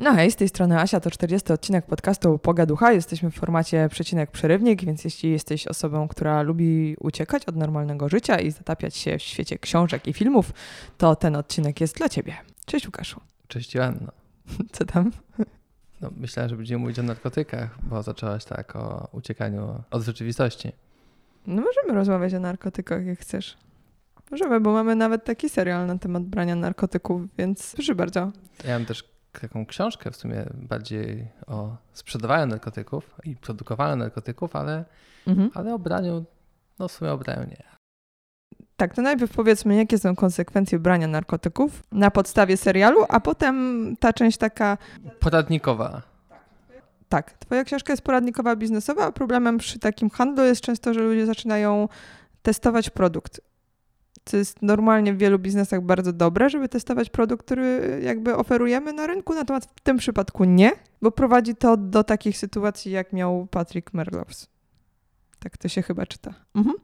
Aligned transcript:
No 0.00 0.14
hej, 0.14 0.30
z 0.30 0.36
tej 0.36 0.48
strony 0.48 0.80
Asia, 0.80 1.00
to 1.00 1.10
40 1.10 1.52
odcinek 1.52 1.86
podcastu 1.86 2.38
Pogaducha. 2.38 2.92
Jesteśmy 2.92 3.30
w 3.30 3.34
formacie 3.34 3.88
przecinek 3.90 4.30
przerywnik, 4.30 4.84
więc 4.84 5.04
jeśli 5.04 5.30
jesteś 5.30 5.66
osobą, 5.66 6.08
która 6.08 6.42
lubi 6.42 6.96
uciekać 7.00 7.44
od 7.44 7.56
normalnego 7.56 8.08
życia 8.08 8.38
i 8.38 8.50
zatapiać 8.50 8.96
się 8.96 9.18
w 9.18 9.22
świecie 9.22 9.58
książek 9.58 10.06
i 10.06 10.12
filmów, 10.12 10.52
to 10.98 11.16
ten 11.16 11.36
odcinek 11.36 11.80
jest 11.80 11.96
dla 11.96 12.08
ciebie. 12.08 12.36
Cześć 12.66 12.86
Łukaszu. 12.86 13.20
Cześć 13.48 13.74
Joanno. 13.74 14.12
Co 14.72 14.84
tam? 14.84 15.10
No, 16.00 16.10
myślałem, 16.16 16.50
że 16.50 16.56
będziemy 16.56 16.80
mówić 16.80 16.98
o 16.98 17.02
narkotykach, 17.02 17.78
bo 17.82 18.02
zaczęłaś 18.02 18.44
tak 18.44 18.76
o 18.76 19.08
uciekaniu 19.12 19.82
od 19.90 20.02
rzeczywistości. 20.02 20.72
No 21.46 21.62
możemy 21.62 21.98
rozmawiać 21.98 22.34
o 22.34 22.40
narkotykach, 22.40 23.06
jak 23.06 23.18
chcesz. 23.18 23.56
Możemy, 24.30 24.60
bo 24.60 24.72
mamy 24.72 24.96
nawet 24.96 25.24
taki 25.24 25.48
serial 25.48 25.86
na 25.86 25.98
temat 25.98 26.22
brania 26.22 26.54
narkotyków, 26.54 27.22
więc 27.38 27.72
proszę 27.74 27.94
bardzo. 27.94 28.32
Ja 28.64 28.78
mam 28.78 28.86
też 28.86 29.09
taką 29.32 29.66
książkę 29.66 30.10
w 30.10 30.16
sumie 30.16 30.44
bardziej 30.54 31.28
o 31.46 31.76
sprzedawaniu 31.92 32.46
narkotyków 32.46 33.14
i 33.24 33.36
produkowaniu 33.36 33.96
narkotyków, 33.96 34.56
ale, 34.56 34.84
mhm. 35.26 35.50
ale 35.54 35.74
o 35.74 35.78
braniu, 35.78 36.24
no 36.78 36.88
w 36.88 36.92
sumie 36.92 37.12
o 37.12 37.18
braniu 37.18 37.46
nie. 37.48 37.70
Tak, 38.76 38.94
to 38.94 39.02
najpierw 39.02 39.32
powiedzmy, 39.32 39.76
jakie 39.76 39.98
są 39.98 40.16
konsekwencje 40.16 40.78
brania 40.78 41.06
narkotyków 41.06 41.82
na 41.92 42.10
podstawie 42.10 42.56
serialu, 42.56 43.04
a 43.08 43.20
potem 43.20 43.94
ta 44.00 44.12
część 44.12 44.38
taka. 44.38 44.78
Poradnikowa. 45.20 46.02
Tak, 47.08 47.32
twoja 47.32 47.64
książka 47.64 47.92
jest 47.92 48.02
poradnikowa 48.02 48.56
biznesowa, 48.56 49.04
a 49.04 49.12
problemem 49.12 49.58
przy 49.58 49.78
takim 49.78 50.10
handlu 50.10 50.44
jest 50.44 50.60
często, 50.60 50.94
że 50.94 51.00
ludzie 51.00 51.26
zaczynają 51.26 51.88
testować 52.42 52.90
produkt 52.90 53.40
to 54.24 54.36
jest 54.36 54.62
normalnie 54.62 55.14
w 55.14 55.18
wielu 55.18 55.38
biznesach 55.38 55.82
bardzo 55.82 56.12
dobre, 56.12 56.50
żeby 56.50 56.68
testować 56.68 57.10
produkt, 57.10 57.46
który 57.46 58.00
jakby 58.04 58.36
oferujemy 58.36 58.92
na 58.92 59.06
rynku, 59.06 59.34
natomiast 59.34 59.70
w 59.76 59.80
tym 59.80 59.96
przypadku 59.96 60.44
nie, 60.44 60.72
bo 61.02 61.10
prowadzi 61.10 61.56
to 61.56 61.76
do 61.76 62.04
takich 62.04 62.38
sytuacji, 62.38 62.92
jak 62.92 63.12
miał 63.12 63.46
Patrick 63.50 63.94
Merlows. 63.94 64.48
Tak 65.38 65.58
to 65.58 65.68
się 65.68 65.82
chyba 65.82 66.06
czyta. 66.06 66.34
Mhm. 66.54 66.76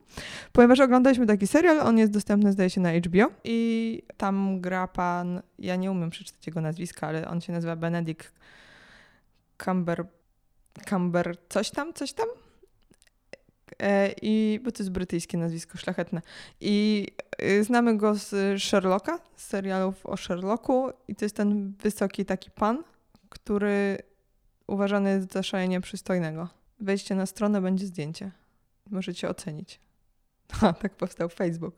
Ponieważ 0.52 0.80
oglądaliśmy 0.80 1.26
taki 1.26 1.46
serial, 1.46 1.80
on 1.80 1.98
jest 1.98 2.12
dostępny 2.12 2.52
zdaje 2.52 2.70
się 2.70 2.80
na 2.80 2.92
HBO 2.92 3.30
i 3.44 4.02
tam 4.16 4.60
gra 4.60 4.88
pan, 4.88 5.42
ja 5.58 5.76
nie 5.76 5.90
umiem 5.90 6.10
przeczytać 6.10 6.46
jego 6.46 6.60
nazwiska, 6.60 7.06
ale 7.06 7.28
on 7.28 7.40
się 7.40 7.52
nazywa 7.52 7.76
Benedict 7.76 8.32
Cumber, 9.64 10.06
Cumber 10.88 11.36
coś 11.48 11.70
tam, 11.70 11.92
coś 11.92 12.12
tam? 12.12 12.26
E, 13.82 14.14
I, 14.22 14.60
bo 14.64 14.72
to 14.72 14.82
jest 14.82 14.90
brytyjskie 14.90 15.38
nazwisko, 15.38 15.78
szlachetne. 15.78 16.22
I 16.60 17.06
y, 17.42 17.64
znamy 17.64 17.96
go 17.96 18.14
z 18.14 18.62
Sherlocka, 18.62 19.18
z 19.36 19.46
serialów 19.46 20.06
o 20.06 20.16
Sherlocku. 20.16 20.90
I 21.08 21.14
to 21.14 21.24
jest 21.24 21.36
ten 21.36 21.74
wysoki 21.82 22.24
taki 22.24 22.50
pan, 22.50 22.84
który 23.28 23.98
uważany 24.66 25.10
jest 25.10 25.32
za 25.32 25.42
szalenie 25.42 25.80
przystojnego. 25.80 26.48
Wejście 26.80 27.14
na 27.14 27.26
stronę, 27.26 27.60
będzie 27.60 27.86
zdjęcie. 27.86 28.30
Możecie 28.90 29.28
ocenić. 29.28 29.80
A, 30.62 30.72
tak 30.72 30.94
powstał 30.94 31.28
Facebook. 31.28 31.74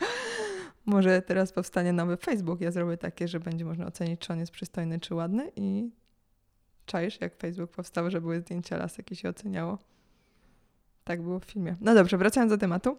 Może 0.86 1.22
teraz 1.22 1.52
powstanie 1.52 1.92
nowy 1.92 2.16
Facebook. 2.16 2.60
Ja 2.60 2.70
zrobię 2.70 2.96
takie, 2.96 3.28
że 3.28 3.40
będzie 3.40 3.64
można 3.64 3.86
ocenić, 3.86 4.20
czy 4.20 4.32
on 4.32 4.38
jest 4.38 4.52
przystojny, 4.52 5.00
czy 5.00 5.14
ładny. 5.14 5.52
I 5.56 5.90
czaisz, 6.86 7.20
jak 7.20 7.36
Facebook 7.36 7.70
powstał, 7.70 8.10
że 8.10 8.20
były 8.20 8.40
zdjęcia 8.40 8.76
lasek 8.76 9.12
i 9.12 9.16
się 9.16 9.28
oceniało. 9.28 9.78
Tak 11.04 11.22
było 11.22 11.40
w 11.40 11.44
filmie. 11.44 11.76
No 11.80 11.94
dobrze, 11.94 12.18
wracając 12.18 12.52
do 12.52 12.58
tematu. 12.58 12.96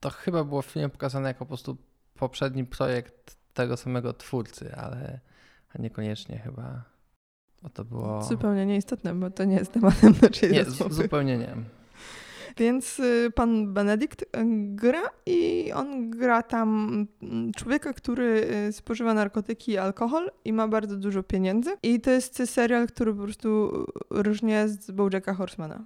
To 0.00 0.10
chyba 0.10 0.44
było 0.44 0.62
w 0.62 0.66
filmie 0.66 0.88
pokazane 0.88 1.28
jako 1.28 1.38
po 1.38 1.46
prostu 1.46 1.76
poprzedni 2.14 2.64
projekt 2.64 3.36
tego 3.54 3.76
samego 3.76 4.12
twórcy, 4.12 4.74
ale 4.76 5.20
niekoniecznie 5.78 6.38
chyba. 6.38 6.82
Bo 7.62 7.68
to 7.68 7.84
było. 7.84 8.22
Zupełnie 8.22 8.66
nieistotne, 8.66 9.14
bo 9.14 9.30
to 9.30 9.44
nie 9.44 9.56
jest 9.56 9.72
tematem 9.72 10.14
naszej 10.22 10.52
Nie, 10.52 10.64
zupełnie 10.90 11.38
nie. 11.38 11.56
Więc 12.56 13.00
y, 13.00 13.32
pan 13.34 13.74
Benedikt 13.74 14.22
y, 14.22 14.26
gra 14.74 15.02
i 15.26 15.72
on 15.72 16.10
gra 16.10 16.42
tam 16.42 16.92
mm, 17.22 17.52
człowieka, 17.52 17.92
który 17.92 18.48
y, 18.68 18.72
spożywa 18.72 19.14
narkotyki 19.14 19.72
i 19.72 19.78
alkohol 19.78 20.30
i 20.44 20.52
ma 20.52 20.68
bardzo 20.68 20.96
dużo 20.96 21.22
pieniędzy. 21.22 21.70
I 21.82 22.00
to 22.00 22.10
jest 22.10 22.42
serial, 22.46 22.86
który 22.86 23.14
po 23.14 23.22
prostu 23.22 23.70
różnie 24.10 24.68
z 24.68 24.90
Bojacka 24.90 25.34
Horsemana. 25.34 25.84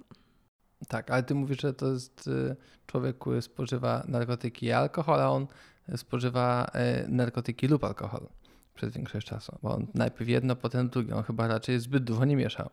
Tak, 0.87 1.11
ale 1.11 1.23
ty 1.23 1.35
mówisz, 1.35 1.61
że 1.61 1.73
to 1.73 1.91
jest 1.91 2.27
y, 2.27 2.55
człowiek, 2.87 3.17
który 3.17 3.41
spożywa 3.41 4.03
narkotyki 4.07 4.65
i 4.65 4.71
alkohol, 4.71 5.19
a 5.19 5.29
on 5.29 5.47
spożywa 5.95 6.71
y, 7.05 7.09
narkotyki 7.09 7.67
lub 7.67 7.83
alkohol 7.83 8.27
przez 8.75 8.93
większość 8.93 9.27
czasu. 9.27 9.57
Bo 9.63 9.75
on 9.75 9.87
najpierw 9.93 10.29
jedno, 10.29 10.55
potem 10.55 10.89
drugie. 10.89 11.15
On 11.15 11.23
chyba 11.23 11.47
raczej 11.47 11.79
zbyt 11.79 12.03
dużo 12.03 12.25
nie 12.25 12.35
mieszał. 12.35 12.69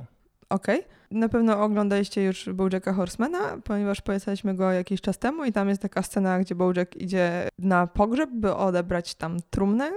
Okej. 0.49 0.81
Okay. 0.81 0.91
Na 1.11 1.29
pewno 1.29 1.63
oglądaliście 1.63 2.25
już 2.25 2.49
Bojacka 2.49 2.93
Horsemana, 2.93 3.59
ponieważ 3.65 4.01
polecaliśmy 4.01 4.55
go 4.55 4.73
jakiś 4.73 5.01
czas 5.01 5.19
temu 5.19 5.45
i 5.45 5.53
tam 5.53 5.69
jest 5.69 5.83
taka 5.83 6.03
scena, 6.03 6.41
gdzie 6.41 6.55
Bojack 6.55 6.97
idzie 6.97 7.49
na 7.59 7.87
pogrzeb, 7.87 8.31
by 8.33 8.55
odebrać 8.55 9.15
tam 9.15 9.37
trumnę 9.51 9.91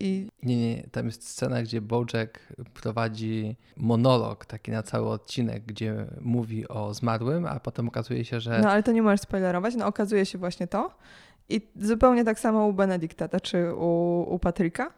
i... 0.00 0.28
Nie, 0.42 0.56
nie, 0.56 0.82
tam 0.92 1.06
jest 1.06 1.28
scena, 1.28 1.62
gdzie 1.62 1.80
Bojack 1.80 2.38
prowadzi 2.74 3.56
monolog 3.76 4.46
taki 4.46 4.70
na 4.70 4.82
cały 4.82 5.08
odcinek, 5.08 5.62
gdzie 5.66 6.06
mówi 6.20 6.68
o 6.68 6.94
zmarłym, 6.94 7.46
a 7.46 7.60
potem 7.60 7.88
okazuje 7.88 8.24
się, 8.24 8.40
że... 8.40 8.60
No 8.62 8.70
ale 8.70 8.82
to 8.82 8.92
nie 8.92 9.02
możesz 9.02 9.20
spoilerować, 9.20 9.74
no 9.76 9.86
okazuje 9.86 10.26
się 10.26 10.38
właśnie 10.38 10.66
to. 10.66 10.90
I 11.48 11.68
zupełnie 11.76 12.24
tak 12.24 12.40
samo 12.40 12.66
u 12.66 12.72
Benedykta, 12.72 13.40
czy 13.40 13.74
u, 13.74 14.20
u 14.34 14.38
Patryka 14.38 14.92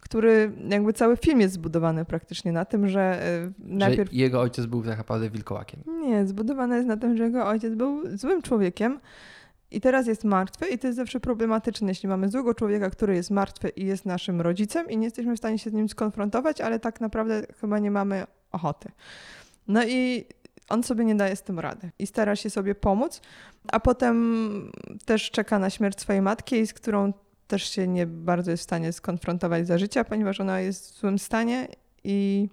który 0.00 0.52
jakby 0.68 0.92
cały 0.92 1.16
film 1.16 1.40
jest 1.40 1.54
zbudowany 1.54 2.04
praktycznie 2.04 2.52
na 2.52 2.64
tym, 2.64 2.88
że 2.88 3.00
e, 3.00 3.50
najpierw... 3.58 4.10
Że 4.10 4.16
jego 4.16 4.40
ojciec 4.40 4.66
był 4.66 4.82
tak 4.82 4.98
naprawdę 4.98 5.30
wilkołakiem. 5.30 5.80
Nie, 5.86 6.26
zbudowany 6.26 6.76
jest 6.76 6.88
na 6.88 6.96
tym, 6.96 7.16
że 7.16 7.24
jego 7.24 7.46
ojciec 7.46 7.74
był 7.74 8.16
złym 8.16 8.42
człowiekiem 8.42 9.00
i 9.70 9.80
teraz 9.80 10.06
jest 10.06 10.24
martwy 10.24 10.68
i 10.68 10.78
to 10.78 10.86
jest 10.86 10.96
zawsze 10.96 11.20
problematyczne, 11.20 11.88
jeśli 11.88 12.08
mamy 12.08 12.28
złego 12.28 12.54
człowieka, 12.54 12.90
który 12.90 13.14
jest 13.14 13.30
martwy 13.30 13.68
i 13.68 13.86
jest 13.86 14.06
naszym 14.06 14.40
rodzicem 14.40 14.90
i 14.90 14.96
nie 14.96 15.04
jesteśmy 15.04 15.34
w 15.34 15.38
stanie 15.38 15.58
się 15.58 15.70
z 15.70 15.72
nim 15.72 15.88
skonfrontować, 15.88 16.60
ale 16.60 16.80
tak 16.80 17.00
naprawdę 17.00 17.42
chyba 17.60 17.78
nie 17.78 17.90
mamy 17.90 18.26
ochoty. 18.52 18.90
No 19.68 19.84
i 19.84 20.24
on 20.68 20.82
sobie 20.82 21.04
nie 21.04 21.14
daje 21.14 21.36
z 21.36 21.42
tym 21.42 21.58
rady 21.58 21.90
i 21.98 22.06
stara 22.06 22.36
się 22.36 22.50
sobie 22.50 22.74
pomóc, 22.74 23.20
a 23.72 23.80
potem 23.80 24.72
też 25.04 25.30
czeka 25.30 25.58
na 25.58 25.70
śmierć 25.70 26.00
swojej 26.00 26.22
matki, 26.22 26.66
z 26.66 26.74
którą 26.74 27.12
też 27.46 27.70
się 27.70 27.88
nie 27.88 28.06
bardzo 28.06 28.50
jest 28.50 28.60
w 28.60 28.64
stanie 28.64 28.92
skonfrontować 28.92 29.66
za 29.66 29.78
życia, 29.78 30.04
ponieważ 30.04 30.40
ona 30.40 30.60
jest 30.60 30.94
w 30.94 31.00
złym 31.00 31.18
stanie 31.18 31.68
i 32.04 32.48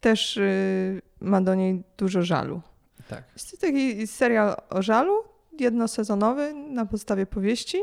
też 0.00 0.36
y, 0.36 1.02
ma 1.20 1.40
do 1.40 1.54
niej 1.54 1.82
dużo 1.96 2.22
żalu. 2.22 2.60
Tak. 3.08 3.24
Jest 3.32 3.50
to 3.50 3.56
taki 3.56 4.06
serial 4.06 4.56
o 4.70 4.82
żalu, 4.82 5.14
jednosezonowy 5.60 6.54
na 6.54 6.86
podstawie 6.86 7.26
powieści, 7.26 7.78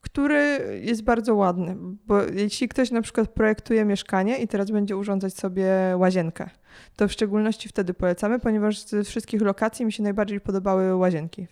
który 0.00 0.78
jest 0.82 1.02
bardzo 1.02 1.34
ładny, 1.34 1.76
bo 2.06 2.22
jeśli 2.22 2.68
ktoś 2.68 2.90
na 2.90 3.02
przykład 3.02 3.28
projektuje 3.28 3.84
mieszkanie 3.84 4.38
i 4.38 4.48
teraz 4.48 4.70
będzie 4.70 4.96
urządzać 4.96 5.34
sobie 5.34 5.68
łazienkę, 5.96 6.50
to 6.96 7.08
w 7.08 7.12
szczególności 7.12 7.68
wtedy 7.68 7.94
polecamy, 7.94 8.38
ponieważ 8.40 8.78
ze 8.78 9.04
wszystkich 9.04 9.42
lokacji 9.42 9.86
mi 9.86 9.92
się 9.92 10.02
najbardziej 10.02 10.40
podobały 10.40 10.96
łazienki. 10.96 11.46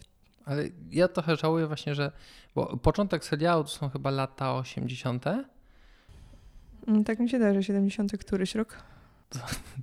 Ale 0.45 0.65
ja 0.91 1.09
trochę 1.09 1.37
żałuję 1.37 1.67
właśnie, 1.67 1.95
że 1.95 2.13
bo 2.55 2.77
początek 2.77 3.25
serialu 3.25 3.65
to 3.65 3.71
są 3.71 3.89
chyba 3.89 4.11
lata 4.11 4.55
80. 4.55 5.25
Mm, 6.87 7.05
tak 7.05 7.19
mi 7.19 7.31
się 7.31 7.39
daje, 7.39 7.55
że 7.55 7.63
70 7.63 8.13
któryś 8.13 8.55
rok. 8.55 8.77
To, 9.33 9.39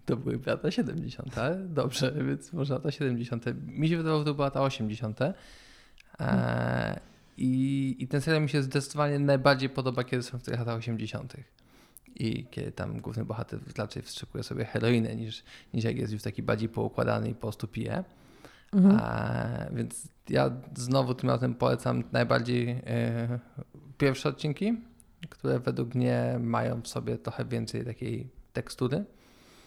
to 0.05 0.17
były 0.17 0.39
lata 0.45 0.71
70. 0.71 1.35
Dobrze, 1.65 2.13
więc 2.27 2.53
może 2.53 2.73
lata 2.73 2.91
70. 2.91 3.45
Mi 3.65 3.89
się 3.89 3.97
wydawało, 3.97 4.19
że 4.19 4.25
to 4.25 4.33
były 4.33 4.45
lata 4.45 4.61
80. 4.61 5.19
E, 6.19 6.99
i, 7.37 7.95
I 7.99 8.07
ten 8.07 8.21
serial 8.21 8.43
mi 8.43 8.49
się 8.49 8.63
zdecydowanie 8.63 9.19
najbardziej 9.19 9.69
podoba, 9.69 10.03
kiedy 10.03 10.23
są 10.23 10.39
w 10.39 10.43
tych 10.43 10.59
latach 10.59 10.77
80. 10.77 11.33
I 12.15 12.45
kiedy 12.51 12.71
tam 12.71 13.01
główny 13.01 13.25
bohater 13.25 13.59
raczej 13.77 14.03
wstrzykuje 14.03 14.43
sobie 14.43 14.65
heroinę, 14.65 15.15
niż, 15.15 15.43
niż 15.73 15.83
jak 15.83 15.97
jest 15.97 16.13
już 16.13 16.21
taki 16.21 16.43
bardziej 16.43 16.69
poukładany 16.69 17.29
i 17.29 17.33
po 17.33 17.41
prostu 17.41 17.67
pije. 17.67 18.03
Mhm. 18.73 18.99
E, 18.99 19.69
więc 19.75 20.07
ja 20.29 20.51
znowu 20.75 21.13
tym 21.13 21.29
razem 21.29 21.55
polecam 21.55 22.03
najbardziej 22.11 22.69
e, 22.69 23.39
pierwsze 23.97 24.29
odcinki, 24.29 24.77
które 25.29 25.59
według 25.59 25.95
mnie 25.95 26.37
mają 26.39 26.81
w 26.81 26.87
sobie 26.87 27.17
trochę 27.17 27.45
więcej 27.45 27.85
takiej 27.85 28.29
tekstury. 28.53 29.05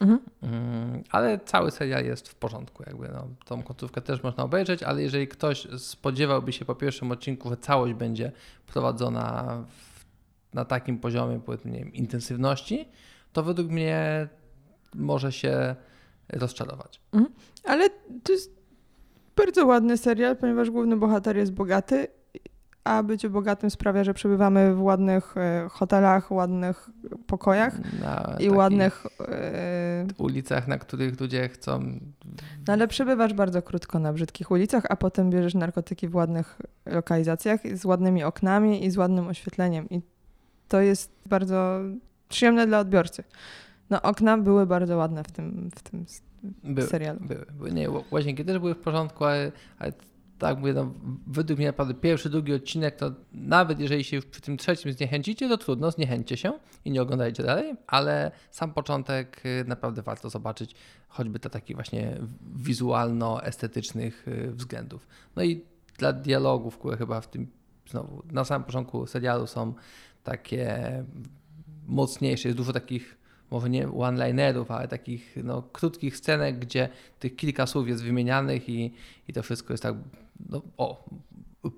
Mhm. 0.02 0.20
Mm, 0.42 1.02
ale 1.10 1.38
cały 1.38 1.70
serial 1.70 2.04
jest 2.04 2.28
w 2.28 2.34
porządku, 2.34 2.82
jakby 2.86 3.08
no, 3.08 3.28
tą 3.44 3.62
końcówkę 3.62 4.00
też 4.00 4.22
można 4.22 4.44
obejrzeć, 4.44 4.82
ale 4.82 5.02
jeżeli 5.02 5.28
ktoś 5.28 5.68
spodziewałby 5.78 6.52
się 6.52 6.64
po 6.64 6.74
pierwszym 6.74 7.10
odcinku, 7.10 7.48
że 7.50 7.56
całość 7.56 7.94
będzie 7.94 8.32
prowadzona 8.66 9.58
w, 9.68 10.04
na 10.54 10.64
takim 10.64 10.98
poziomie, 10.98 11.40
powiedzmy, 11.46 11.70
nie 11.70 11.78
wiem, 11.78 11.92
intensywności, 11.92 12.88
to 13.32 13.42
według 13.42 13.68
mnie 13.68 14.28
może 14.94 15.32
się 15.32 15.76
rozczarować. 16.28 17.00
Mhm. 17.12 17.32
Ale 17.64 17.90
to 18.22 18.32
jest 18.32 18.62
bardzo 19.36 19.66
ładny 19.66 19.96
serial, 19.96 20.36
ponieważ 20.36 20.70
główny 20.70 20.96
bohater 20.96 21.36
jest 21.36 21.52
bogaty, 21.52 22.08
a 22.84 23.02
bycie 23.02 23.30
bogatym 23.30 23.70
sprawia, 23.70 24.04
że 24.04 24.14
przebywamy 24.14 24.74
w 24.74 24.82
ładnych 24.82 25.36
e, 25.36 25.68
hotelach, 25.70 26.30
ładnych 26.32 26.90
pokojach 27.26 27.78
i 27.78 28.02
takich... 28.32 28.52
ładnych 28.52 29.06
e, 29.28 30.06
ulicach, 30.18 30.68
na 30.68 30.78
których 30.78 31.20
ludzie 31.20 31.48
chcą. 31.48 32.00
No 32.66 32.72
ale 32.72 32.88
przebywasz 32.88 33.34
bardzo 33.34 33.62
krótko 33.62 33.98
na 33.98 34.12
brzydkich 34.12 34.50
ulicach, 34.50 34.84
a 34.88 34.96
potem 34.96 35.30
bierzesz 35.30 35.54
narkotyki 35.54 36.08
w 36.08 36.14
ładnych 36.14 36.58
lokalizacjach 36.86 37.60
z 37.74 37.84
ładnymi 37.84 38.24
oknami 38.24 38.84
i 38.84 38.90
z 38.90 38.96
ładnym 38.96 39.28
oświetleniem. 39.28 39.88
I 39.90 40.00
to 40.68 40.80
jest 40.80 41.12
bardzo 41.26 41.80
przyjemne 42.28 42.66
dla 42.66 42.78
odbiorcy. 42.78 43.24
No 43.90 44.02
okna 44.02 44.38
były 44.38 44.66
bardzo 44.66 44.96
ładne 44.96 45.24
w 45.24 45.32
tym, 45.32 45.70
w 45.76 45.82
tym 45.82 46.04
były, 46.64 46.86
serialu. 46.86 47.20
Były, 47.20 47.46
były. 47.52 47.72
Nie, 47.72 47.88
łazienki 48.10 48.44
też 48.44 48.58
były 48.58 48.74
w 48.74 48.78
porządku, 48.78 49.24
ale, 49.24 49.52
ale 49.78 49.92
tak 50.42 50.58
mówię, 50.58 50.72
no, 50.72 50.94
według 51.26 51.58
mnie 51.58 51.66
naprawdę 51.66 51.94
pierwszy, 51.94 52.30
drugi 52.30 52.54
odcinek, 52.54 52.96
to 52.96 53.12
nawet 53.32 53.80
jeżeli 53.80 54.04
się 54.04 54.16
już 54.16 54.26
przy 54.26 54.40
tym 54.40 54.56
trzecim 54.56 54.92
zniechęcicie, 54.92 55.48
to 55.48 55.58
trudno, 55.58 55.90
zniechęćcie 55.90 56.36
się 56.36 56.52
i 56.84 56.90
nie 56.90 57.02
oglądajcie 57.02 57.42
dalej, 57.42 57.74
ale 57.86 58.30
sam 58.50 58.74
początek 58.74 59.42
y, 59.46 59.64
naprawdę 59.68 60.02
warto 60.02 60.30
zobaczyć, 60.30 60.74
choćby 61.08 61.38
to 61.38 61.50
takich 61.50 61.76
właśnie 61.76 62.18
wizualno-estetycznych 62.56 64.28
y, 64.28 64.52
względów. 64.52 65.06
No 65.36 65.42
i 65.42 65.64
dla 65.98 66.12
dialogów, 66.12 66.78
które 66.78 66.96
chyba 66.96 67.20
w 67.20 67.30
tym, 67.30 67.46
znowu, 67.90 68.22
na 68.32 68.44
samym 68.44 68.64
początku 68.64 69.06
serialu 69.06 69.46
są 69.46 69.74
takie 70.22 71.04
mocniejsze, 71.86 72.48
jest 72.48 72.58
dużo 72.58 72.72
takich 72.72 73.22
może 73.50 73.70
nie 73.70 73.92
one-linerów, 73.92 74.70
ale 74.70 74.88
takich 74.88 75.36
no, 75.44 75.62
krótkich 75.62 76.16
scenek, 76.16 76.58
gdzie 76.58 76.88
tych 77.18 77.36
kilka 77.36 77.66
słów 77.66 77.88
jest 77.88 78.02
wymienianych 78.02 78.68
i, 78.68 78.94
i 79.28 79.32
to 79.32 79.42
wszystko 79.42 79.72
jest 79.72 79.82
tak, 79.82 79.94
no, 80.48 80.62
o, 80.76 81.04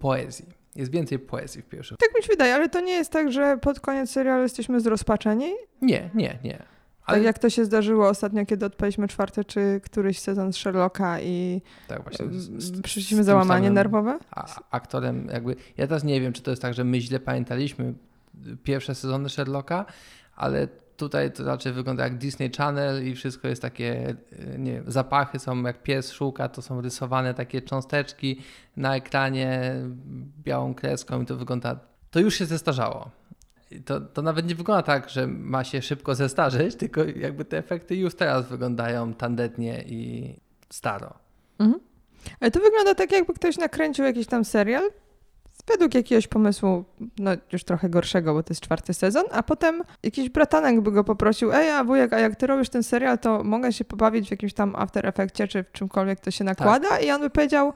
poezji. 0.01 0.47
Jest 0.77 0.93
więcej 0.93 1.19
poezji 1.19 1.63
w 1.63 1.67
pierwszym. 1.67 1.97
Tak 2.01 2.11
mi 2.17 2.23
się 2.23 2.29
wydaje, 2.29 2.55
ale 2.55 2.69
to 2.69 2.81
nie 2.81 2.93
jest 2.93 3.11
tak, 3.13 3.33
że 3.33 3.59
pod 3.59 3.81
koniec 3.81 4.11
serialu 4.11 4.43
jesteśmy 4.43 4.81
zrozpaczeni? 4.81 5.53
Nie, 5.83 6.11
nie, 6.15 6.39
nie. 6.45 6.59
Tak 6.59 6.67
ale... 7.05 7.19
Tak 7.19 7.25
jak 7.25 7.39
to 7.39 7.51
się 7.51 7.65
zdarzyło 7.65 8.09
ostatnio, 8.09 8.47
kiedy 8.47 8.67
odpaliśmy 8.67 9.09
czwarty 9.09 9.45
czy 9.45 9.81
któryś 9.85 10.19
sezon 10.19 10.53
Sherlocka 10.53 11.21
i 11.21 11.63
tak, 11.89 12.03
właśnie 12.03 12.27
przyszliśmy 12.83 13.25
załamanie 13.25 13.71
nerwowe? 13.71 14.19
A, 14.31 14.47
aktorem 14.71 15.29
jakby, 15.33 15.57
ja 15.77 15.87
teraz 15.87 16.05
nie 16.05 16.21
wiem, 16.21 16.33
czy 16.33 16.43
to 16.43 16.51
jest 16.51 16.63
tak, 16.63 16.75
że 16.75 16.85
my 16.85 17.01
źle 17.01 17.21
pamiętaliśmy 17.21 17.95
pierwsze 18.63 18.95
sezony 18.95 19.29
Sherlocka, 19.29 19.87
ale 20.37 20.69
Tutaj 20.97 21.33
to 21.33 21.45
raczej 21.45 21.73
wygląda 21.73 22.05
jak 22.05 22.19
Disney 22.19 22.51
Channel 22.51 23.07
i 23.07 23.15
wszystko 23.15 23.49
jest 23.49 23.63
takie, 23.63 24.17
e, 24.33 24.59
nie 24.59 24.83
zapachy 24.87 25.39
są 25.39 25.63
jak 25.63 25.83
pies 25.83 26.13
szuka, 26.13 26.49
to 26.49 26.63
są 26.63 26.81
rysowane 26.81 27.35
takie 27.35 27.63
cząsteczki 27.63 28.41
na 28.77 28.97
ekranie 28.97 29.75
białą 30.45 30.75
kreską 30.75 31.23
i 31.23 31.27
to 31.27 31.37
wygląda, 31.37 31.79
to 32.11 32.21
już 32.21 32.35
się 32.35 32.47
zestarzało. 32.47 33.11
To, 33.85 34.01
to 34.01 34.23
nawet 34.23 34.49
nie 34.49 34.55
wygląda 34.55 34.83
tak, 34.83 35.11
że 35.11 35.27
ma 35.27 35.65
się 35.65 35.83
szybko 35.83 36.15
zestarzeć, 36.15 36.77
tylko 36.77 37.05
jakby 37.05 37.45
te 37.45 37.59
efekty 37.59 37.97
już 37.97 38.15
teraz 38.15 38.49
wyglądają 38.49 39.15
tandetnie 39.15 39.85
i 39.87 40.35
staro. 40.71 41.15
Mhm. 41.59 41.81
Ale 42.41 42.51
to 42.51 42.61
wygląda 42.61 42.95
tak, 42.95 43.13
jakby 43.13 43.35
ktoś 43.35 43.59
nakręcił 43.59 44.05
jakiś 44.05 44.27
tam 44.27 44.45
serial, 44.45 44.91
według 45.67 45.95
jakiegoś 45.95 46.27
pomysłu, 46.27 46.85
no 47.19 47.31
już 47.53 47.65
trochę 47.65 47.89
gorszego, 47.89 48.35
bo 48.35 48.43
to 48.43 48.51
jest 48.51 48.61
czwarty 48.61 48.95
sezon, 48.95 49.25
a 49.33 49.43
potem 49.43 49.83
jakiś 50.03 50.29
bratanek 50.29 50.81
by 50.81 50.93
go 50.93 51.05
poprosił, 51.05 51.53
ej, 51.53 51.71
a 51.71 51.85
wujek, 51.85 52.13
a 52.13 52.19
jak 52.19 52.37
ty 52.37 52.47
robisz 52.47 52.69
ten 52.69 52.83
serial, 52.83 53.19
to 53.19 53.45
mogę 53.45 53.73
się 53.73 53.85
pobawić 53.85 54.29
w 54.29 54.31
jakimś 54.31 54.55
tam 54.55 54.77
After 54.77 55.07
Effectie, 55.07 55.49
czy 55.49 55.65
w 55.65 55.73
czymkolwiek 55.73 56.21
to 56.21 56.31
się 56.31 56.45
nakłada 56.45 56.89
tak. 56.89 57.05
i 57.05 57.11
on 57.11 57.21
by 57.21 57.31
powiedział, 57.31 57.73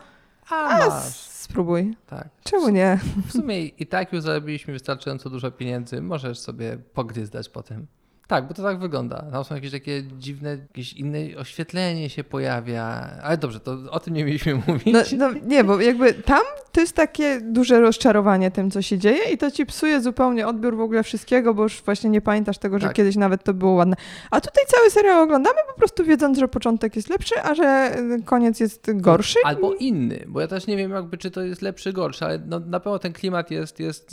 a, 0.51 0.55
a 0.55 1.01
spróbuj. 1.01 1.97
Tak. 2.07 2.29
Czemu 2.45 2.69
nie? 2.69 2.99
W 3.27 3.33
sumie 3.33 3.67
i 3.67 3.87
tak 3.87 4.13
już 4.13 4.23
zarobiliśmy 4.23 4.73
wystarczająco 4.73 5.31
dużo 5.31 5.51
pieniędzy, 5.51 6.03
możesz 6.03 6.39
sobie 6.39 6.79
pogryzdać 6.95 7.49
potem. 7.49 7.87
Tak, 8.29 8.49
bo 8.49 8.55
to 8.55 8.63
tak 8.63 8.79
wygląda. 8.79 9.25
Tam 9.33 9.45
są 9.45 9.55
jakieś 9.55 9.73
takie 9.73 10.03
dziwne, 10.19 10.51
jakieś 10.51 10.93
inne 10.93 11.19
oświetlenie 11.37 12.11
się 12.11 12.25
pojawia. 12.25 12.85
Ale 13.23 13.37
dobrze, 13.37 13.61
to 13.61 13.77
o 13.91 14.01
tym 14.01 14.15
nie 14.15 14.25
mieliśmy 14.25 14.55
mówić. 14.67 14.95
No, 14.95 15.01
no, 15.19 15.31
nie, 15.47 15.65
bo 15.65 15.81
jakby 15.81 16.15
tam 16.15 16.43
to 16.73 16.81
jest 16.81 16.97
takie 16.97 17.41
duże 17.41 17.81
rozczarowanie 17.81 18.51
tym, 18.51 18.71
co 18.71 18.83
się 18.83 18.99
dzieje 18.99 19.33
i 19.33 19.39
to 19.39 19.51
ci 19.51 19.67
psuje 19.67 20.01
zupełnie 20.01 20.47
odbiór 20.47 20.77
w 20.77 20.81
ogóle 20.81 21.03
wszystkiego, 21.03 21.55
bo 21.55 21.63
już 21.63 21.83
właśnie 21.83 22.11
nie 22.11 22.21
pamiętasz 22.21 22.59
tego, 22.59 22.79
że 22.79 22.87
tak. 22.87 22.97
kiedyś 22.97 23.17
nawet 23.17 23.45
to 23.45 23.55
było 23.55 23.73
ładne. 23.73 23.97
A 24.31 24.41
tutaj 24.41 24.65
cały 24.67 24.91
serial 24.91 25.19
oglądamy 25.19 25.59
po 25.69 25.75
prostu 25.79 26.05
wiedząc, 26.05 26.39
że 26.39 26.49
początek 26.49 26.97
jest 26.97 27.11
lepszy, 27.11 27.43
a 27.43 27.55
że 27.55 27.97
koniec 28.25 28.61
jest 28.61 28.91
gorszy. 28.95 29.39
Albo 29.45 29.75
inny, 29.75 30.25
bo 30.27 30.41
ja 30.41 30.49
też 30.49 30.67
nie 30.67 30.77
wiem 30.77 30.91
jakby, 30.91 31.19
czy 31.19 31.31
to 31.31 31.43
jest 31.43 31.63
lepszy, 31.63 31.93
gorszy, 31.93 32.25
ale 32.25 32.39
no, 32.47 32.61
na 32.61 32.81
pewno 32.81 32.99
ten 32.99 33.13
klimat 33.13 33.51
jest, 33.51 33.81
jest 33.81 34.13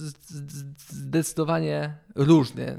zdecydowanie 0.89 1.93
różny 2.15 2.65
e, 2.65 2.77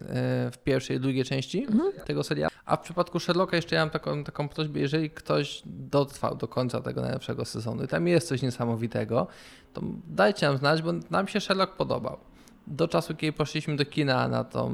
w 0.50 0.58
pierwszej 0.64 0.96
i 0.96 1.00
drugiej 1.00 1.24
części 1.26 1.64
mhm. 1.64 1.92
tego 2.06 2.24
serialu. 2.24 2.50
A 2.64 2.76
w 2.76 2.80
przypadku 2.80 3.20
Sherlocka 3.20 3.56
jeszcze 3.56 3.74
ja 3.74 3.82
mam 3.82 3.90
taką, 3.90 4.24
taką 4.24 4.48
prośbę, 4.48 4.80
jeżeli 4.80 5.10
ktoś 5.10 5.62
dotrwał 5.66 6.36
do 6.36 6.48
końca 6.48 6.80
tego 6.80 7.00
najlepszego 7.00 7.44
sezonu 7.44 7.84
i 7.84 7.88
tam 7.88 8.08
jest 8.08 8.28
coś 8.28 8.42
niesamowitego, 8.42 9.26
to 9.72 9.82
dajcie 10.06 10.46
nam 10.46 10.58
znać, 10.58 10.82
bo 10.82 10.92
nam 11.10 11.28
się 11.28 11.40
Sherlock 11.40 11.72
podobał. 11.72 12.16
Do 12.66 12.88
czasu, 12.88 13.14
kiedy 13.14 13.32
poszliśmy 13.32 13.76
do 13.76 13.84
kina 13.84 14.28
na 14.28 14.44
tą 14.44 14.72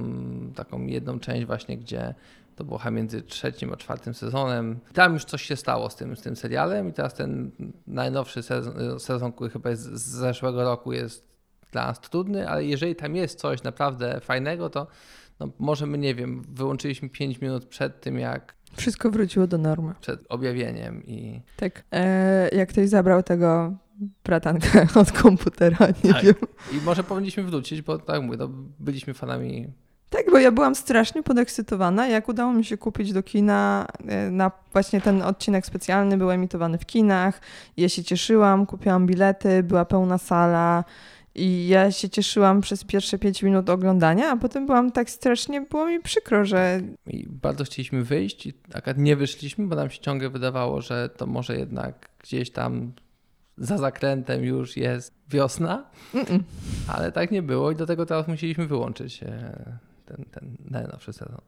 taką 0.55 0.87
jedną 0.87 1.21
część 1.21 1.47
właśnie, 1.47 1.79
gdzie 1.79 2.15
to 2.57 2.65
było 2.65 2.81
między 2.91 3.23
trzecim 3.23 3.73
a 3.73 3.77
czwartym 3.77 4.15
sezonem. 4.15 4.79
Tam 4.93 5.15
już 5.15 5.25
coś 5.25 5.43
się 5.43 5.57
stało 5.57 5.91
z 5.91 5.97
tym, 5.97 6.17
z 6.17 6.23
tym 6.23 6.37
serialem 6.37 6.89
i 6.89 6.93
teraz 6.93 7.15
ten 7.15 7.51
najnowszy 7.87 8.43
sezon, 8.43 9.01
sezon 9.01 9.33
który 9.33 9.51
chyba 9.51 9.71
jest 9.71 9.83
z 9.83 10.03
zeszłego 10.03 10.65
roku 10.65 10.93
jest 10.93 11.33
dla 11.73 11.87
nas 11.87 12.01
trudny, 12.01 12.49
ale 12.49 12.65
jeżeli 12.65 12.97
tam 12.97 13.17
jest 13.17 13.39
coś 13.39 13.63
naprawdę 13.63 14.21
fajnego, 14.21 14.71
to 14.71 14.87
no, 15.47 15.53
może 15.59 15.87
my, 15.87 15.99
nie 15.99 16.15
wiem, 16.15 16.43
wyłączyliśmy 16.49 17.09
5 17.09 17.41
minut 17.41 17.65
przed 17.65 18.01
tym, 18.01 18.19
jak 18.19 18.55
wszystko 18.77 19.11
wróciło 19.11 19.47
do 19.47 19.59
normy. 19.59 19.95
Przed 20.01 20.21
objawieniem 20.29 21.07
i... 21.07 21.41
Tak. 21.57 21.85
E, 21.93 22.49
jak 22.57 22.69
ktoś 22.69 22.89
zabrał 22.89 23.23
tego 23.23 23.75
bratanka 24.25 24.87
od 25.01 25.13
komputera, 25.13 25.87
nie 26.05 26.13
tak. 26.13 26.25
wiem. 26.25 26.35
I 26.73 26.77
może 26.85 27.05
powinniśmy 27.05 27.43
wrócić, 27.43 27.83
bo 27.83 27.99
tak 27.99 28.23
mówię, 28.23 28.37
no, 28.39 28.49
byliśmy 28.81 29.15
fanami 29.15 29.73
tak, 30.13 30.31
bo 30.31 30.39
ja 30.39 30.53
byłam 30.53 30.75
strasznie 30.75 31.23
podekscytowana, 31.23 32.09
jak 32.09 32.29
udało 32.29 32.53
mi 32.53 32.65
się 32.65 32.77
kupić 32.77 33.13
do 33.13 33.23
kina 33.23 33.87
e, 34.09 34.31
na 34.31 34.51
właśnie 34.73 35.01
ten 35.01 35.23
odcinek 35.23 35.67
specjalny, 35.67 36.19
był 36.19 36.31
emitowany 36.31 36.79
w 36.79 36.87
kinach. 36.87 37.41
Ja 37.77 37.89
się 37.89 38.05
cieszyłam, 38.05 38.67
kupiłam 38.67 39.07
bilety, 39.07 39.63
była 39.63 39.85
pełna 39.85 40.19
sala. 40.19 40.85
I 41.35 41.69
ja 41.69 41.91
się 41.91 42.09
cieszyłam 42.09 42.61
przez 42.61 42.85
pierwsze 42.85 43.19
pięć 43.19 43.43
minut 43.43 43.71
oglądania, 43.71 44.31
a 44.31 44.37
potem 44.37 44.67
byłam 44.67 44.93
tak 44.93 45.11
strasznie, 45.11 45.61
było 45.61 45.87
mi 45.87 46.01
przykro, 46.01 46.45
że. 46.45 46.81
I 47.07 47.27
bardzo 47.29 47.65
chcieliśmy 47.65 48.05
wyjść, 48.05 48.47
i 48.47 48.55
akurat 48.75 48.99
nie 48.99 49.17
wyszliśmy, 49.17 49.67
bo 49.67 49.77
nam 49.77 49.91
się 49.91 50.01
ciągle 50.01 50.31
wydawało, 50.31 50.81
że 50.81 51.09
to 51.09 51.27
może 51.27 51.59
jednak 51.59 52.09
gdzieś 52.23 52.51
tam 52.51 52.93
za 53.59 53.79
zakrętem 53.79 54.45
już 54.45 54.77
jest 54.77 55.15
wiosna, 55.29 55.85
Mm-mm. 56.15 56.41
ale 56.89 57.13
tak 57.13 57.31
nie 57.31 57.43
było 57.43 57.71
i 57.71 57.77
do 57.77 57.87
tego 57.87 58.07
teraz 58.07 58.29
musieliśmy 58.29 58.67
wyłączyć 58.67 59.23
e, 59.23 59.29
ten, 60.07 60.25
ten 60.31 60.57
najnowszy 60.71 61.13
sezon. 61.13 61.41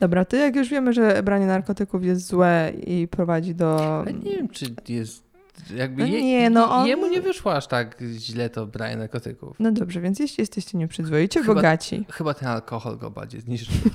Dobra, 0.00 0.24
to 0.24 0.36
jak 0.36 0.56
już 0.56 0.68
wiemy, 0.68 0.92
że 0.92 1.22
branie 1.22 1.46
narkotyków 1.46 2.04
jest 2.04 2.26
złe 2.26 2.72
i 2.86 3.08
prowadzi 3.08 3.54
do. 3.54 4.02
Ja 4.06 4.12
nie 4.12 4.36
wiem, 4.36 4.48
czy 4.48 4.74
jest 4.88 5.29
jakby 5.76 6.02
no 6.02 6.08
je, 6.08 6.22
nie, 6.22 6.50
no 6.50 6.70
on... 6.70 6.86
Jemu 6.86 7.06
nie 7.06 7.20
wyszło 7.20 7.54
aż 7.54 7.66
tak 7.66 7.96
źle 8.12 8.50
to 8.50 8.66
branie 8.66 8.96
narkotyków. 8.96 9.56
No 9.60 9.72
dobrze, 9.72 10.00
więc 10.00 10.18
jeśli 10.18 10.42
jesteście 10.42 10.78
nieprzyzwoicie, 10.78 11.40
chyba, 11.40 11.54
bogaci. 11.54 12.06
Chyba 12.10 12.34
ten 12.34 12.48
alkohol 12.48 12.98
go 12.98 13.10
bardziej 13.10 13.40
zniszczył. 13.40 13.74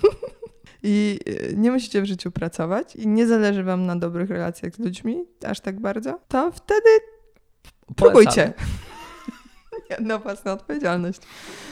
I 0.84 1.20
e, 1.26 1.54
nie 1.54 1.72
musicie 1.72 2.02
w 2.02 2.06
życiu 2.06 2.32
pracować 2.32 2.96
i 2.96 3.08
nie 3.08 3.28
zależy 3.28 3.64
wam 3.64 3.86
na 3.86 3.96
dobrych 3.96 4.30
relacjach 4.30 4.76
z 4.76 4.80
ludźmi 4.80 5.26
aż 5.46 5.60
tak 5.60 5.80
bardzo, 5.80 6.20
to 6.28 6.52
wtedy 6.52 6.90
próbujcie. 7.96 8.54
na 10.00 10.18
własną 10.18 10.52
odpowiedzialność. 10.52 11.20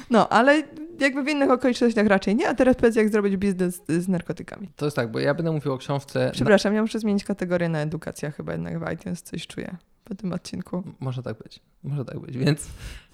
No, 0.10 0.30
ale 0.30 0.64
jakby 1.00 1.24
w 1.24 1.28
innych 1.28 1.52
okolicznościach 1.52 2.08
raczej 2.08 2.36
nie, 2.36 2.50
a 2.50 2.54
teraz 2.54 2.76
powiedz, 2.76 2.96
jak 2.96 3.10
zrobić 3.10 3.38
biznes 3.38 3.82
z 3.88 4.08
narkotykami. 4.08 4.70
To 4.76 4.86
jest 4.86 4.96
tak, 4.96 5.12
bo 5.12 5.20
ja 5.20 5.34
będę 5.34 5.52
mówił 5.52 5.74
o 5.74 5.78
książce... 5.78 6.30
Przepraszam, 6.34 6.74
ja 6.74 6.82
muszę 6.82 7.00
zmienić 7.00 7.24
kategorię 7.24 7.70
na 7.70 7.80
edukację, 7.80 8.32
chyba 8.32 8.52
jednak 8.52 8.80
w 8.80 8.92
iTunes 8.92 9.24
coś 9.24 9.48
czuję 9.48 9.78
po 10.04 10.16
tym 10.16 10.34
odcinku. 10.34 10.84
Może 11.00 11.24
tak 11.24 11.38
być, 11.38 11.60
może 11.84 12.06
tak 12.06 12.20
być, 12.20 12.38
więc 12.38 12.68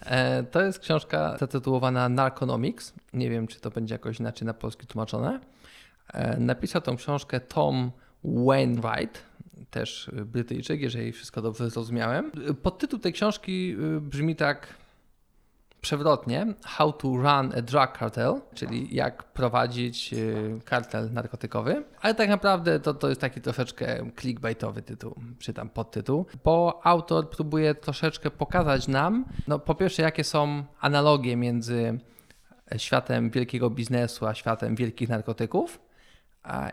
e, 0.05 0.43
to 0.43 0.61
jest 0.61 0.79
książka 0.79 1.37
zatytułowana 1.39 2.09
Narconomics. 2.09 2.93
Nie 3.13 3.29
wiem, 3.29 3.47
czy 3.47 3.59
to 3.59 3.69
będzie 3.71 3.95
jakoś 3.95 4.19
inaczej 4.19 4.45
na 4.45 4.53
polski 4.53 4.87
tłumaczone. 4.87 5.39
E, 6.13 6.39
napisał 6.39 6.81
tą 6.81 6.97
książkę 6.97 7.39
Tom 7.39 7.91
Wainwright, 8.23 9.29
też 9.69 10.11
Brytyjczyk, 10.25 10.81
jeżeli 10.81 11.11
wszystko 11.11 11.41
dobrze 11.41 11.69
zrozumiałem. 11.69 12.31
Podtytuł 12.63 12.99
tej 12.99 13.13
książki 13.13 13.75
y, 13.97 14.01
brzmi 14.01 14.35
tak 14.35 14.67
przewrotnie 15.81 16.53
How 16.65 16.93
to 16.93 17.07
Run 17.07 17.53
a 17.57 17.61
Drug 17.61 17.97
Cartel, 17.99 18.41
czyli 18.53 18.95
jak 18.95 19.23
prowadzić 19.23 20.13
y, 20.13 20.59
kartel 20.65 21.13
narkotykowy, 21.13 21.83
ale 22.01 22.15
tak 22.15 22.29
naprawdę 22.29 22.79
to, 22.79 22.93
to 22.93 23.09
jest 23.09 23.21
taki 23.21 23.41
troszeczkę 23.41 24.11
clickbaitowy 24.19 24.81
tytuł, 24.81 25.15
czytam 25.39 25.69
podtytuł, 25.69 26.25
bo 26.43 26.81
autor 26.83 27.29
próbuje 27.29 27.75
troszeczkę 27.75 28.31
pokazać 28.31 28.87
nam, 28.87 29.25
no 29.47 29.59
po 29.59 29.75
pierwsze 29.75 30.01
jakie 30.01 30.23
są 30.23 30.63
analogie 30.79 31.35
między 31.35 31.99
światem 32.77 33.29
wielkiego 33.29 33.69
biznesu 33.69 34.27
a 34.27 34.33
światem 34.33 34.75
wielkich 34.75 35.09
narkotyków, 35.09 35.88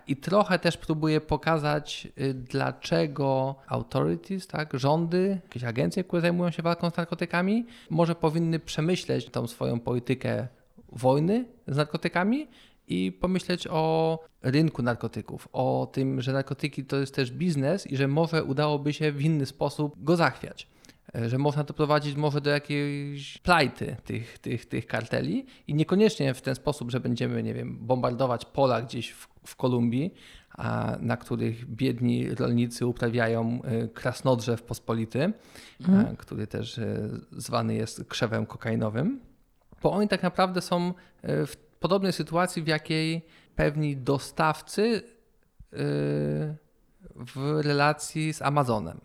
I 0.06 0.16
trochę 0.16 0.58
też 0.58 0.76
próbuję 0.76 1.20
pokazać, 1.20 2.08
y, 2.20 2.35
dlaczego 2.35 3.54
authorities, 3.66 4.46
tak, 4.46 4.78
rządy, 4.78 5.40
jakieś 5.44 5.64
agencje, 5.64 6.04
które 6.04 6.23
zajmują 6.23 6.50
się 6.50 6.62
walką 6.62 6.90
z 6.90 6.96
narkotykami, 6.96 7.66
może 7.90 8.14
powinny 8.14 8.58
przemyśleć 8.58 9.30
tą 9.30 9.46
swoją 9.46 9.80
politykę 9.80 10.49
wojny 10.92 11.44
z 11.68 11.76
narkotykami 11.76 12.46
i 12.88 13.12
pomyśleć 13.12 13.66
o 13.70 14.18
rynku 14.42 14.82
narkotyków, 14.82 15.49
o 15.52 15.88
tym, 15.92 16.20
że 16.20 16.32
narkotyki 16.32 16.85
to 16.85 16.96
jest 16.96 17.14
też 17.14 17.30
biznes 17.32 17.87
i 17.87 17.96
że 17.96 18.08
może 18.08 18.44
udałoby 18.44 18.92
się 18.92 19.12
w 19.12 19.23
inny 19.23 19.46
sposób 19.46 20.04
go 20.04 20.16
zachwiać. 20.16 20.68
E, 21.14 21.28
że 21.28 21.38
można 21.38 21.64
to 21.64 21.75
prowadzić 21.75 22.16
może 22.16 22.40
do 22.40 22.50
jakiejś 22.50 23.38
plajty 23.38 23.96
tych, 24.04 24.38
tych, 24.38 24.66
tych 24.66 24.87
karteli 24.87 25.46
i 25.66 25.75
niekoniecznie 25.75 26.35
w 26.35 26.42
ten 26.42 26.54
sposób, 26.54 26.90
że 26.90 27.00
będziemy, 27.00 27.42
nie 27.42 27.54
wiem, 27.54 27.78
bombardować 27.80 28.44
pola 28.44 28.82
gdzieś 28.82 29.11
w, 29.11 29.28
w 29.46 29.56
Kolumbii, 29.56 30.14
a, 30.50 30.96
na 31.00 31.16
których 31.16 31.66
biedni 31.66 32.34
rolnicy 32.34 32.86
uprawiają 32.86 33.62
e, 33.62 33.88
krasnodrzew 33.88 34.62
pospolity, 34.62 35.32
mhm. 35.80 36.16
który 36.16 36.46
też 36.46 36.78
e, 36.78 37.08
zwany 37.32 37.74
jest 37.74 38.04
krzewem 38.04 38.46
kokainowym, 38.46 39.20
bo 39.82 39.92
oni 39.92 40.08
tak 40.08 40.22
naprawdę 40.22 40.60
są 40.60 40.94
w 41.22 41.56
podobnej 41.80 42.12
sytuacji, 42.12 42.62
w 42.62 42.66
jakiej 42.66 43.26
pewni 43.56 43.96
dostawcy 43.96 45.02
w 47.16 47.60
relacji 47.64 48.32
z 48.32 48.42
Amazonem. 48.42 49.00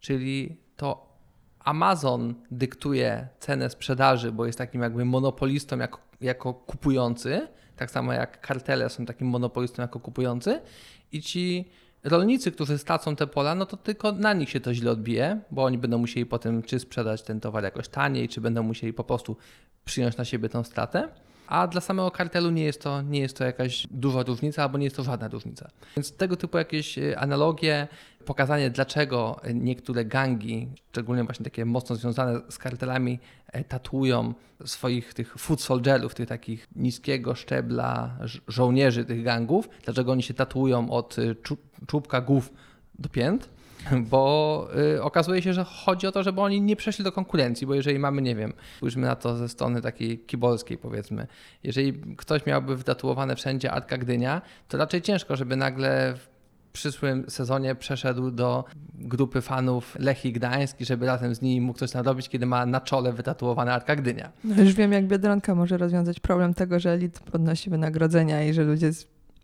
Czyli 0.00 0.56
to 0.76 1.16
Amazon 1.66 2.34
dyktuje 2.50 3.28
cenę 3.38 3.70
sprzedaży, 3.70 4.32
bo 4.32 4.46
jest 4.46 4.58
takim 4.58 4.82
jakby 4.82 5.04
monopolistą 5.04 5.78
jako, 5.78 6.00
jako 6.20 6.54
kupujący, 6.54 7.48
tak 7.76 7.90
samo 7.90 8.12
jak 8.12 8.40
kartele 8.40 8.90
są 8.90 9.06
takim 9.06 9.28
monopolistą 9.28 9.82
jako 9.82 10.00
kupujący 10.00 10.60
i 11.12 11.22
ci 11.22 11.64
rolnicy, 12.04 12.52
którzy 12.52 12.78
stracą 12.78 13.16
te 13.16 13.26
pola, 13.26 13.54
no 13.54 13.66
to 13.66 13.76
tylko 13.76 14.12
na 14.12 14.32
nich 14.32 14.50
się 14.50 14.60
to 14.60 14.74
źle 14.74 14.90
odbije, 14.90 15.40
bo 15.50 15.64
oni 15.64 15.78
będą 15.78 15.98
musieli 15.98 16.26
potem 16.26 16.62
czy 16.62 16.78
sprzedać 16.78 17.22
ten 17.22 17.40
towar 17.40 17.64
jakoś 17.64 17.88
taniej, 17.88 18.28
czy 18.28 18.40
będą 18.40 18.62
musieli 18.62 18.92
po 18.92 19.04
prostu 19.04 19.36
przyjąć 19.84 20.16
na 20.16 20.24
siebie 20.24 20.48
tą 20.48 20.64
stratę 20.64 21.08
a 21.46 21.66
dla 21.66 21.80
samego 21.80 22.10
kartelu 22.10 22.50
nie 22.50 22.64
jest 22.64 22.82
to, 22.82 23.02
nie 23.02 23.20
jest 23.20 23.36
to 23.36 23.44
jakaś 23.44 23.86
duża 23.90 24.22
różnica 24.22 24.62
albo 24.62 24.78
nie 24.78 24.84
jest 24.84 24.96
to 24.96 25.02
żadna 25.02 25.28
różnica. 25.28 25.70
Więc 25.96 26.12
tego 26.16 26.36
typu 26.36 26.58
jakieś 26.58 26.98
e, 26.98 27.18
analogie, 27.18 27.88
pokazanie 28.24 28.70
dlaczego 28.70 29.40
niektóre 29.54 30.04
gangi, 30.04 30.68
szczególnie 30.90 31.24
właśnie 31.24 31.44
takie 31.44 31.64
mocno 31.64 31.96
związane 31.96 32.40
z 32.48 32.58
kartelami, 32.58 33.18
e, 33.52 33.64
tatuują 33.64 34.34
swoich 34.64 35.14
tych 35.14 35.34
food 35.38 35.60
soldierów, 35.60 36.14
tych 36.14 36.28
takich 36.28 36.68
niskiego 36.76 37.34
szczebla 37.34 38.18
żołnierzy 38.48 39.04
tych 39.04 39.22
gangów, 39.22 39.68
dlaczego 39.84 40.12
oni 40.12 40.22
się 40.22 40.34
tatuują 40.34 40.90
od 40.90 41.18
e, 41.18 41.34
czubka 41.86 42.20
głów 42.20 42.52
do 42.98 43.08
pięt, 43.08 43.55
bo 44.10 44.68
y, 44.96 45.02
okazuje 45.02 45.42
się, 45.42 45.52
że 45.52 45.64
chodzi 45.64 46.06
o 46.06 46.12
to, 46.12 46.22
żeby 46.22 46.40
oni 46.40 46.60
nie 46.60 46.76
przeszli 46.76 47.04
do 47.04 47.12
konkurencji, 47.12 47.66
bo 47.66 47.74
jeżeli 47.74 47.98
mamy, 47.98 48.22
nie 48.22 48.36
wiem, 48.36 48.52
spójrzmy 48.76 49.06
na 49.06 49.16
to 49.16 49.36
ze 49.36 49.48
strony 49.48 49.82
takiej 49.82 50.18
kibolskiej 50.18 50.78
powiedzmy, 50.78 51.26
jeżeli 51.62 51.92
ktoś 52.16 52.46
miałby 52.46 52.76
wytatuowane 52.76 53.36
wszędzie 53.36 53.72
Arka 53.72 53.98
Gdynia, 53.98 54.42
to 54.68 54.78
raczej 54.78 55.02
ciężko, 55.02 55.36
żeby 55.36 55.56
nagle 55.56 56.14
w 56.16 56.36
przyszłym 56.72 57.30
sezonie 57.30 57.74
przeszedł 57.74 58.30
do 58.30 58.64
grupy 58.94 59.40
fanów 59.40 59.96
Lechii 59.98 60.32
Gdański, 60.32 60.84
żeby 60.84 61.06
razem 61.06 61.34
z 61.34 61.42
nimi 61.42 61.60
mógł 61.60 61.78
coś 61.78 61.94
nadrobić, 61.94 62.28
kiedy 62.28 62.46
ma 62.46 62.66
na 62.66 62.80
czole 62.80 63.12
wytatuowane 63.12 63.72
Arka 63.72 63.96
Gdynia. 63.96 64.32
No 64.44 64.62
już 64.62 64.74
wiem, 64.74 64.92
jak 64.92 65.06
Biedronka 65.06 65.54
może 65.54 65.78
rozwiązać 65.78 66.20
problem 66.20 66.54
tego, 66.54 66.80
że 66.80 66.90
elit 66.90 67.20
podnosi 67.20 67.70
wynagrodzenia 67.70 68.44
i 68.44 68.52
że 68.52 68.62
ludzie 68.62 68.92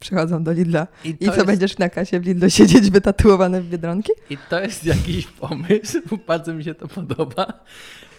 przychodzą 0.03 0.45
do 0.45 0.53
Lidla 0.53 0.87
i, 1.05 1.09
i 1.21 1.27
co, 1.27 1.35
jest... 1.35 1.47
będziesz 1.47 1.79
na 1.79 1.89
kasie 1.89 2.21
w 2.21 2.27
Lidlu 2.27 2.51
siedzieć 2.51 2.91
wytatuowane 2.91 3.61
w 3.61 3.69
Biedronki? 3.69 4.13
I 4.31 4.39
to 4.51 4.61
jest 4.61 4.85
jakiś 4.85 5.27
pomysł, 5.27 5.99
bardzo 6.29 6.55
mi 6.55 6.65
się 6.65 6.75
to 6.75 6.89
podoba. 6.89 7.47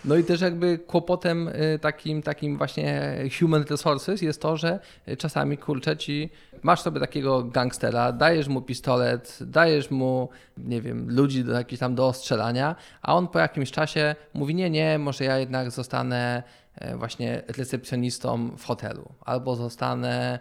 No 0.06 0.16
i 0.16 0.24
też 0.24 0.42
jakby 0.42 0.78
kłopotem 0.78 1.48
y, 1.48 1.80
takim, 1.82 2.22
takim 2.22 2.58
właśnie 2.58 3.18
human 3.40 3.63
resources 3.70 4.22
jest 4.22 4.42
to, 4.42 4.58
że 4.58 4.80
czasami 5.18 5.58
kurczę 5.58 5.98
ci, 5.98 6.30
masz 6.63 6.82
sobie 6.82 7.00
takiego 7.00 7.44
gangstera, 7.44 8.12
dajesz 8.12 8.48
mu 8.48 8.62
pistolet, 8.62 9.40
dajesz 9.42 9.92
mu, 9.92 10.30
nie 10.58 10.82
wiem, 10.82 11.16
ludzi 11.16 11.44
do 11.44 11.54
jakichś 11.54 11.80
tam 11.80 11.96
do 11.96 12.08
ostrzelania, 12.08 12.75
a 13.02 13.16
on 13.16 13.28
po 13.28 13.40
jakimś 13.40 13.72
czasie 13.72 14.16
mówi, 14.34 14.56
nie, 14.56 14.70
nie, 14.70 15.00
może 15.00 15.24
ja 15.24 15.38
jednak 15.38 15.72
zostanę 15.72 16.44
e, 16.75 16.98
właśnie 16.98 17.44
recepcjonistą 17.48 18.50
w 18.58 18.66
hotelu, 18.66 19.10
albo 19.22 19.56
zostanę 19.56 20.40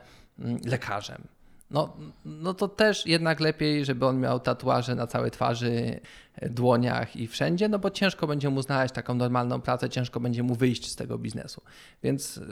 lekarzem. 0.64 1.22
No, 1.70 1.96
no 2.24 2.54
to 2.54 2.68
też 2.68 3.06
jednak 3.06 3.40
lepiej, 3.40 3.84
żeby 3.84 4.06
on 4.06 4.20
miał 4.20 4.40
tatuaże 4.40 4.94
na 4.94 5.06
całej 5.06 5.30
twarzy, 5.30 6.00
e, 6.34 6.48
dłoniach 6.48 7.16
i 7.16 7.26
wszędzie, 7.26 7.68
no 7.68 7.78
bo 7.78 7.90
ciężko 7.90 8.26
będzie 8.26 8.50
mu 8.50 8.62
znaleźć 8.62 8.94
taką 8.94 9.14
normalną 9.14 9.60
pracę, 9.60 9.90
ciężko 9.90 10.20
będzie 10.20 10.42
mu 10.42 10.54
wyjść 10.54 10.90
z 10.90 10.96
tego 10.96 11.18
biznesu. 11.18 11.62
Więc 12.02 12.38
e, 12.38 12.42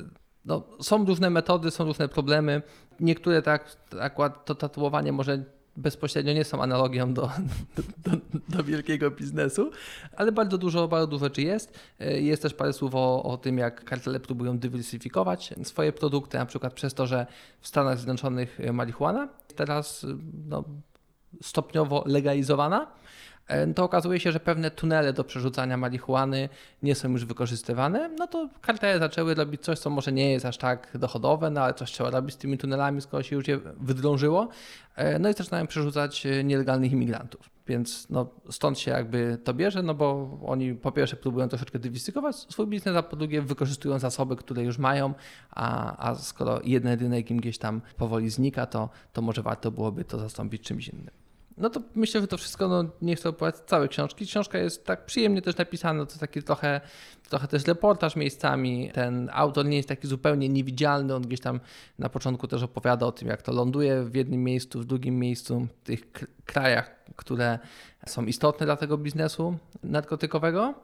no, 0.44 0.62
są 0.82 1.04
różne 1.04 1.30
metody, 1.30 1.70
są 1.70 1.84
różne 1.84 2.08
problemy. 2.08 2.62
Niektóre 3.00 3.42
tak, 3.42 3.76
akurat 4.00 4.44
to 4.44 4.54
tatuowanie 4.54 5.12
może 5.12 5.44
bezpośrednio 5.76 6.32
nie 6.32 6.44
są 6.44 6.62
analogią 6.62 7.14
do, 7.14 7.30
do, 8.06 8.10
do, 8.48 8.64
wielkiego 8.64 9.10
biznesu, 9.10 9.70
ale 10.16 10.32
bardzo 10.32 10.58
dużo, 10.58 10.88
bardzo 10.88 11.06
dużo 11.06 11.24
rzeczy 11.24 11.42
jest. 11.42 11.78
E, 12.00 12.20
jest 12.20 12.42
też 12.42 12.54
parę 12.54 12.72
słów 12.72 12.94
o, 12.94 13.22
o 13.22 13.36
tym, 13.36 13.58
jak 13.58 13.84
kartele 13.84 14.20
próbują 14.20 14.58
dywersyfikować 14.58 15.54
swoje 15.64 15.92
produkty, 15.92 16.38
na 16.38 16.46
przykład 16.46 16.74
przez 16.74 16.94
to, 16.94 17.06
że 17.06 17.26
w 17.60 17.68
Stanach 17.68 17.98
Zjednoczonych 17.98 18.58
marihuana 18.72 19.28
teraz 19.56 20.06
no, 20.48 20.64
stopniowo 21.42 22.04
legalizowana 22.06 22.86
E, 22.86 22.99
to 23.74 23.84
okazuje 23.84 24.20
się, 24.20 24.32
że 24.32 24.40
pewne 24.40 24.70
tunele 24.70 25.12
do 25.12 25.24
przerzucania 25.24 25.76
marihuany 25.76 26.48
nie 26.82 26.94
są 26.94 27.10
już 27.10 27.24
wykorzystywane, 27.24 28.08
no 28.18 28.26
to 28.26 28.48
kartele 28.60 28.98
zaczęły 28.98 29.34
robić 29.34 29.60
coś, 29.60 29.78
co 29.78 29.90
może 29.90 30.12
nie 30.12 30.32
jest 30.32 30.46
aż 30.46 30.58
tak 30.58 30.88
dochodowe, 30.98 31.50
no 31.50 31.60
ale 31.60 31.74
coś 31.74 31.92
trzeba 31.92 32.10
robić 32.10 32.34
z 32.34 32.38
tymi 32.38 32.58
tunelami, 32.58 33.00
skoro 33.00 33.22
się 33.22 33.36
już 33.36 33.48
je 33.48 33.60
wydrążyło. 33.80 34.48
E, 34.96 35.18
no 35.18 35.28
i 35.28 35.32
zaczynają 35.32 35.66
przerzucać 35.66 36.26
e, 36.26 36.44
nielegalnych 36.44 36.92
imigrantów. 36.92 37.50
Więc 37.66 38.10
no, 38.10 38.30
stąd 38.50 38.78
się 38.78 38.90
jakby 38.90 39.38
to 39.44 39.54
bierze, 39.54 39.82
no 39.82 39.94
bo 39.94 40.38
oni 40.46 40.74
po 40.74 40.92
pierwsze 40.92 41.16
próbują 41.16 41.48
troszeczkę 41.48 41.78
dywersyfikować 41.78 42.36
swój 42.36 42.66
biznes, 42.66 42.96
a 42.96 43.02
po 43.02 43.16
drugie 43.16 43.42
wykorzystują 43.42 43.98
zasoby, 43.98 44.36
które 44.36 44.62
już 44.62 44.78
mają, 44.78 45.14
a, 45.50 45.96
a 46.08 46.14
skoro 46.14 46.60
jeden 46.64 47.00
rynek 47.00 47.30
im 47.30 47.36
gdzieś 47.36 47.58
tam 47.58 47.80
powoli 47.96 48.30
znika, 48.30 48.66
to, 48.66 48.88
to 49.12 49.22
może 49.22 49.42
warto 49.42 49.70
byłoby 49.70 50.04
to 50.04 50.18
zastąpić 50.18 50.62
czymś 50.62 50.88
innym. 50.88 51.19
No 51.60 51.70
to 51.70 51.80
myślę, 51.94 52.20
że 52.20 52.26
to 52.26 52.36
wszystko, 52.36 52.68
no 52.68 52.84
nie 53.02 53.16
chcę 53.16 53.28
opowiadać 53.28 53.60
całej 53.66 53.88
książki. 53.88 54.26
Książka 54.26 54.58
jest 54.58 54.86
tak 54.86 55.04
przyjemnie 55.04 55.42
też 55.42 55.56
napisana, 55.56 56.06
to 56.06 56.18
taki 56.18 56.42
trochę, 56.42 56.80
trochę 57.28 57.48
też 57.48 57.66
reportaż 57.66 58.16
miejscami. 58.16 58.90
Ten 58.94 59.30
autor 59.32 59.66
nie 59.66 59.76
jest 59.76 59.88
taki 59.88 60.06
zupełnie 60.06 60.48
niewidzialny, 60.48 61.14
on 61.14 61.22
gdzieś 61.22 61.40
tam 61.40 61.60
na 61.98 62.08
początku 62.08 62.48
też 62.48 62.62
opowiada 62.62 63.06
o 63.06 63.12
tym, 63.12 63.28
jak 63.28 63.42
to 63.42 63.52
ląduje 63.52 64.02
w 64.02 64.14
jednym 64.14 64.44
miejscu, 64.44 64.80
w 64.80 64.84
drugim 64.84 65.18
miejscu, 65.18 65.66
w 65.80 65.84
tych 65.84 66.00
krajach, 66.44 67.04
które 67.16 67.58
są 68.06 68.24
istotne 68.24 68.66
dla 68.66 68.76
tego 68.76 68.98
biznesu 68.98 69.58
narkotykowego. 69.82 70.74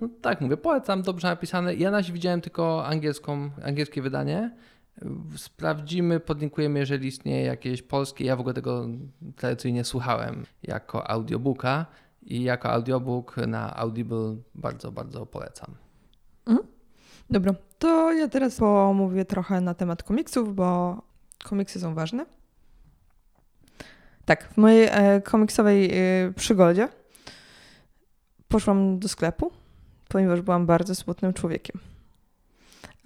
No 0.00 0.08
tak 0.22 0.40
mówię, 0.40 0.56
polecam, 0.56 1.02
dobrze 1.02 1.28
napisane. 1.28 1.74
Ja 1.74 1.90
na 1.90 2.02
widziałem 2.02 2.40
tylko 2.40 2.86
angielską, 2.86 3.50
angielskie 3.64 4.02
wydanie. 4.02 4.50
Sprawdzimy, 5.36 6.20
podlinkujemy, 6.20 6.78
jeżeli 6.78 7.08
istnieje 7.08 7.44
jakieś 7.44 7.82
polskie. 7.82 8.24
Ja 8.24 8.36
w 8.36 8.40
ogóle 8.40 8.54
tego 8.54 8.86
tradycyjnie 9.36 9.84
słuchałem 9.84 10.46
jako 10.62 11.10
audiobooka 11.10 11.86
i 12.22 12.42
jako 12.42 12.70
audiobook 12.70 13.36
na 13.36 13.76
Audible 13.76 14.36
bardzo, 14.54 14.92
bardzo 14.92 15.26
polecam. 15.26 15.74
Mhm. 16.46 16.68
Dobra, 17.30 17.54
to 17.78 18.12
ja 18.12 18.28
teraz 18.28 18.58
pomówię 18.58 19.24
trochę 19.24 19.60
na 19.60 19.74
temat 19.74 20.02
komiksów, 20.02 20.54
bo 20.54 21.02
komiksy 21.44 21.80
są 21.80 21.94
ważne. 21.94 22.26
Tak, 24.24 24.48
w 24.52 24.56
mojej 24.56 24.88
e, 24.90 25.20
komiksowej 25.20 25.90
e, 25.92 26.32
przygodzie 26.36 26.88
poszłam 28.48 28.98
do 28.98 29.08
sklepu, 29.08 29.50
ponieważ 30.08 30.40
byłam 30.42 30.66
bardzo 30.66 30.94
smutnym 30.94 31.32
człowiekiem 31.32 31.80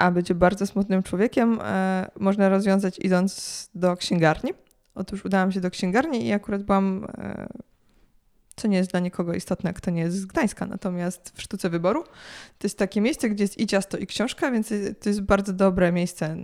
a 0.01 0.11
być 0.11 0.33
bardzo 0.33 0.67
smutnym 0.67 1.03
człowiekiem 1.03 1.59
e, 1.63 2.11
można 2.21 2.49
rozwiązać 2.49 2.99
idąc 2.99 3.71
do 3.75 3.97
księgarni. 3.97 4.51
Otóż 4.95 5.25
udałam 5.25 5.53
się 5.53 5.61
do 5.61 5.71
księgarni 5.71 6.27
i 6.27 6.33
akurat 6.33 6.63
byłam, 6.63 7.07
e, 7.19 7.49
co 8.57 8.69
nie 8.69 8.77
jest 8.77 8.91
dla 8.91 9.01
nikogo 9.01 9.35
istotne, 9.35 9.73
kto 9.73 9.91
nie 9.91 10.01
jest 10.01 10.17
z 10.17 10.27
Gdańska, 10.27 10.67
natomiast 10.67 11.33
w 11.35 11.43
Sztuce 11.43 11.71
Wyboru 11.71 12.05
to 12.59 12.67
jest 12.67 12.79
takie 12.79 13.01
miejsce, 13.01 13.31
gdzie 13.31 13.45
jest 13.45 13.61
i 13.61 13.67
ciasto, 13.67 13.99
i 13.99 14.07
książka, 14.07 14.51
więc 14.51 14.69
to 15.01 15.09
jest 15.09 15.21
bardzo 15.21 15.53
dobre 15.53 15.93
miejsce, 15.93 16.37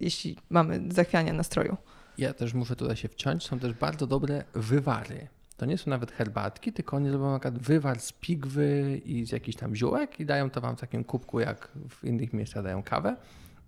jeśli 0.00 0.38
mamy 0.50 0.82
zachwianie 0.90 1.32
nastroju. 1.32 1.76
Ja 2.18 2.34
też 2.34 2.54
muszę 2.54 2.76
tutaj 2.76 2.96
się 2.96 3.08
wciąć, 3.08 3.46
są 3.46 3.58
też 3.58 3.72
bardzo 3.72 4.06
dobre 4.06 4.44
wywary. 4.54 5.28
To 5.56 5.66
nie 5.66 5.78
są 5.78 5.90
nawet 5.90 6.12
herbatki, 6.12 6.72
tylko 6.72 6.96
oni 6.96 7.10
robią 7.10 7.30
na 7.30 7.38
przykład 7.38 7.58
wywar 7.58 8.00
z 8.00 8.12
pigwy 8.12 9.00
i 9.04 9.26
z 9.26 9.32
jakichś 9.32 9.58
tam 9.58 9.76
ziółek 9.76 10.20
i 10.20 10.26
dają 10.26 10.50
to 10.50 10.60
wam 10.60 10.76
w 10.76 10.80
takim 10.80 11.04
kubku, 11.04 11.40
jak 11.40 11.68
w 11.88 12.04
innych 12.04 12.32
miejscach 12.32 12.62
dają 12.64 12.82
kawę. 12.82 13.16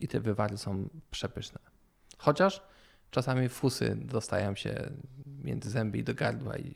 I 0.00 0.09
te 0.09 0.21
wywary 0.21 0.59
są 0.59 0.88
przepyszne. 1.11 1.61
Chociaż 2.18 2.62
czasami 3.11 3.49
fusy 3.49 3.97
dostają 3.97 4.54
się 4.54 4.90
między 5.45 5.71
zęby 5.71 5.99
i 5.99 6.04
do 6.04 6.14
gardła, 6.14 6.57
i, 6.57 6.75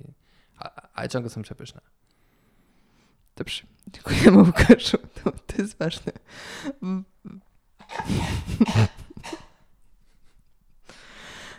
ale 0.95 1.09
ciągle 1.09 1.31
są 1.31 1.43
przepyszne. 1.43 1.81
Dobrze, 3.37 3.63
dziękujemy 3.87 4.39
Łukaszu, 4.39 4.99
to, 5.25 5.33
to 5.33 5.63
jest 5.63 5.79
ważne. 5.79 6.13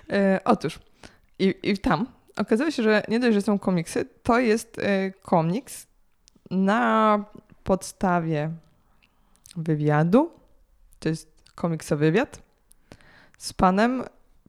e, 0.10 0.42
otóż, 0.46 0.80
i, 1.40 1.56
i 1.64 1.78
tam 1.78 2.08
okazało 2.38 2.72
się, 2.72 2.84
że 2.84 3.04
nie 3.08 3.20
dość, 3.20 3.34
że 3.34 3.42
są 3.42 3.60
komiksy, 3.60 4.06
to 4.24 4.40
jest 4.40 4.80
e, 4.80 5.12
komiks 5.12 5.88
na 6.52 7.26
podstawie 7.64 8.52
wywiadu. 9.56 10.32
To 11.00 11.10
jest 11.10 11.34
komiksowy 11.56 12.06
wywiad 12.06 12.42
z 13.38 13.54
panem 13.54 14.04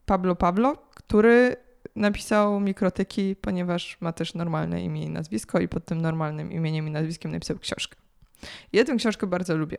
Pablo 0.06 0.36
Pablo, 0.36 0.76
który 0.94 1.56
napisał 1.96 2.60
mikrotyki, 2.60 3.36
ponieważ 3.36 4.00
ma 4.00 4.12
też 4.12 4.34
normalne 4.34 4.84
imię 4.84 5.02
i 5.02 5.10
nazwisko 5.10 5.60
i 5.60 5.68
pod 5.68 5.84
tym 5.84 6.00
normalnym 6.00 6.52
imieniem 6.52 6.88
i 6.88 6.90
nazwiskiem 6.90 7.30
napisał 7.30 7.58
książkę. 7.58 7.96
Ja 8.72 8.84
tę 8.84 8.96
książkę 8.96 9.26
bardzo 9.26 9.56
lubię. 9.56 9.78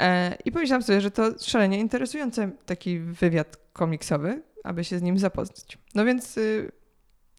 E, 0.00 0.36
I 0.44 0.52
pomyślałam 0.52 0.82
sobie, 0.82 1.00
że 1.00 1.10
to 1.10 1.38
szalenie 1.40 1.78
interesujący 1.78 2.50
taki 2.66 2.98
wywiad 2.98 3.56
komiksowy, 3.72 4.42
aby 4.64 4.84
się 4.84 4.98
z 4.98 5.02
nim 5.02 5.18
zapoznać. 5.18 5.78
No 5.94 6.04
więc 6.04 6.38
y, 6.38 6.72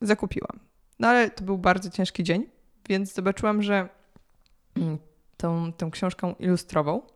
zakupiłam. 0.03 0.60
No 1.00 1.07
ale 1.07 1.29
to 1.29 1.43
był 1.43 1.57
bardzo 1.57 1.89
ciężki 1.89 2.24
dzień, 2.24 2.45
więc 2.89 3.13
zobaczyłam, 3.13 3.62
że 3.62 3.89
mm, 4.75 4.98
tą, 5.38 5.74
tą 5.74 5.91
książką 5.91 6.36
ilustrował 6.39 7.07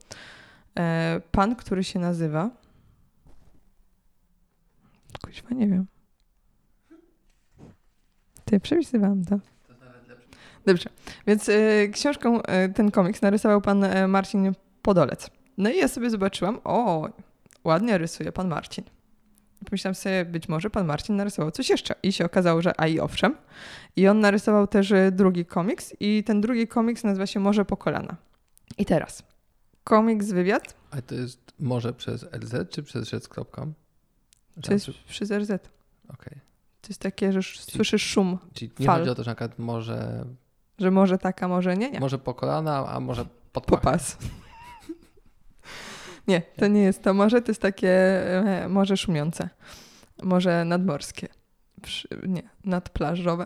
e, 0.79 1.22
pan, 1.32 1.56
który 1.56 1.84
się 1.84 2.00
nazywa. 2.00 2.50
Kuźwa, 5.25 5.50
nie 5.51 5.67
wiem. 5.67 5.86
Ty, 8.46 8.60
przepisywałam 8.60 9.25
to. 9.25 9.39
Dobrze, 10.65 10.89
więc 11.27 11.50
y, 11.50 11.89
książką 11.94 12.39
y, 12.41 12.44
ten 12.74 12.91
komiks 12.91 13.22
narysował 13.22 13.62
pan 13.62 13.86
Marcin 14.08 14.53
Podolec. 14.82 15.29
No 15.58 15.70
i 15.70 15.77
ja 15.77 15.88
sobie 15.88 16.10
zobaczyłam, 16.10 16.60
o, 16.63 17.10
ładnie 17.63 17.98
rysuje 17.98 18.32
pan 18.32 18.48
Marcin. 18.48 18.84
Pomyślałam 19.69 19.95
sobie, 19.95 20.25
być 20.25 20.50
może 20.50 20.69
pan 20.69 20.86
Marcin 20.86 21.15
narysował 21.15 21.51
coś 21.51 21.69
jeszcze. 21.69 21.95
I 22.03 22.13
się 22.13 22.25
okazało, 22.25 22.62
że 22.62 22.81
a 22.81 22.88
i 22.88 23.00
owszem. 23.00 23.36
I 23.95 24.07
on 24.07 24.19
narysował 24.19 24.67
też 24.67 24.93
drugi 25.12 25.45
komiks 25.45 25.93
i 26.00 26.24
ten 26.24 26.41
drugi 26.41 26.67
komiks 26.67 27.03
nazywa 27.03 27.27
się 27.27 27.39
Morze 27.39 27.65
po 27.65 27.77
kolana. 27.77 28.15
I 28.77 28.86
teraz, 28.86 29.24
komiks 29.83 30.27
wywiad. 30.27 30.75
A 30.91 31.01
to 31.01 31.15
jest 31.15 31.39
może 31.59 31.93
przez 31.93 32.24
RZ 32.24 32.69
czy 32.69 32.83
przez 32.83 33.09
rzec.com? 33.09 33.74
To 34.63 34.74
jest 34.74 34.89
przez 35.07 35.31
RZ. 35.31 35.50
Okej. 35.50 35.67
Okay. 36.07 36.39
To 36.81 36.88
jest 36.89 37.01
takie, 37.01 37.33
że 37.33 37.43
czyli, 37.43 37.71
słyszysz 37.75 38.03
szum 38.03 38.38
Czyli 38.53 38.71
nie 38.79 38.86
fal. 38.86 39.00
chodzi 39.00 39.09
o 39.09 39.15
to, 39.15 39.24
że 39.24 39.31
na 39.31 39.36
przykład 39.36 39.59
może... 39.59 40.25
Że 40.79 40.91
może 40.91 41.17
taka, 41.17 41.47
może 41.47 41.77
nie, 41.77 41.91
nie. 41.91 42.00
Może 42.00 42.17
po 42.17 42.33
kolana, 42.33 42.88
a 42.88 43.00
może 43.00 43.25
pod 43.53 43.65
Popas. 43.65 44.17
Nie, 46.27 46.41
to 46.41 46.67
nie 46.67 46.81
jest 46.81 47.03
to 47.03 47.13
morze, 47.13 47.41
to 47.41 47.51
jest 47.51 47.62
takie 47.62 47.89
e, 48.63 48.69
morze 48.69 48.98
szumiące. 48.98 49.50
Morze 50.24 50.65
nadmorskie. 50.65 51.27
Przy, 51.81 52.07
nie, 52.27 52.43
nadplażowe. 52.65 53.46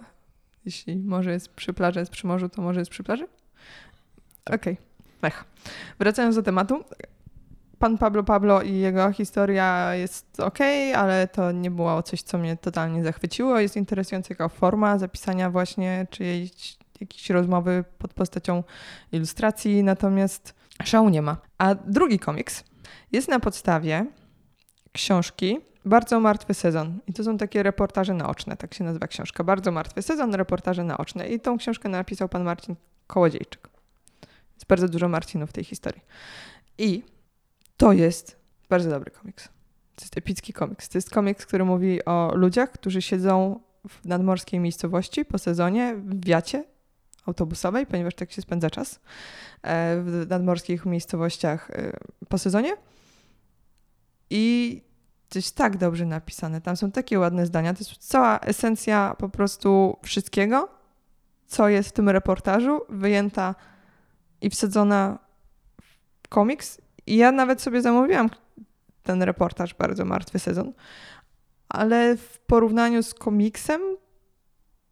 Jeśli 0.66 0.98
morze 0.98 1.32
jest 1.32 1.50
przy 1.50 1.74
plaży, 1.74 2.00
jest 2.00 2.12
przy 2.12 2.28
morzu, 2.28 2.50
to 2.50 2.62
może 2.62 2.80
jest 2.80 2.92
przy 2.92 3.04
plaży? 3.04 3.28
Tak. 4.44 4.62
Okej. 4.62 4.78
Okay. 5.22 5.32
Wracając 6.00 6.36
do 6.36 6.44
tematu 6.44 6.84
pan 7.82 7.98
Pablo 7.98 8.24
Pablo 8.24 8.62
i 8.62 8.78
jego 8.78 9.12
historia 9.12 9.96
jest 9.96 10.40
ok, 10.40 10.58
ale 10.96 11.28
to 11.28 11.52
nie 11.52 11.72
było 11.72 12.04
coś, 12.04 12.22
co 12.22 12.38
mnie 12.38 12.58
totalnie 12.58 13.04
zachwyciło. 13.04 13.60
Jest 13.60 13.76
interesująca 13.78 14.28
jako 14.30 14.50
forma 14.50 14.98
zapisania 14.98 15.50
właśnie 15.50 16.08
czyjejś 16.10 16.78
jakiejś 17.02 17.30
rozmowy 17.30 17.84
pod 17.98 18.14
postacią 18.14 18.64
ilustracji, 19.12 19.84
natomiast 19.84 20.54
szału 20.84 21.10
nie 21.10 21.22
ma. 21.22 21.38
A 21.58 21.76
drugi 21.76 22.20
komiks 22.20 22.64
jest 23.12 23.28
na 23.28 23.40
podstawie 23.40 24.06
książki 24.92 25.60
Bardzo 25.86 26.20
martwy 26.20 26.54
sezon. 26.54 27.00
I 27.08 27.14
to 27.14 27.24
są 27.24 27.38
takie 27.38 27.64
reportaże 27.64 28.14
naoczne, 28.14 28.58
tak 28.58 28.74
się 28.74 28.84
nazywa 28.84 29.08
książka. 29.08 29.44
Bardzo 29.44 29.72
martwy 29.72 30.02
sezon, 30.02 30.36
reportaże 30.36 30.84
naoczne. 30.84 31.28
I 31.28 31.40
tą 31.40 31.58
książkę 31.58 31.90
napisał 31.90 32.30
pan 32.30 32.44
Marcin 32.44 32.76
Kołodziejczyk. 33.08 33.70
Jest 34.54 34.68
bardzo 34.68 34.88
dużo 34.88 35.10
Marcinów 35.10 35.50
w 35.50 35.54
tej 35.54 35.64
historii. 35.64 36.02
I 36.78 37.04
to 37.78 37.94
jest 37.94 38.40
bardzo 38.70 38.90
dobry 38.90 39.12
komiks. 39.12 39.48
To 39.96 40.02
jest 40.02 40.18
epicki 40.18 40.54
komiks. 40.54 40.90
To 40.90 40.98
jest 40.98 41.10
komiks, 41.10 41.46
który 41.46 41.66
mówi 41.66 42.06
o 42.06 42.32
ludziach, 42.36 42.72
którzy 42.72 43.02
siedzą 43.02 43.60
w 43.88 44.06
nadmorskiej 44.06 44.60
miejscowości 44.60 45.26
po 45.26 45.38
sezonie 45.38 45.96
w 45.96 46.26
wiacie 46.26 46.64
autobusowej, 47.26 47.86
ponieważ 47.86 48.16
tak 48.16 48.32
się 48.32 48.42
spędza 48.42 48.70
czas 48.70 49.00
e, 49.62 50.02
w 50.02 50.26
nadmorskich 50.30 50.86
miejscowościach 50.86 51.72
e, 51.72 51.98
po 52.30 52.38
sezonie. 52.38 52.74
I 54.32 54.82
to 55.30 55.40
jest 55.40 55.56
tak 55.56 55.78
dobrze 55.78 56.06
napisane. 56.06 56.62
Tam 56.62 56.78
są 56.78 56.92
takie 56.92 57.20
ładne 57.20 57.46
zdania. 57.46 57.74
To 57.74 57.80
jest 57.80 57.98
cała 57.98 58.40
esencja 58.40 59.16
po 59.18 59.30
prostu 59.30 59.98
wszystkiego, 60.04 60.70
co 61.48 61.70
jest 61.70 61.90
w 61.90 61.92
tym 61.92 62.10
reportażu, 62.10 62.82
wyjęta 62.90 63.56
i 64.42 64.50
wsadzona 64.50 65.20
w 66.24 66.28
komiks 66.30 66.82
i 67.08 67.18
ja 67.18 67.32
nawet 67.32 67.62
sobie 67.62 67.82
zamówiłam 67.82 68.30
ten 69.04 69.24
reportaż, 69.24 69.74
bardzo 69.74 70.06
martwy 70.06 70.40
sezon, 70.40 70.74
ale 71.70 72.18
w 72.18 72.40
porównaniu 72.40 73.04
z 73.04 73.14
komiksem, 73.14 73.82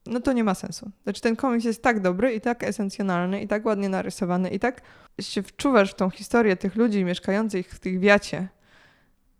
no 0.06 0.20
to 0.20 0.34
nie 0.34 0.44
ma 0.44 0.56
sensu. 0.56 0.92
Znaczy 1.04 1.22
ten 1.22 1.36
komiks 1.36 1.66
jest 1.66 1.84
tak 1.84 2.02
dobry 2.02 2.34
i 2.34 2.42
tak 2.42 2.64
esencjonalny 2.64 3.42
i 3.42 3.48
tak 3.48 3.66
ładnie 3.66 3.90
narysowany 3.90 4.50
i 4.50 4.60
tak 4.60 4.82
się 5.22 5.44
wczuwasz 5.44 5.92
w 5.92 5.96
tą 5.96 6.10
historię 6.10 6.56
tych 6.58 6.76
ludzi 6.76 7.06
mieszkających 7.06 7.72
w 7.72 7.80
tych 7.80 8.00
wiacie, 8.00 8.48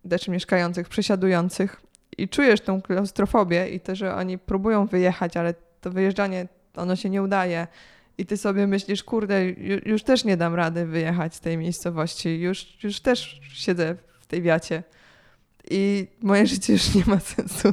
znaczy 0.04 0.30
mieszkających, 0.30 0.88
przesiadujących 0.88 1.82
i 2.18 2.28
czujesz 2.28 2.60
tą 2.60 2.82
klaustrofobię 2.82 3.68
i 3.68 3.80
to, 3.80 3.94
że 3.94 4.14
oni 4.14 4.38
próbują 4.38 4.86
wyjechać, 4.86 5.36
ale 5.36 5.54
to 5.80 5.90
wyjeżdżanie, 5.90 6.48
ono 6.76 6.96
się 6.96 7.10
nie 7.10 7.22
udaje 7.22 7.66
i 8.18 8.26
ty 8.26 8.36
sobie 8.36 8.66
myślisz, 8.66 9.04
kurde, 9.04 9.44
już 9.86 10.02
też 10.02 10.24
nie 10.24 10.36
dam 10.36 10.54
rady 10.54 10.86
wyjechać 10.86 11.34
z 11.34 11.40
tej 11.40 11.58
miejscowości, 11.58 12.40
już, 12.40 12.84
już 12.84 13.00
też 13.00 13.40
siedzę 13.52 13.96
w 14.20 14.26
tej 14.26 14.42
wiacie 14.42 14.82
i 15.70 16.06
moje 16.22 16.46
życie 16.46 16.72
już 16.72 16.94
nie 16.94 17.04
ma 17.06 17.20
sensu. 17.20 17.72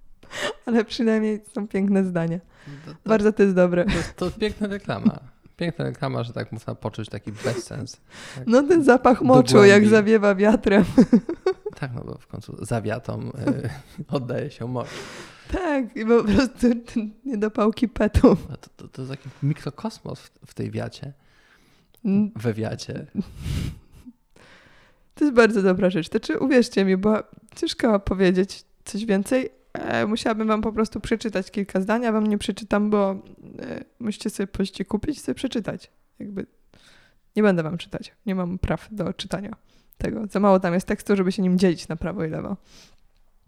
Ale 0.66 0.84
przynajmniej 0.84 1.40
są 1.54 1.68
piękne 1.68 2.04
zdania. 2.04 2.38
To, 2.38 2.90
to, 2.90 3.08
Bardzo 3.08 3.32
to 3.32 3.42
jest 3.42 3.54
dobre. 3.54 3.84
To, 4.16 4.30
to 4.30 4.38
piękna 4.38 4.66
reklama. 4.66 5.20
Piękna 5.56 5.84
reklama, 5.84 6.22
że 6.22 6.32
tak 6.32 6.52
można 6.52 6.74
poczuć 6.74 7.08
taki 7.08 7.32
bezsens. 7.32 8.00
Tak 8.34 8.44
no 8.46 8.62
ten 8.62 8.84
zapach 8.84 9.22
moczu, 9.22 9.64
jak 9.64 9.88
zawiewa 9.88 10.34
wiatrem. 10.34 10.84
Tak, 11.80 11.94
no 11.94 12.04
bo 12.04 12.18
w 12.18 12.26
końcu 12.26 12.64
zawiatą 12.64 13.20
y, 13.20 13.70
oddaje 14.16 14.50
się 14.50 14.68
mocz. 14.68 14.88
Tak, 15.52 15.96
i 15.96 16.06
po 16.06 16.24
prostu 16.24 16.66
niedopałki 17.24 17.88
petu. 17.88 18.36
To, 18.60 18.70
to, 18.76 18.88
to 18.88 19.02
jest 19.02 19.12
taki 19.12 19.28
mikrokosmos 19.42 20.20
w, 20.20 20.30
w 20.46 20.54
tej 20.54 20.70
wiacie. 20.70 21.12
Mm. 22.04 22.30
We 22.36 22.54
wiacie. 22.54 23.06
To 25.14 25.24
jest 25.24 25.36
bardzo 25.36 25.62
dobra 25.62 25.90
rzecz. 25.90 26.08
To 26.08 26.20
czy 26.20 26.38
uwierzcie 26.38 26.84
mi, 26.84 26.96
bo 26.96 27.22
ciężko 27.56 28.00
powiedzieć 28.00 28.64
coś 28.84 29.04
więcej. 29.04 29.50
E, 29.78 30.06
musiałabym 30.06 30.48
wam 30.48 30.62
po 30.62 30.72
prostu 30.72 31.00
przeczytać 31.00 31.50
kilka 31.50 31.80
zdań, 31.80 32.06
a 32.06 32.12
wam 32.12 32.26
nie 32.26 32.38
przeczytam, 32.38 32.90
bo 32.90 33.10
e, 33.10 33.84
musicie 34.00 34.30
sobie 34.30 34.46
pójść 34.46 34.84
kupić 34.84 35.16
i 35.16 35.20
sobie 35.20 35.34
przeczytać. 35.34 35.90
Jakby 36.18 36.46
nie 37.36 37.42
będę 37.42 37.62
wam 37.62 37.78
czytać. 37.78 38.12
Nie 38.26 38.34
mam 38.34 38.58
praw 38.58 38.88
do 38.90 39.12
czytania 39.12 39.56
tego. 39.98 40.26
Za 40.26 40.40
mało 40.40 40.60
tam 40.60 40.74
jest 40.74 40.86
tekstu, 40.86 41.16
żeby 41.16 41.32
się 41.32 41.42
nim 41.42 41.58
dzielić 41.58 41.88
na 41.88 41.96
prawo 41.96 42.24
i 42.24 42.30
lewo. 42.30 42.56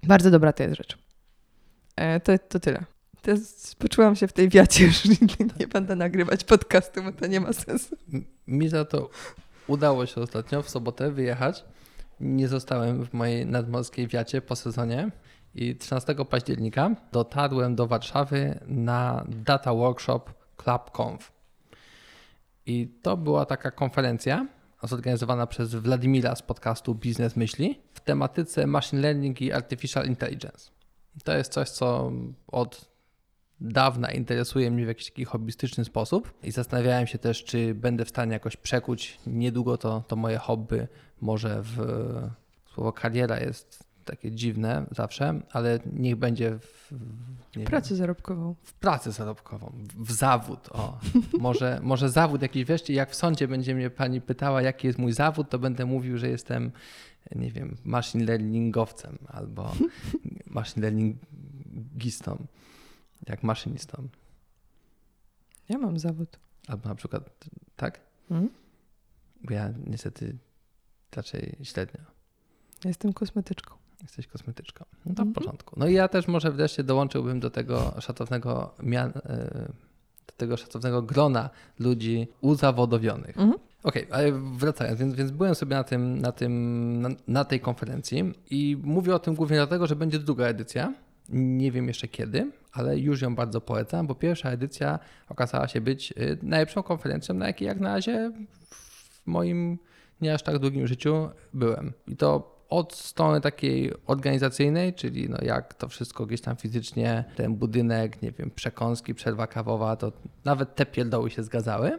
Bardzo 0.03 0.31
dobra 0.31 0.53
to 0.53 0.63
jest 0.63 0.77
rzecz. 0.77 0.99
E, 1.97 2.21
to, 2.21 2.39
to 2.39 2.61
tyle. 2.61 2.85
To 3.23 3.33
poczułam 3.79 4.17
się 4.17 4.29
w 4.29 4.33
tej 4.33 4.49
wiacie, 4.49 4.91
że 4.93 5.11
nie 5.61 5.67
będę 5.67 5.97
nagrywać 5.97 6.45
podcastu, 6.45 7.03
bo 7.03 7.13
to 7.13 7.27
nie 7.27 7.41
ma 7.41 7.53
sensu. 7.53 7.97
Mi 8.47 8.69
za 8.69 8.85
to 8.85 9.11
udało 9.67 10.07
się 10.07 10.21
ostatnio 10.21 10.63
w 10.63 10.71
sobotę 10.71 11.11
wyjechać. 11.11 11.65
Nie 12.21 12.49
zostałem 12.49 13.05
w 13.05 13.13
mojej 13.13 13.47
nadmorskiej 13.47 14.09
wiacie 14.09 14.43
po 14.43 14.57
sezonie. 14.57 15.11
I 15.55 15.77
13 15.77 16.15
października 16.15 16.97
dotarłem 17.13 17.75
do 17.75 17.87
Warszawy 17.87 18.61
na 18.67 19.25
Data 19.29 19.75
Workshop 19.75 20.23
ClubConf. 20.57 21.33
I 22.67 22.89
to 23.03 23.17
była 23.17 23.47
taka 23.47 23.71
konferencja 23.71 24.47
zorganizowana 24.83 25.47
przez 25.47 25.75
Wladimira 25.75 26.35
z 26.35 26.43
podcastu 26.43 26.95
Biznes 26.95 27.37
Myśli 27.37 27.81
w 27.93 28.01
tematyce 28.01 28.67
Machine 28.67 29.03
Learning 29.03 29.43
i 29.43 29.53
Artificial 29.53 30.07
Intelligence. 30.07 30.71
To 31.25 31.37
jest 31.37 31.53
coś, 31.53 31.69
co 31.69 32.13
od 32.47 32.89
dawna 33.61 34.13
interesuje 34.13 34.71
mnie 34.71 34.85
w 34.85 34.89
jakiś 34.89 35.07
taki 35.11 35.25
hobbystyczny 35.25 35.85
sposób 35.85 36.35
i 36.43 36.51
zastanawiałem 36.51 37.07
się 37.07 37.19
też, 37.19 37.45
czy 37.45 37.75
będę 37.75 38.05
w 38.05 38.09
stanie 38.09 38.33
jakoś 38.33 38.57
przekuć 38.57 39.19
niedługo 39.27 39.79
to, 39.79 40.05
to 40.09 40.17
moje 40.17 40.39
hobby 40.39 40.89
może 41.21 41.63
w 41.63 41.77
słowo 42.75 42.93
kariera 42.93 43.41
jest 43.41 43.88
takie 44.11 44.33
dziwne 44.33 44.87
zawsze, 44.91 45.41
ale 45.51 45.79
niech 45.93 46.17
będzie 46.17 46.59
w, 46.59 46.93
w 47.57 47.65
pracy 47.65 47.89
wiem, 47.89 47.99
zarobkową. 47.99 48.55
W 48.63 48.73
pracy 48.73 49.13
zarobkową, 49.13 49.73
w, 49.77 50.07
w 50.07 50.13
zawód. 50.13 50.69
O. 50.73 50.99
może, 51.39 51.81
może 51.83 52.09
zawód 52.09 52.43
jakiś 52.43 52.65
wreszcie, 52.65 52.95
jak 52.95 53.11
w 53.11 53.15
sądzie 53.15 53.49
będzie 53.49 53.75
mnie 53.75 53.91
pani 53.91 54.21
pytała, 54.21 54.63
jaki 54.63 54.87
jest 54.87 54.99
mój 54.99 55.13
zawód, 55.13 55.51
to 55.51 55.59
będę 55.59 55.87
mówił, 55.87 56.19
że 56.19 56.29
jestem, 56.29 56.73
nie 57.37 57.51
wiem, 57.51 57.77
machine 57.85 58.25
learningowcem 58.25 59.19
albo 59.27 59.73
machine 60.57 60.83
learningistą, 60.83 62.47
jak 63.27 63.43
maszynistą. 63.43 64.09
Ja 65.69 65.79
mam 65.79 65.99
zawód. 65.99 66.39
Albo 66.69 66.89
na 66.89 66.95
przykład, 66.95 67.31
tak? 67.77 68.01
Hmm? 68.29 68.51
Bo 69.45 69.55
ja 69.55 69.73
niestety 69.87 70.37
raczej 71.17 71.57
średnio. 71.63 72.01
Jestem 72.85 73.13
kosmetyczką. 73.13 73.88
Jesteś 74.03 74.27
kosmetyczką. 74.27 74.85
No 75.07 75.15
to 75.15 75.23
w 75.23 75.27
mhm. 75.27 75.33
porządku. 75.33 75.75
No 75.79 75.87
i 75.87 75.95
ja 75.95 76.09
też 76.09 76.29
może 76.29 76.53
wreszcie 76.53 76.85
dołączyłbym 76.85 77.41
do 77.41 77.51
tego 77.51 77.95
szacownego 78.01 78.75
mian, 78.83 79.09
e, 79.09 79.73
do 80.27 80.33
tego 80.37 80.57
szacownego 80.57 81.03
grona 81.03 81.51
ludzi 81.79 82.29
uzawodowionych. 82.41 83.39
Mhm. 83.39 83.59
Okej, 83.83 84.07
okay, 84.07 84.19
ale 84.19 84.33
wracając, 84.33 85.01
więc, 85.01 85.15
więc 85.15 85.31
byłem 85.31 85.55
sobie 85.55 85.77
na, 85.77 85.85
tym, 85.85 86.19
na, 86.19 86.33
tym, 86.33 87.01
na, 87.01 87.09
na, 87.29 87.45
tej 87.45 87.61
konferencji 87.61 88.33
i 88.51 88.77
mówię 88.83 89.15
o 89.15 89.19
tym 89.19 89.35
głównie 89.35 89.57
dlatego, 89.57 89.87
że 89.87 89.97
będzie 89.97 90.19
druga 90.19 90.47
edycja. 90.47 90.95
Nie 91.29 91.73
wiem 91.73 91.89
jeszcze 91.89 92.09
kiedy, 92.09 92.51
ale 92.73 92.99
już 92.99 93.23
ją 93.23 93.35
bardzo 93.35 93.61
polecam, 93.61 94.07
bo 94.07 94.15
pierwsza 94.15 94.51
edycja 94.51 94.99
okazała 95.29 95.69
się 95.69 95.81
być 95.81 96.13
y, 96.13 96.39
najlepszą 96.43 96.83
konferencją, 96.83 97.35
na 97.35 97.47
jakiej 97.47 97.69
jak 97.69 97.81
na 97.81 97.95
razie 97.95 98.33
w 98.71 99.27
moim 99.27 99.79
nie 100.21 100.35
aż 100.35 100.43
tak 100.43 100.59
długim 100.59 100.87
życiu 100.87 101.29
byłem. 101.55 101.93
I 102.09 102.17
to 102.17 102.58
od 102.69 102.95
strony 102.95 103.41
takiej 103.41 103.93
organizacyjnej, 104.07 104.95
czyli 104.95 105.29
no 105.29 105.39
jak 105.43 105.75
to 105.75 105.89
wszystko 105.89 106.27
gdzieś 106.27 106.41
tam 106.41 106.57
fizycznie, 106.57 107.25
ten 107.37 107.55
budynek, 107.55 108.23
nie 108.23 108.33
wiem, 108.33 108.51
przekąski, 108.51 109.15
przerwa 109.15 109.47
kawowa, 109.47 109.97
to 109.97 110.13
nawet 110.45 110.75
te 110.75 110.87
pierdoły 110.87 111.31
się 111.31 111.43
zgadzały. 111.43 111.99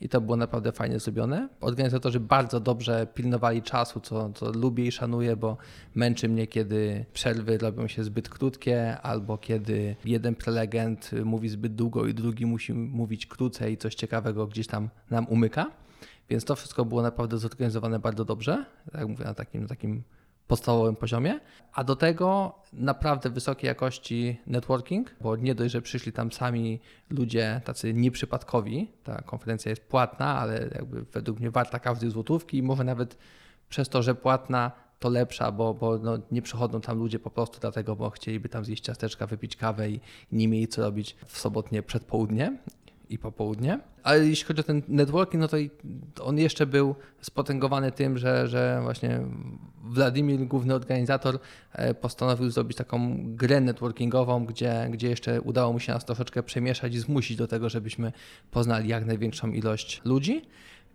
I 0.00 0.08
to 0.08 0.20
było 0.20 0.36
naprawdę 0.36 0.72
fajnie 0.72 0.98
zrobione. 0.98 1.48
Organizatorzy 1.60 2.20
bardzo 2.20 2.60
dobrze 2.60 3.06
pilnowali 3.14 3.62
czasu, 3.62 4.00
co, 4.00 4.30
co 4.32 4.52
lubię 4.52 4.86
i 4.86 4.92
szanuję, 4.92 5.36
bo 5.36 5.56
męczy 5.94 6.28
mnie, 6.28 6.46
kiedy 6.46 7.04
przerwy 7.12 7.58
robią 7.58 7.88
się 7.88 8.04
zbyt 8.04 8.28
krótkie, 8.28 8.98
albo 9.00 9.38
kiedy 9.38 9.96
jeden 10.04 10.34
prelegent 10.34 11.10
mówi 11.24 11.48
zbyt 11.48 11.74
długo 11.74 12.06
i 12.06 12.14
drugi 12.14 12.46
musi 12.46 12.74
mówić 12.74 13.26
krócej 13.26 13.72
i 13.72 13.76
coś 13.76 13.94
ciekawego 13.94 14.46
gdzieś 14.46 14.66
tam 14.66 14.88
nam 15.10 15.26
umyka. 15.28 15.70
Więc 16.30 16.44
to 16.44 16.56
wszystko 16.56 16.84
było 16.84 17.02
naprawdę 17.02 17.38
zorganizowane 17.38 17.98
bardzo 17.98 18.24
dobrze, 18.24 18.64
jak 18.94 19.08
mówię, 19.08 19.24
na 19.24 19.34
takim, 19.34 19.62
na 19.62 19.68
takim 19.68 20.02
podstawowym 20.48 20.96
poziomie, 20.96 21.40
a 21.72 21.84
do 21.84 21.96
tego 21.96 22.54
naprawdę 22.72 23.30
wysokiej 23.30 23.68
jakości 23.68 24.40
networking, 24.46 25.14
bo 25.20 25.36
nie 25.36 25.54
dość, 25.54 25.72
że 25.72 25.82
przyszli 25.82 26.12
tam 26.12 26.32
sami 26.32 26.80
ludzie 27.10 27.60
tacy 27.64 27.94
nieprzypadkowi, 27.94 28.90
ta 29.04 29.22
konferencja 29.22 29.70
jest 29.70 29.82
płatna, 29.82 30.38
ale 30.38 30.68
jakby 30.74 31.02
według 31.02 31.40
mnie 31.40 31.50
warta 31.50 31.78
każdej 31.78 32.10
złotówki. 32.10 32.58
I 32.58 32.62
może 32.62 32.84
nawet 32.84 33.18
przez 33.68 33.88
to, 33.88 34.02
że 34.02 34.14
płatna, 34.14 34.72
to 34.98 35.08
lepsza, 35.08 35.52
bo, 35.52 35.74
bo 35.74 35.98
no 35.98 36.18
nie 36.30 36.42
przychodzą 36.42 36.80
tam 36.80 36.98
ludzie 36.98 37.18
po 37.18 37.30
prostu 37.30 37.60
dlatego, 37.60 37.96
bo 37.96 38.10
chcieliby 38.10 38.48
tam 38.48 38.64
zjeść 38.64 38.84
ciasteczka, 38.84 39.26
wypić 39.26 39.56
kawę 39.56 39.90
i 39.90 40.00
nie 40.32 40.48
mieli 40.48 40.68
co 40.68 40.82
robić 40.82 41.16
w 41.26 41.38
sobotnie 41.38 41.82
przedpołudnie 41.82 42.58
i 43.10 43.18
popołudnie. 43.18 43.80
Ale 44.02 44.26
jeśli 44.26 44.46
chodzi 44.46 44.60
o 44.60 44.64
ten 44.64 44.82
networking, 44.88 45.40
no 45.40 45.48
to 46.14 46.24
on 46.24 46.38
jeszcze 46.38 46.66
był 46.66 46.94
spotęgowany 47.20 47.92
tym, 47.92 48.18
że, 48.18 48.48
że 48.48 48.80
właśnie 48.82 49.20
Władimir, 49.82 50.40
główny 50.40 50.74
organizator, 50.74 51.38
e, 51.72 51.94
postanowił 51.94 52.50
zrobić 52.50 52.76
taką 52.76 53.16
grę 53.36 53.60
networkingową, 53.60 54.46
gdzie, 54.46 54.88
gdzie 54.90 55.08
jeszcze 55.08 55.40
udało 55.40 55.72
mu 55.72 55.80
się 55.80 55.92
nas 55.92 56.04
troszeczkę 56.04 56.42
przemieszać 56.42 56.94
i 56.94 56.98
zmusić 56.98 57.36
do 57.36 57.46
tego, 57.46 57.68
żebyśmy 57.68 58.12
poznali 58.50 58.88
jak 58.88 59.06
największą 59.06 59.52
ilość 59.52 60.00
ludzi. 60.04 60.42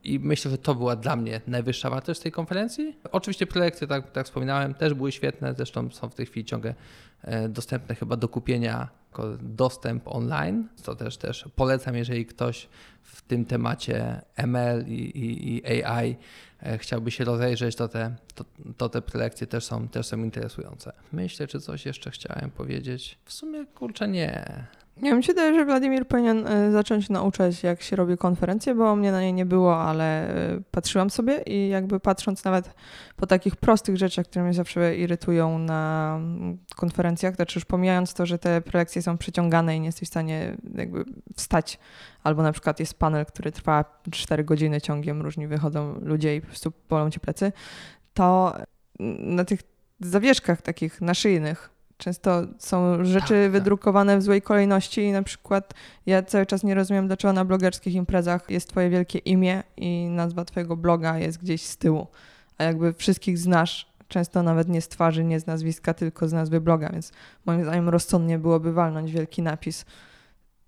I 0.04 0.20
myślę, 0.20 0.52
że 0.52 0.58
to 0.58 0.76
była 0.76 0.96
dla 0.96 1.16
mnie 1.16 1.42
najwyższa 1.48 1.90
wartość 1.90 2.20
tej 2.20 2.32
konferencji. 2.32 2.98
Oczywiście 3.12 3.48
prelekcje, 3.48 3.88
tak, 3.88 4.12
tak 4.12 4.26
wspominałem, 4.26 4.74
też 4.74 4.94
były 4.94 5.12
świetne, 5.12 5.54
zresztą 5.54 5.90
są 5.92 6.10
w 6.10 6.16
tej 6.16 6.26
chwili 6.26 6.46
ciągle 6.46 6.76
e, 7.22 7.50
dostępne 7.50 7.96
chyba 7.96 8.16
do 8.16 8.28
kupienia 8.28 9.03
dostęp 9.42 10.08
online, 10.08 10.68
co 10.76 10.96
też, 10.96 11.18
też 11.18 11.46
polecam, 11.56 11.96
jeżeli 11.96 12.26
ktoś 12.26 12.68
w 13.02 13.22
tym 13.22 13.46
temacie 13.46 14.22
ML 14.38 14.88
i, 14.88 14.94
i, 14.94 15.56
i 15.56 15.84
AI 15.84 16.16
e, 16.64 16.78
chciałby 16.78 17.12
się 17.12 17.24
rozejrzeć, 17.24 17.76
to 17.76 17.88
te, 17.88 18.16
to, 18.36 18.46
to, 18.78 18.90
te 18.90 19.02
prelekcje 19.02 19.48
też 19.48 19.64
są, 19.64 19.88
też 19.88 20.08
są 20.08 20.18
interesujące. 20.18 20.94
Myślę, 21.12 21.48
czy 21.48 21.60
coś 21.60 21.86
jeszcze 21.86 22.12
chciałem 22.12 22.52
powiedzieć. 22.52 23.18
W 23.26 23.34
sumie, 23.34 23.66
kurczę, 23.66 24.08
nie. 24.08 24.66
Ja 25.02 25.16
mi 25.16 25.24
się 25.24 25.34
wydaje, 25.34 25.54
że 25.56 25.66
Wladimir 25.66 26.08
powinien 26.08 26.48
e, 26.48 26.72
zacząć 26.72 27.10
nauczać, 27.10 27.64
jak 27.64 27.82
się 27.82 27.96
robi 27.96 28.18
konferencję, 28.18 28.76
bo 28.76 28.96
mnie 28.96 29.12
na 29.12 29.22
niej 29.22 29.34
nie 29.34 29.46
było, 29.46 29.84
ale 29.84 30.30
e, 30.30 30.62
patrzyłam 30.72 31.10
sobie 31.10 31.42
i 31.42 31.70
jakby 31.70 32.00
patrząc 32.00 32.44
nawet 32.44 32.74
po 33.16 33.28
takich 33.28 33.56
prostych 33.56 33.98
rzeczach, 33.98 34.26
które 34.26 34.46
mnie 34.46 34.54
zawsze 34.54 34.96
irytują 34.96 35.60
na 35.60 36.14
mm, 36.18 36.58
konferencjach, 36.76 37.36
znaczy 37.36 37.60
już 37.60 37.66
pomijając 37.66 38.14
to, 38.14 38.26
że 38.26 38.40
te 38.40 38.62
prelekcje 38.62 39.02
są 39.02 39.18
przeciągane 39.18 39.78
i 39.78 39.80
nie 39.80 39.86
jesteś 39.86 40.08
w 40.10 40.12
stanie 40.12 40.58
jakby 40.76 41.06
wstać, 41.36 41.80
albo 42.24 42.44
na 42.44 42.52
przykład 42.52 42.80
jest 42.80 43.00
panel, 43.00 43.26
który 43.26 43.52
trwa 43.52 43.86
4 44.12 44.44
godziny 44.44 44.82
ciągiem, 44.82 45.22
różni 45.22 45.48
wychodzą 45.48 46.00
ludzie 46.02 46.36
i 46.36 46.42
po 46.42 46.48
prostu 46.48 46.74
bolą 46.90 47.10
ci 47.10 47.20
plecy, 47.20 47.52
to 48.14 48.56
na 49.20 49.46
tych 49.46 49.60
zawieszkach 50.00 50.62
takich 50.62 51.02
naszyjnych 51.02 51.70
Często 51.98 52.42
są 52.60 53.06
rzeczy 53.06 53.28
tak, 53.28 53.44
tak. 53.44 53.52
wydrukowane 53.52 54.14
tak. 54.14 54.20
w 54.22 54.24
złej 54.24 54.42
kolejności 54.42 55.02
i 55.02 55.12
na 55.12 55.24
przykład 55.24 55.74
ja 56.06 56.24
cały 56.24 56.46
czas 56.46 56.64
nie 56.64 56.76
rozumiem, 56.76 57.08
dlaczego 57.08 57.34
na 57.34 57.46
blogerskich 57.46 57.94
imprezach 57.96 58.50
jest 58.50 58.70
twoje 58.70 58.90
wielkie 58.90 59.20
imię 59.20 59.64
i 59.78 60.08
nazwa 60.10 60.46
twojego 60.46 60.78
bloga 60.78 61.18
jest 61.18 61.38
gdzieś 61.38 61.62
z 61.62 61.78
tyłu. 61.78 62.08
A 62.58 62.64
jakby 62.64 62.94
wszystkich 62.94 63.38
znasz, 63.38 63.94
często 64.08 64.44
nawet 64.44 64.70
nie 64.70 64.82
z 64.82 64.88
twarzy, 64.88 65.24
nie 65.24 65.40
z 65.40 65.48
nazwiska, 65.48 65.94
tylko 65.94 66.28
z 66.28 66.34
nazwy 66.34 66.62
bloga, 66.62 66.90
więc 66.90 67.12
moim 67.46 67.64
zdaniem 67.64 67.90
rozsądnie 67.90 68.40
byłoby 68.40 68.74
walnąć 68.74 69.12
wielki 69.12 69.42
napis 69.42 69.86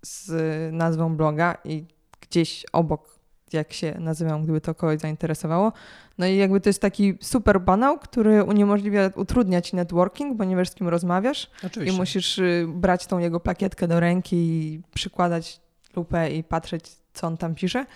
z 0.02 0.32
nazwą 0.72 1.16
bloga 1.16 1.56
i 1.64 1.84
gdzieś 2.20 2.64
obok 2.72 3.15
jak 3.56 3.72
się 3.72 3.94
nazywam, 3.98 4.42
gdyby 4.42 4.60
to 4.60 4.74
kogoś 4.74 4.98
zainteresowało. 4.98 5.72
No 6.18 6.26
i 6.26 6.36
jakby 6.36 6.60
to 6.60 6.68
jest 6.68 6.80
taki 6.80 7.18
super 7.20 7.60
banał, 7.60 7.98
który 7.98 8.44
uniemożliwia, 8.44 9.10
utrudnia 9.14 9.62
ci 9.62 9.76
networking, 9.76 10.36
bo 10.36 10.44
nie 10.44 10.56
wiesz 10.56 10.68
z 10.68 10.74
kim 10.74 10.88
rozmawiasz 10.88 11.50
Oczywiście. 11.64 11.94
i 11.94 11.98
musisz 11.98 12.38
y, 12.38 12.66
brać 12.68 13.06
tą 13.06 13.18
jego 13.18 13.40
plakietkę 13.40 13.88
do 13.88 14.00
ręki 14.00 14.36
i 14.36 14.82
przykładać 14.94 15.60
lupę 15.96 16.30
i 16.30 16.44
patrzeć, 16.44 16.84
co 17.12 17.26
on 17.26 17.36
tam 17.36 17.54
pisze. 17.54 17.86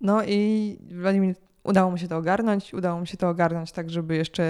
No 0.00 0.24
i 0.24 0.78
Władimir 1.00 1.34
udało 1.64 1.90
mu 1.90 1.98
się 1.98 2.08
to 2.08 2.16
ogarnąć. 2.16 2.74
Udało 2.74 3.00
mu 3.00 3.06
się 3.06 3.16
to 3.16 3.28
ogarnąć 3.28 3.72
tak, 3.72 3.90
żeby 3.90 4.16
jeszcze 4.16 4.44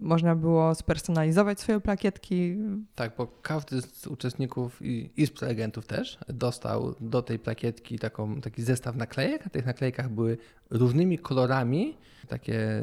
można 0.00 0.36
było 0.36 0.74
spersonalizować 0.74 1.60
swoje 1.60 1.80
plakietki. 1.80 2.56
Tak, 2.94 3.12
bo 3.18 3.26
każdy 3.26 3.82
z 3.82 4.06
uczestników 4.06 4.82
i, 4.82 5.10
i 5.16 5.26
z 5.26 5.30
prelegentów 5.30 5.86
też 5.86 6.18
dostał 6.28 6.94
do 7.00 7.22
tej 7.22 7.38
plakietki 7.38 7.98
taką, 7.98 8.40
taki 8.40 8.62
zestaw 8.62 8.96
naklejek. 8.96 9.44
Na 9.44 9.50
tych 9.50 9.66
naklejkach 9.66 10.08
były 10.08 10.38
różnymi 10.70 11.18
kolorami, 11.18 11.96
takie 12.28 12.82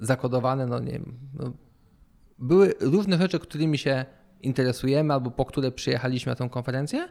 zakodowane, 0.00 0.66
no 0.66 0.80
nie 0.80 0.92
wiem, 0.92 1.14
no, 1.34 1.52
były 2.38 2.74
różne 2.80 3.18
rzeczy, 3.18 3.38
którymi 3.38 3.78
się 3.78 4.04
interesujemy 4.46 5.14
albo 5.14 5.30
po 5.30 5.44
które 5.44 5.72
przyjechaliśmy 5.72 6.32
na 6.32 6.36
tę 6.36 6.48
konferencję. 6.50 7.08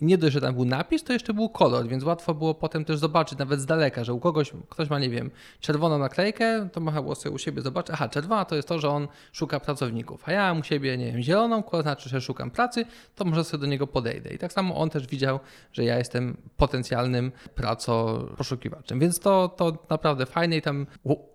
I 0.00 0.04
nie 0.04 0.18
dość, 0.18 0.34
że 0.34 0.40
tam 0.40 0.54
był 0.54 0.64
napis, 0.64 1.04
to 1.04 1.12
jeszcze 1.12 1.34
był 1.34 1.48
kolor, 1.48 1.88
więc 1.88 2.04
łatwo 2.04 2.34
było 2.34 2.54
potem 2.54 2.84
też 2.84 2.98
zobaczyć 2.98 3.38
nawet 3.38 3.60
z 3.60 3.66
daleka, 3.66 4.04
że 4.04 4.14
u 4.14 4.20
kogoś, 4.20 4.52
ktoś 4.68 4.90
ma, 4.90 4.98
nie 4.98 5.10
wiem, 5.10 5.30
czerwoną 5.60 5.98
naklejkę, 5.98 6.68
to 6.72 6.80
było 6.80 7.14
sobie 7.14 7.34
u 7.34 7.38
siebie 7.38 7.62
zobaczyć, 7.62 7.90
aha, 7.94 8.08
czerwona 8.08 8.44
to 8.44 8.56
jest 8.56 8.68
to, 8.68 8.78
że 8.78 8.88
on 8.88 9.08
szuka 9.32 9.60
pracowników, 9.60 10.28
a 10.28 10.32
ja 10.32 10.52
u 10.52 10.62
siebie, 10.62 10.98
nie 10.98 11.12
wiem, 11.12 11.22
zieloną, 11.22 11.62
to 11.62 11.82
znaczy, 11.82 12.08
że 12.08 12.20
szukam 12.20 12.50
pracy, 12.50 12.84
to 13.14 13.24
może 13.24 13.44
sobie 13.44 13.60
do 13.60 13.66
niego 13.66 13.86
podejdę. 13.86 14.30
I 14.30 14.38
tak 14.38 14.52
samo 14.52 14.76
on 14.76 14.90
też 14.90 15.06
widział, 15.06 15.40
że 15.72 15.84
ja 15.84 15.98
jestem 15.98 16.36
potencjalnym 16.56 17.32
pracoposzukiwaczem, 17.54 19.00
więc 19.00 19.20
to, 19.20 19.48
to 19.48 19.78
naprawdę 19.90 20.26
fajne 20.26 20.56
i 20.56 20.62
tam 20.62 20.86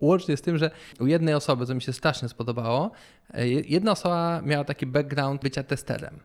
łącznie 0.01 0.37
z 0.37 0.41
tym, 0.41 0.57
że 0.57 0.71
u 0.99 1.07
jednej 1.07 1.33
osoby, 1.33 1.65
co 1.65 1.75
mi 1.75 1.81
się 1.81 1.93
strasznie 1.93 2.29
spodobało, 2.29 2.91
jedna 3.65 3.91
osoba 3.91 4.41
miała 4.46 4.63
taki 4.63 4.86
background 4.86 5.41
bycia 5.41 5.63
testerem, 5.63 6.20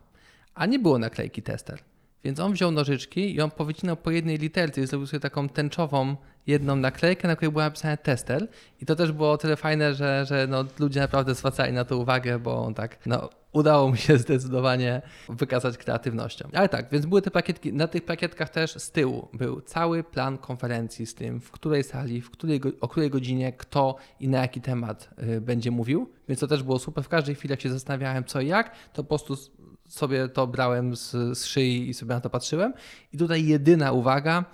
a 0.55 0.67
nie 0.67 0.79
było 0.79 0.99
naklejki 0.99 1.43
tester. 1.43 1.79
Więc 2.25 2.41
on 2.41 2.53
wziął 2.53 2.71
nożyczki 2.71 3.35
i 3.35 3.41
on 3.41 3.51
powycinał 3.51 3.97
po 3.97 4.11
jednej 4.11 4.39
literce 4.39 4.81
i 4.81 4.87
zrobił 4.87 5.07
sobie 5.07 5.21
taką 5.21 5.49
tęczową 5.49 6.17
jedną 6.47 6.77
naklejkę, 6.77 7.29
na 7.29 7.37
której 7.37 7.53
była 7.53 7.65
napisane 7.65 7.97
tester. 7.97 8.49
I 8.81 8.87
to 8.87 8.97
też 8.97 9.13
było 9.13 9.33
o 9.33 9.39
tyle 9.39 9.57
fajne, 9.57 9.95
że, 9.95 10.25
że 10.29 10.47
no, 10.47 10.65
ludzie 10.79 11.01
naprawdę 11.01 11.35
zwracali 11.35 11.73
na 11.73 11.85
to 11.85 11.99
uwagę, 11.99 12.39
bo 12.39 12.65
on 12.65 12.75
tak 12.75 12.99
no, 13.07 13.31
udało 13.57 13.91
mi 13.91 13.99
się 13.99 14.19
zdecydowanie 14.19 15.03
wykazać 15.29 15.79
kreatywnością. 15.79 16.49
Ale 16.53 16.69
tak, 16.69 16.91
więc 16.91 17.07
były 17.07 17.23
te 17.23 17.31
plakietki, 17.31 17.73
na 17.73 17.89
tych 17.89 18.05
plakietkach 18.05 18.49
też 18.49 18.75
z 18.75 18.91
tyłu 18.91 19.29
był 19.33 19.61
cały 19.61 20.05
plan 20.05 20.39
konferencji 20.39 21.07
z 21.07 21.15
tym, 21.15 21.41
w 21.41 21.51
której 21.51 21.85
sali, 21.85 22.21
w 22.21 22.31
której, 22.31 22.61
o 22.81 22.89
której 22.89 23.11
godzinie, 23.11 23.53
kto 23.53 23.97
i 24.21 24.29
na 24.29 24.39
jaki 24.39 24.61
temat 24.61 25.11
y, 25.37 25.41
będzie 25.41 25.71
mówił, 25.71 26.11
więc 26.29 26.41
to 26.41 26.47
też 26.47 26.63
było 26.63 26.79
super. 26.79 27.05
W 27.05 27.09
każdej 27.09 27.35
chwili, 27.35 27.53
jak 27.53 27.61
się 27.61 27.71
zastanawiałem 27.71 28.25
co 28.25 28.41
i 28.41 28.47
jak, 28.47 28.71
to 28.93 29.05
po 29.05 29.09
prostu 29.09 29.37
sobie 29.89 30.29
to 30.29 30.47
brałem 30.47 30.97
z, 30.97 31.11
z 31.39 31.45
szyi 31.45 31.89
i 31.89 31.95
sobie 31.95 32.15
na 32.15 32.21
to 32.21 32.31
patrzyłem. 32.31 32.75
I 33.13 33.19
tutaj 33.19 33.47
jedyna 33.47 33.93
uwaga 33.93 34.45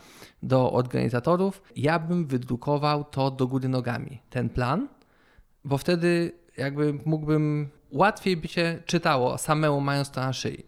do 0.42 0.72
organizatorów, 0.72 1.62
ja 1.76 1.98
bym 1.98 2.26
wydrukował 2.26 3.04
to 3.04 3.30
do 3.30 3.46
góry 3.46 3.68
nogami, 3.68 4.20
ten 4.30 4.48
plan, 4.48 4.88
bo 5.64 5.78
wtedy 5.78 6.32
jakby 6.56 6.94
mógłbym, 7.04 7.68
łatwiej 7.92 8.36
by 8.36 8.48
się 8.48 8.78
czytało 8.86 9.38
samemu 9.38 9.80
mając 9.80 10.10
to 10.10 10.20
na 10.20 10.32
szyi. 10.32 10.64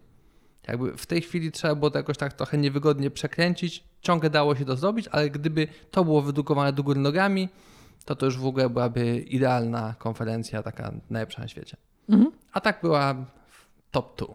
Jakby 0.69 0.97
w 0.97 1.07
tej 1.07 1.23
chwili 1.23 1.53
trzeba 1.53 1.75
było 1.75 1.91
to 1.91 1.99
jakoś 1.99 2.17
tak 2.17 2.33
trochę 2.33 2.59
niewygodnie 2.59 3.11
przekręcić, 3.11 3.85
ciągle 4.01 4.31
dało 4.31 4.57
się 4.57 4.65
to 4.65 4.77
zrobić, 4.77 5.09
ale 5.09 5.31
gdyby 5.31 5.69
to 5.91 6.05
było 6.05 6.23
wydrukowane 6.23 6.73
do 6.73 6.83
góry 6.83 7.01
nogami, 7.01 7.49
to 8.05 8.17
to 8.17 8.27
już 8.27 8.39
w 8.39 8.47
ogóle 8.47 8.71
byłaby 8.71 9.17
idealna 9.17 9.95
konferencja, 9.99 10.63
taka 10.63 10.93
najlepsza 11.11 11.43
na 11.43 11.49
świecie. 11.49 11.77
Mhm. 12.09 12.33
A 12.53 12.61
tak 12.61 12.79
była 12.83 13.15
top 13.91 14.19
2. 14.19 14.27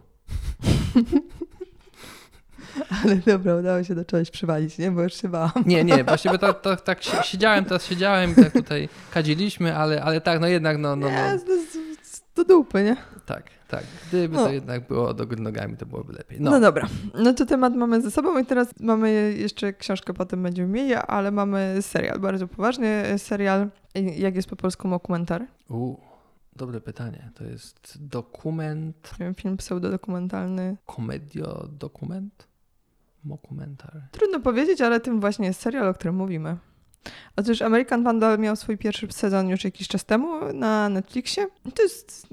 Ale 3.04 3.16
dobra, 3.16 3.56
udało 3.56 3.84
się 3.84 3.94
do 3.94 4.04
czegoś 4.04 4.30
przywalić, 4.30 4.78
nie? 4.78 4.90
Bo 4.90 5.02
już 5.02 5.14
się 5.14 5.28
bałam. 5.28 5.52
Nie, 5.66 5.84
nie, 5.84 6.04
właściwie 6.14 6.38
tak, 6.38 6.60
tak, 6.60 6.80
tak 6.80 7.02
siedziałem, 7.02 7.64
teraz 7.64 7.86
siedziałem 7.86 8.32
i 8.32 8.34
tak 8.34 8.52
tutaj 8.52 8.88
kadziliśmy, 9.10 9.76
ale, 9.76 10.02
ale 10.02 10.20
tak, 10.20 10.40
no 10.40 10.46
jednak, 10.46 10.78
no... 10.78 10.96
no, 10.96 11.08
no. 11.10 11.38
Do 12.44 12.54
dupy, 12.54 12.82
nie? 12.84 12.96
Tak, 13.26 13.44
tak. 13.68 13.84
Gdyby 14.08 14.36
no. 14.36 14.44
to 14.44 14.52
jednak 14.52 14.88
było 14.88 15.14
do 15.14 15.26
góry 15.26 15.42
nogami, 15.42 15.76
to 15.76 15.86
byłoby 15.86 16.12
lepiej. 16.12 16.40
No. 16.40 16.50
no 16.50 16.60
dobra, 16.60 16.88
no 17.14 17.34
to 17.34 17.46
temat 17.46 17.74
mamy 17.74 18.02
ze 18.02 18.10
sobą 18.10 18.38
i 18.38 18.46
teraz 18.46 18.68
mamy 18.80 19.34
jeszcze 19.38 19.72
książkę, 19.72 20.14
potem 20.14 20.42
będziemy 20.42 20.68
mieli, 20.68 20.94
ale 20.94 21.30
mamy 21.30 21.76
serial, 21.80 22.18
bardzo 22.18 22.48
poważny 22.48 23.18
serial. 23.18 23.68
Jak 24.16 24.36
jest 24.36 24.48
po 24.48 24.56
polsku 24.56 24.90
dokumentar? 24.90 25.46
Uuu. 25.68 26.00
Dobre 26.56 26.80
pytanie. 26.80 27.30
To 27.34 27.44
jest 27.44 28.06
dokument. 28.06 29.14
Wiem, 29.20 29.34
film 29.34 29.56
pseudodokumentalny. 29.56 30.76
Komedio-dokument? 30.86 32.48
Mokumentar. 33.24 34.02
Trudno 34.10 34.40
powiedzieć, 34.40 34.80
ale 34.80 35.00
tym 35.00 35.20
właśnie 35.20 35.46
jest 35.46 35.60
serial, 35.60 35.88
o 35.88 35.94
którym 35.94 36.16
mówimy. 36.16 36.56
Otóż 37.36 37.62
American 37.62 38.04
Vandal 38.04 38.38
miał 38.38 38.56
swój 38.56 38.78
pierwszy 38.78 39.06
sezon 39.10 39.48
już 39.48 39.64
jakiś 39.64 39.88
czas 39.88 40.04
temu 40.04 40.52
na 40.52 40.88
Netflixie. 40.88 41.46
To 41.74 41.82
jest. 41.82 42.26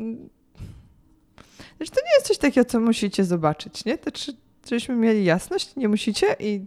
Znaczy, 1.77 1.91
to 1.91 2.01
nie 2.01 2.13
jest 2.15 2.27
coś 2.27 2.37
takiego, 2.37 2.65
co 2.65 2.79
musicie 2.79 3.25
zobaczyć, 3.25 3.85
nie? 3.85 3.97
To 3.97 4.11
czy, 4.11 4.33
żebyśmy 4.69 4.95
mieli 4.95 5.25
jasność, 5.25 5.75
nie 5.75 5.89
musicie 5.89 6.35
i 6.39 6.65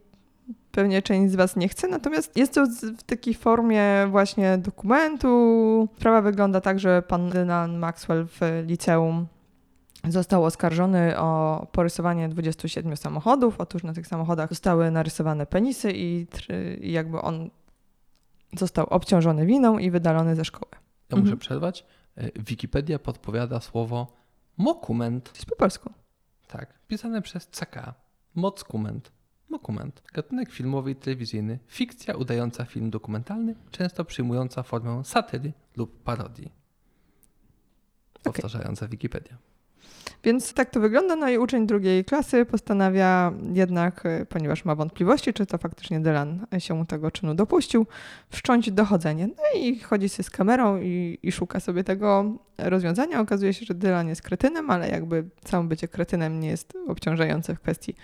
pewnie 0.72 1.02
część 1.02 1.32
z 1.32 1.36
Was 1.36 1.56
nie 1.56 1.68
chce, 1.68 1.88
natomiast 1.88 2.36
jest 2.36 2.54
to 2.54 2.66
w 2.98 3.02
takiej 3.02 3.34
formie 3.34 4.06
właśnie 4.10 4.58
dokumentu. 4.58 5.88
Sprawa 5.96 6.22
wygląda 6.22 6.60
tak, 6.60 6.80
że 6.80 7.02
pan 7.02 7.30
Dylan 7.30 7.78
Maxwell 7.78 8.26
w 8.26 8.40
liceum 8.66 9.26
został 10.08 10.44
oskarżony 10.44 11.18
o 11.18 11.66
porysowanie 11.72 12.28
27 12.28 12.96
samochodów. 12.96 13.60
Otóż 13.60 13.82
na 13.82 13.92
tych 13.92 14.06
samochodach 14.06 14.48
zostały 14.48 14.90
narysowane 14.90 15.46
penisy 15.46 15.92
i 15.94 16.26
jakby 16.80 17.20
on 17.20 17.50
został 18.56 18.86
obciążony 18.86 19.46
winą 19.46 19.78
i 19.78 19.90
wydalony 19.90 20.36
ze 20.36 20.44
szkoły. 20.44 20.72
Ja 21.10 21.16
muszę 21.16 21.20
mhm. 21.20 21.38
przerwać. 21.38 21.86
E, 22.16 22.42
Wikipedia 22.42 22.98
podpowiada 22.98 23.60
słowo 23.60 24.12
mokument. 24.56 25.30
Jest 25.34 25.46
po 25.46 25.56
polsku. 25.56 25.92
Tak, 26.46 26.78
pisane 26.88 27.22
przez 27.22 27.46
CK. 27.46 27.94
Mockument. 28.34 29.12
Dokument. 29.50 30.02
Gatunek 30.12 30.52
filmowy 30.52 30.90
i 30.90 30.96
telewizyjny. 30.96 31.58
Fikcja 31.66 32.16
udająca 32.16 32.64
film 32.64 32.90
dokumentalny, 32.90 33.54
często 33.70 34.04
przyjmująca 34.04 34.62
formę 34.62 35.04
satyry 35.04 35.52
lub 35.76 36.02
parodii. 36.02 36.52
Powtarzająca 38.22 38.86
okay. 38.86 38.88
Wikipedia. 38.88 39.49
Więc 40.24 40.54
tak 40.54 40.70
to 40.70 40.80
wygląda. 40.80 41.16
No 41.16 41.28
i 41.28 41.38
uczeń 41.38 41.66
drugiej 41.66 42.04
klasy 42.04 42.46
postanawia 42.46 43.32
jednak, 43.52 44.06
e, 44.06 44.26
ponieważ 44.26 44.64
ma 44.64 44.74
wątpliwości, 44.74 45.32
czy 45.32 45.46
to 45.46 45.58
faktycznie 45.58 46.00
Dylan 46.00 46.46
się 46.58 46.86
tego 46.86 47.10
czynu 47.10 47.34
dopuścił, 47.34 47.86
wszcząć 48.30 48.70
dochodzenie. 48.72 49.26
No 49.26 49.60
i 49.60 49.78
chodzi 49.78 50.08
się 50.08 50.22
z 50.22 50.30
kamerą 50.30 50.80
i, 50.80 51.18
i 51.22 51.32
szuka 51.32 51.60
sobie 51.60 51.84
tego 51.84 52.32
rozwiązania. 52.58 53.20
Okazuje 53.20 53.54
się, 53.54 53.66
że 53.66 53.74
Dylan 53.74 54.08
jest 54.08 54.22
kretynem, 54.22 54.70
ale 54.70 54.88
jakby 54.88 55.24
samo 55.44 55.68
bycie 55.68 55.88
kretynem 55.88 56.40
nie 56.40 56.48
jest 56.48 56.72
obciążające 56.88 57.54
w 57.54 57.60
kwestii 57.60 57.94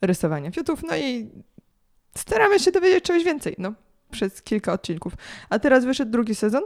rysowania 0.00 0.50
fiutów. 0.50 0.82
No 0.82 0.96
i 0.96 1.30
staramy 2.16 2.60
się 2.60 2.72
dowiedzieć 2.72 3.04
czegoś 3.04 3.24
więcej, 3.24 3.54
no, 3.58 3.72
przez 4.10 4.42
kilka 4.42 4.72
odcinków. 4.72 5.12
A 5.50 5.58
teraz 5.58 5.84
wyszedł 5.84 6.12
drugi 6.12 6.34
sezon. 6.34 6.62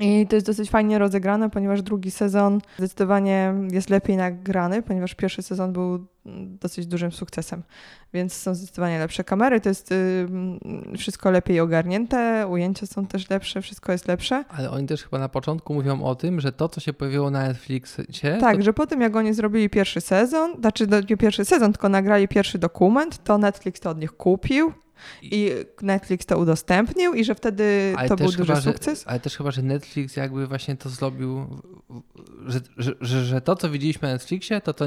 I 0.00 0.26
to 0.26 0.36
jest 0.36 0.46
dosyć 0.46 0.70
fajnie 0.70 0.98
rozegrane, 0.98 1.50
ponieważ 1.50 1.82
drugi 1.82 2.10
sezon 2.10 2.60
zdecydowanie 2.78 3.54
jest 3.72 3.90
lepiej 3.90 4.16
nagrany, 4.16 4.82
ponieważ 4.82 5.14
pierwszy 5.14 5.42
sezon 5.42 5.72
był 5.72 6.06
dosyć 6.60 6.86
dużym 6.86 7.12
sukcesem. 7.12 7.62
Więc 8.14 8.32
są 8.32 8.54
zdecydowanie 8.54 8.98
lepsze 8.98 9.24
kamery, 9.24 9.60
to 9.60 9.68
jest 9.68 9.92
y, 9.92 10.28
wszystko 10.98 11.30
lepiej 11.30 11.60
ogarnięte, 11.60 12.46
ujęcia 12.50 12.86
są 12.86 13.06
też 13.06 13.30
lepsze, 13.30 13.62
wszystko 13.62 13.92
jest 13.92 14.08
lepsze. 14.08 14.44
Ale 14.48 14.70
oni 14.70 14.86
też 14.86 15.02
chyba 15.02 15.18
na 15.18 15.28
początku 15.28 15.74
mówią 15.74 16.02
o 16.02 16.14
tym, 16.14 16.40
że 16.40 16.52
to, 16.52 16.68
co 16.68 16.80
się 16.80 16.92
pojawiło 16.92 17.30
na 17.30 17.48
Netflixie... 17.48 18.04
Tak, 18.40 18.56
to... 18.56 18.62
że 18.62 18.72
po 18.72 18.86
tym 18.86 19.00
jak 19.00 19.16
oni 19.16 19.34
zrobili 19.34 19.70
pierwszy 19.70 20.00
sezon, 20.00 20.54
znaczy 20.60 20.86
nie 21.10 21.16
pierwszy 21.16 21.44
sezon, 21.44 21.72
tylko 21.72 21.88
nagrali 21.88 22.28
pierwszy 22.28 22.58
dokument, 22.58 23.24
to 23.24 23.38
Netflix 23.38 23.80
to 23.80 23.90
od 23.90 24.00
nich 24.00 24.12
kupił 24.12 24.72
i 25.22 25.50
Netflix 25.82 26.26
to 26.26 26.38
udostępnił 26.38 27.14
i 27.14 27.24
że 27.24 27.34
wtedy 27.34 27.94
ale 27.96 28.08
to 28.08 28.16
był 28.16 28.26
duży 28.26 28.38
chyba, 28.38 28.60
sukces. 28.60 29.02
Że, 29.02 29.08
ale 29.08 29.20
też 29.20 29.36
chyba, 29.36 29.50
że 29.50 29.62
Netflix 29.62 30.16
jakby 30.16 30.46
właśnie 30.46 30.76
to 30.76 30.88
zrobił, 30.88 31.46
że, 32.46 32.60
że, 32.76 33.24
że, 33.24 33.40
to, 33.40 33.56
co 33.56 33.70
widzieliśmy 33.70 34.08
na 34.08 34.14
Netflixie, 34.14 34.60
to 34.60 34.74
to 34.74 34.86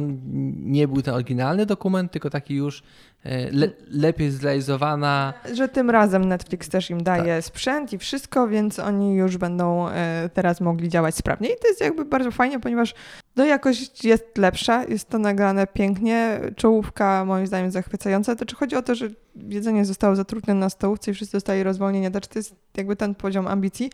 nie 0.56 0.88
był 0.88 1.02
ten 1.02 1.14
oryginalny 1.14 1.66
dokument, 1.66 2.12
tylko 2.12 2.30
taki 2.30 2.56
już 2.56 2.84
e, 3.24 3.52
le, 3.52 3.70
lepiej 3.88 4.32
zrealizowana. 4.32 5.34
Że 5.54 5.68
tym 5.68 5.90
razem 5.90 6.26
Netflix 6.26 6.70
też 6.70 6.90
im 6.90 7.04
daje 7.04 7.36
tak. 7.36 7.46
sprzęt 7.46 7.94
i 7.94 7.98
wszystko, 7.98 8.48
więc 8.48 8.80
oni 8.80 9.16
już 9.16 9.38
będą 9.38 9.90
e, 9.90 10.30
teraz 10.34 10.62
mogli 10.62 10.90
działać 10.90 11.16
sprawnie. 11.16 11.50
I 11.50 11.60
to 11.62 11.68
jest 11.68 11.82
jakby 11.82 12.06
bardzo 12.06 12.32
fajnie, 12.32 12.60
ponieważ 12.60 12.94
no 13.40 13.46
jakość 13.46 14.06
jest 14.06 14.38
lepsza, 14.38 14.84
jest 14.84 15.10
to 15.10 15.20
nagrane 15.20 15.68
pięknie, 15.68 16.42
czołówka 16.56 17.26
moim 17.26 17.48
zdaniem 17.48 17.72
zachwycająca. 17.72 18.36
To 18.36 18.46
czy 18.46 18.56
chodzi 18.56 18.76
o 18.76 18.82
to, 18.82 18.96
że 18.96 19.10
jedzenie 19.36 19.86
zostało 19.86 20.16
zatrudnione 20.16 20.60
na 20.60 20.70
stołówce 20.70 21.12
i 21.12 21.14
wszyscy 21.14 21.38
dostali 21.38 21.64
rozwolnienie, 21.64 22.12
to 22.12 22.22
czy 22.22 22.30
to 22.30 22.40
jest 22.40 22.56
jakby 22.78 22.96
ten 22.96 23.16
poziom 23.16 23.48
ambicji 23.48 23.92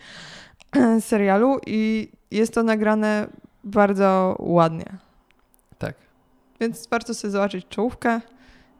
serialu 0.99 1.59
i 1.67 2.11
jest 2.31 2.53
to 2.53 2.63
nagrane 2.63 3.27
bardzo 3.63 4.35
ładnie. 4.39 4.85
Tak. 5.77 5.95
Więc 6.59 6.87
warto 6.87 7.13
sobie 7.13 7.31
zobaczyć 7.31 7.67
czołówkę 7.67 8.21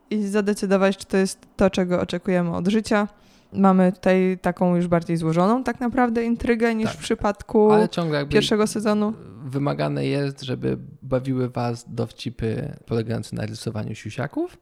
i 0.10 0.28
zadecydować, 0.28 0.98
czy 0.98 1.06
to 1.06 1.18
jest 1.18 1.40
to, 1.56 1.70
czego 1.70 2.02
oczekujemy 2.02 2.56
od 2.56 2.68
życia. 2.68 3.08
Mamy 3.54 3.92
tutaj 3.92 4.38
taką 4.42 4.76
już 4.76 4.88
bardziej 4.88 5.18
złożoną 5.18 5.64
tak 5.64 5.80
naprawdę 5.80 6.24
intrygę 6.24 6.76
niż 6.76 6.88
tak. 6.88 6.98
w 6.98 7.00
przypadku 7.00 7.70
pierwszego 8.30 8.68
sezonu. 8.68 9.14
Wymagane 9.46 10.06
jest, 10.06 10.42
żeby 10.42 10.78
bawiły 11.02 11.50
was 11.50 11.86
dowcipy 11.88 12.78
polegające 12.86 13.36
na 13.36 13.46
rysowaniu 13.46 13.96
siusiaków 13.96 14.58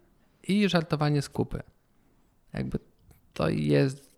i 0.47 0.69
żartowanie 0.69 1.21
z 1.21 1.29
kupy. 1.29 1.63
Jakby 2.53 2.79
to 3.33 3.49
jest 3.49 4.13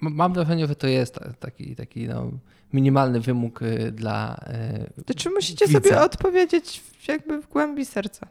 mam 0.00 0.32
wrażenie, 0.32 0.66
że 0.66 0.76
to 0.76 0.86
jest 0.86 1.18
taki, 1.40 1.76
taki 1.76 2.08
no, 2.08 2.30
minimalny 2.72 3.20
wymóg 3.20 3.62
y, 3.62 3.92
dla. 3.92 4.44
Y, 4.98 5.04
to 5.04 5.14
czy 5.14 5.30
musicie 5.30 5.66
widza. 5.66 5.80
sobie 5.80 6.00
odpowiedzieć 6.00 6.82
jakby 7.08 7.42
w 7.42 7.48
głębi 7.48 7.84
serca? 7.84 8.26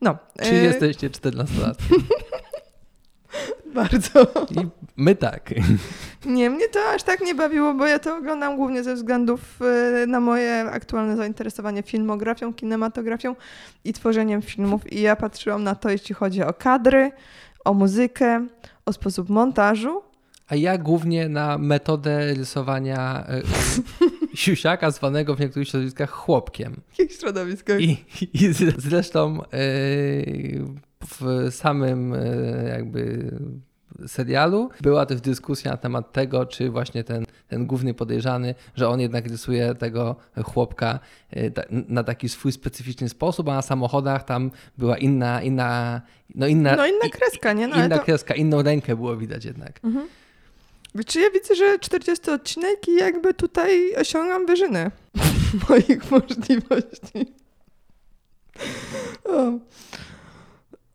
No. 0.00 0.18
Czy 0.42 0.54
y 0.54 0.62
jesteście 0.62 1.10
14 1.10 1.60
lat? 1.60 1.78
Bardzo. 3.74 4.22
I 4.50 4.66
my 4.96 5.14
tak. 5.14 5.54
Nie, 6.26 6.50
mnie 6.50 6.68
to 6.68 6.80
aż 6.94 7.02
tak 7.02 7.20
nie 7.20 7.34
bawiło, 7.34 7.74
bo 7.74 7.86
ja 7.86 7.98
to 7.98 8.16
oglądam 8.16 8.56
głównie 8.56 8.84
ze 8.84 8.94
względów 8.94 9.60
na 10.06 10.20
moje 10.20 10.64
aktualne 10.70 11.16
zainteresowanie 11.16 11.82
filmografią, 11.82 12.54
kinematografią 12.54 13.34
i 13.84 13.92
tworzeniem 13.92 14.42
filmów. 14.42 14.92
I 14.92 15.00
ja 15.00 15.16
patrzyłam 15.16 15.62
na 15.62 15.74
to, 15.74 15.90
jeśli 15.90 16.14
chodzi 16.14 16.42
o 16.42 16.52
kadry, 16.52 17.12
o 17.64 17.74
muzykę, 17.74 18.46
o 18.86 18.92
sposób 18.92 19.28
montażu. 19.28 20.02
A 20.48 20.56
ja 20.56 20.78
głównie 20.78 21.28
na 21.28 21.58
metodę 21.58 22.34
rysowania 22.34 23.26
e, 23.28 23.42
siusiaka, 24.34 24.90
zwanego 24.90 25.34
w 25.34 25.40
niektórych 25.40 25.68
środowiskach 25.68 26.10
chłopkiem. 26.10 26.80
W 26.94 26.98
jakich 26.98 27.16
środowiskach? 27.16 27.80
I, 27.80 28.04
i 28.32 28.52
zresztą 28.78 29.42
e, 29.42 29.46
w 31.06 31.48
samym 31.50 32.14
e, 32.14 32.68
jakby 32.68 33.30
serialu. 34.06 34.70
Była 34.80 35.06
też 35.06 35.20
dyskusja 35.20 35.70
na 35.70 35.76
temat 35.76 36.12
tego, 36.12 36.46
czy 36.46 36.70
właśnie 36.70 37.04
ten, 37.04 37.26
ten 37.48 37.66
główny 37.66 37.94
podejrzany, 37.94 38.54
że 38.74 38.88
on 38.88 39.00
jednak 39.00 39.26
rysuje 39.26 39.74
tego 39.74 40.16
chłopka 40.44 40.98
y, 41.36 41.52
na 41.70 42.04
taki 42.04 42.28
swój 42.28 42.52
specyficzny 42.52 43.08
sposób, 43.08 43.48
a 43.48 43.54
na 43.54 43.62
samochodach 43.62 44.24
tam 44.24 44.50
była 44.78 44.98
inna, 44.98 45.42
inna, 45.42 46.00
no 46.34 46.46
inna, 46.46 46.76
no 46.76 46.86
inna 46.86 47.08
kreska, 47.12 47.52
nie? 47.52 47.68
No, 47.68 47.76
inna 47.84 47.98
to... 47.98 48.04
kreska, 48.04 48.34
inną 48.34 48.62
rękę 48.62 48.96
było 48.96 49.16
widać 49.16 49.44
jednak. 49.44 49.80
Mhm. 49.84 50.08
Czy 51.06 51.20
ja 51.20 51.30
widzę, 51.30 51.54
że 51.54 51.78
40 51.78 52.30
odcinek 52.30 52.88
i 52.88 52.94
jakby 52.94 53.34
tutaj 53.34 53.96
osiągam 53.96 54.46
wyżyny 54.46 54.90
moich 55.68 56.10
możliwości. 56.10 57.34
O. 59.24 59.52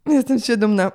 Jestem 0.09 0.39
się 0.39 0.57
dumna. 0.57 0.91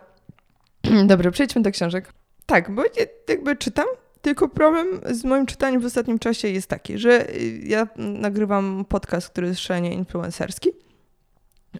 Dobrze, 1.07 1.31
przejdźmy 1.31 1.63
do 1.63 1.71
książek. 1.71 2.13
Tak, 2.47 2.71
bo 2.75 2.83
jakby 3.29 3.57
czytam, 3.57 3.87
tylko 4.23 4.49
problem 4.49 5.01
z 5.11 5.25
moim 5.25 5.47
czytaniem 5.47 5.81
w 5.81 5.85
ostatnim 5.85 6.19
czasie 6.19 6.49
jest 6.49 6.69
taki, 6.69 6.99
że 6.99 7.27
ja 7.63 7.87
nagrywam 7.97 8.85
podcast, 8.89 9.29
który 9.29 9.47
jest 9.47 9.61
szalenie 9.61 9.93
influencerski. 9.93 10.71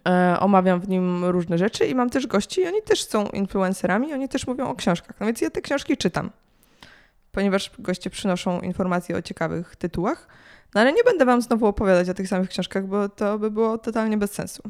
E, 0.07 0.37
omawiam 0.39 0.79
w 0.79 0.89
nim 0.89 1.25
różne 1.25 1.57
rzeczy 1.57 1.85
i 1.85 1.95
mam 1.95 2.09
też 2.09 2.27
gości 2.27 2.61
i 2.61 2.67
oni 2.67 2.81
też 2.81 3.05
są 3.05 3.27
influencerami, 3.27 4.13
oni 4.13 4.29
też 4.29 4.47
mówią 4.47 4.67
o 4.69 4.75
książkach. 4.75 5.19
No 5.19 5.25
więc 5.25 5.41
ja 5.41 5.49
te 5.49 5.61
książki 5.61 5.97
czytam, 5.97 6.31
ponieważ 7.31 7.71
goście 7.79 8.09
przynoszą 8.09 8.61
informacje 8.61 9.17
o 9.17 9.21
ciekawych 9.21 9.75
tytułach. 9.75 10.27
No 10.75 10.81
ale 10.81 10.93
nie 10.93 11.03
będę 11.03 11.25
wam 11.25 11.41
znowu 11.41 11.65
opowiadać 11.65 12.09
o 12.09 12.13
tych 12.13 12.27
samych 12.27 12.49
książkach, 12.49 12.87
bo 12.87 13.09
to 13.09 13.39
by 13.39 13.51
było 13.51 13.77
totalnie 13.77 14.17
bez 14.17 14.31
sensu. 14.31 14.63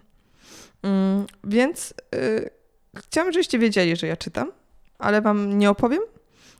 Mm, 0.85 1.25
więc 1.43 1.93
y, 2.15 2.49
chciałam, 2.97 3.31
żebyście 3.31 3.59
wiedzieli, 3.59 3.95
że 3.95 4.07
ja 4.07 4.17
czytam, 4.17 4.51
ale 4.99 5.21
wam 5.21 5.57
nie 5.57 5.69
opowiem. 5.69 6.01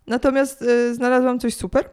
Natomiast 0.07 0.61
y, 0.61 0.95
znalazłam 0.95 1.39
coś 1.39 1.55
super, 1.55 1.89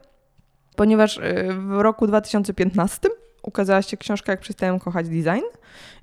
ponieważ 0.75 1.17
y, 1.17 1.21
w 1.53 1.81
roku 1.81 2.07
2015 2.07 3.09
ukazała 3.43 3.81
się 3.81 3.97
książka 3.97 4.31
Jak 4.31 4.41
przestałem 4.41 4.79
kochać 4.79 5.09
design. 5.09 5.45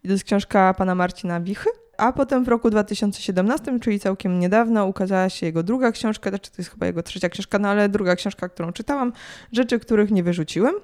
I 0.04 0.08
to 0.08 0.12
jest 0.12 0.24
książka 0.24 0.74
pana 0.74 0.94
Marcina 0.94 1.40
Wichy. 1.40 1.70
A 1.98 2.12
potem 2.12 2.44
w 2.44 2.48
roku 2.48 2.70
2017, 2.70 3.80
czyli 3.80 4.00
całkiem 4.00 4.38
niedawno, 4.38 4.86
ukazała 4.86 5.28
się 5.28 5.46
jego 5.46 5.62
druga 5.62 5.92
książka, 5.92 6.30
znaczy 6.30 6.50
to 6.50 6.54
jest 6.58 6.70
chyba 6.70 6.86
jego 6.86 7.02
trzecia 7.02 7.28
książka, 7.28 7.58
no 7.58 7.68
ale 7.68 7.88
druga 7.88 8.16
książka, 8.16 8.48
którą 8.48 8.72
czytałam, 8.72 9.12
Rzeczy, 9.52 9.78
których 9.78 10.10
nie 10.10 10.22
wyrzuciłem. 10.22 10.74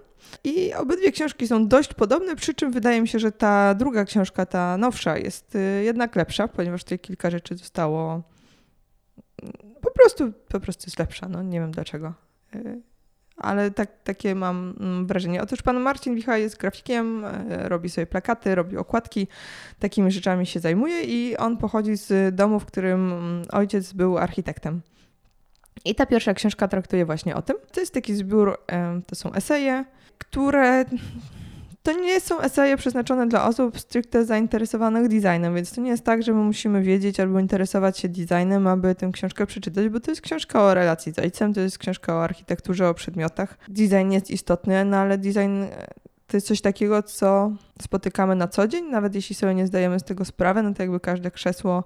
I 0.44 0.74
obydwie 0.74 1.12
książki 1.12 1.48
są 1.48 1.68
dość 1.68 1.94
podobne, 1.94 2.36
przy 2.36 2.54
czym 2.54 2.72
wydaje 2.72 3.00
mi 3.00 3.08
się, 3.08 3.18
że 3.18 3.32
ta 3.32 3.74
druga 3.74 4.04
książka, 4.04 4.46
ta 4.46 4.76
nowsza, 4.76 5.18
jest 5.18 5.54
y, 5.54 5.82
jednak 5.84 6.16
lepsza, 6.16 6.48
ponieważ 6.48 6.84
tutaj 6.84 6.98
kilka 6.98 7.30
rzeczy 7.30 7.56
zostało. 7.56 8.22
Mm, 9.42 9.52
po 9.80 9.90
prostu, 9.90 10.32
po 10.48 10.60
prostu 10.60 10.84
jest 10.86 10.98
lepsza. 10.98 11.28
No 11.28 11.42
nie 11.42 11.60
wiem 11.60 11.70
dlaczego. 11.70 12.14
Y, 12.54 12.80
ale 13.36 13.70
tak, 13.70 14.02
takie 14.04 14.34
mam 14.34 14.74
mm, 14.80 15.06
wrażenie. 15.06 15.42
Otóż 15.42 15.62
pan 15.62 15.80
Marcin 15.80 16.14
Wicha 16.14 16.38
jest 16.38 16.56
grafikiem, 16.56 17.24
y, 17.24 17.68
robi 17.68 17.88
sobie 17.88 18.06
plakaty, 18.06 18.54
robi 18.54 18.76
okładki, 18.76 19.28
takimi 19.78 20.10
rzeczami 20.10 20.46
się 20.46 20.60
zajmuje 20.60 21.02
i 21.02 21.36
on 21.36 21.56
pochodzi 21.56 21.96
z 21.96 22.34
domu, 22.34 22.60
w 22.60 22.66
którym 22.66 23.12
mm, 23.12 23.42
ojciec 23.52 23.92
był 23.92 24.18
architektem. 24.18 24.80
I 25.84 25.94
ta 25.94 26.06
pierwsza 26.06 26.34
książka 26.34 26.68
traktuje 26.68 27.06
właśnie 27.06 27.36
o 27.36 27.42
tym. 27.42 27.56
To 27.72 27.80
jest 27.80 27.94
taki 27.94 28.14
zbiór, 28.14 28.58
to 29.06 29.14
są 29.14 29.32
eseje, 29.32 29.84
które 30.18 30.84
to 31.86 31.92
nie 31.92 32.20
są 32.20 32.40
eseje 32.40 32.76
przeznaczone 32.76 33.28
dla 33.28 33.48
osób 33.48 33.80
stricte 33.80 34.24
zainteresowanych 34.24 35.08
designem, 35.08 35.54
więc 35.54 35.72
to 35.72 35.80
nie 35.80 35.90
jest 35.90 36.04
tak, 36.04 36.22
że 36.22 36.32
my 36.32 36.42
musimy 36.42 36.82
wiedzieć 36.82 37.20
albo 37.20 37.40
interesować 37.40 37.98
się 37.98 38.08
designem, 38.08 38.66
aby 38.66 38.94
tę 38.94 39.10
książkę 39.12 39.46
przeczytać, 39.46 39.88
bo 39.88 40.00
to 40.00 40.10
jest 40.10 40.20
książka 40.20 40.62
o 40.62 40.74
relacji 40.74 41.12
z 41.12 41.18
ojcem, 41.18 41.54
to 41.54 41.60
jest 41.60 41.78
książka 41.78 42.14
o 42.14 42.24
architekturze, 42.24 42.88
o 42.88 42.94
przedmiotach. 42.94 43.58
Design 43.68 44.10
jest 44.10 44.30
istotny, 44.30 44.84
no 44.84 44.96
ale 44.96 45.18
design 45.18 45.62
e, 45.62 45.86
to 46.26 46.36
jest 46.36 46.46
coś 46.46 46.60
takiego, 46.60 47.02
co 47.02 47.52
spotykamy 47.82 48.34
na 48.34 48.48
co 48.48 48.68
dzień, 48.68 48.84
nawet 48.84 49.14
jeśli 49.14 49.34
sobie 49.34 49.54
nie 49.54 49.66
zdajemy 49.66 50.00
z 50.00 50.04
tego 50.04 50.24
sprawy, 50.24 50.62
no 50.62 50.74
to 50.74 50.82
jakby 50.82 51.00
każde 51.00 51.30
krzesło 51.30 51.84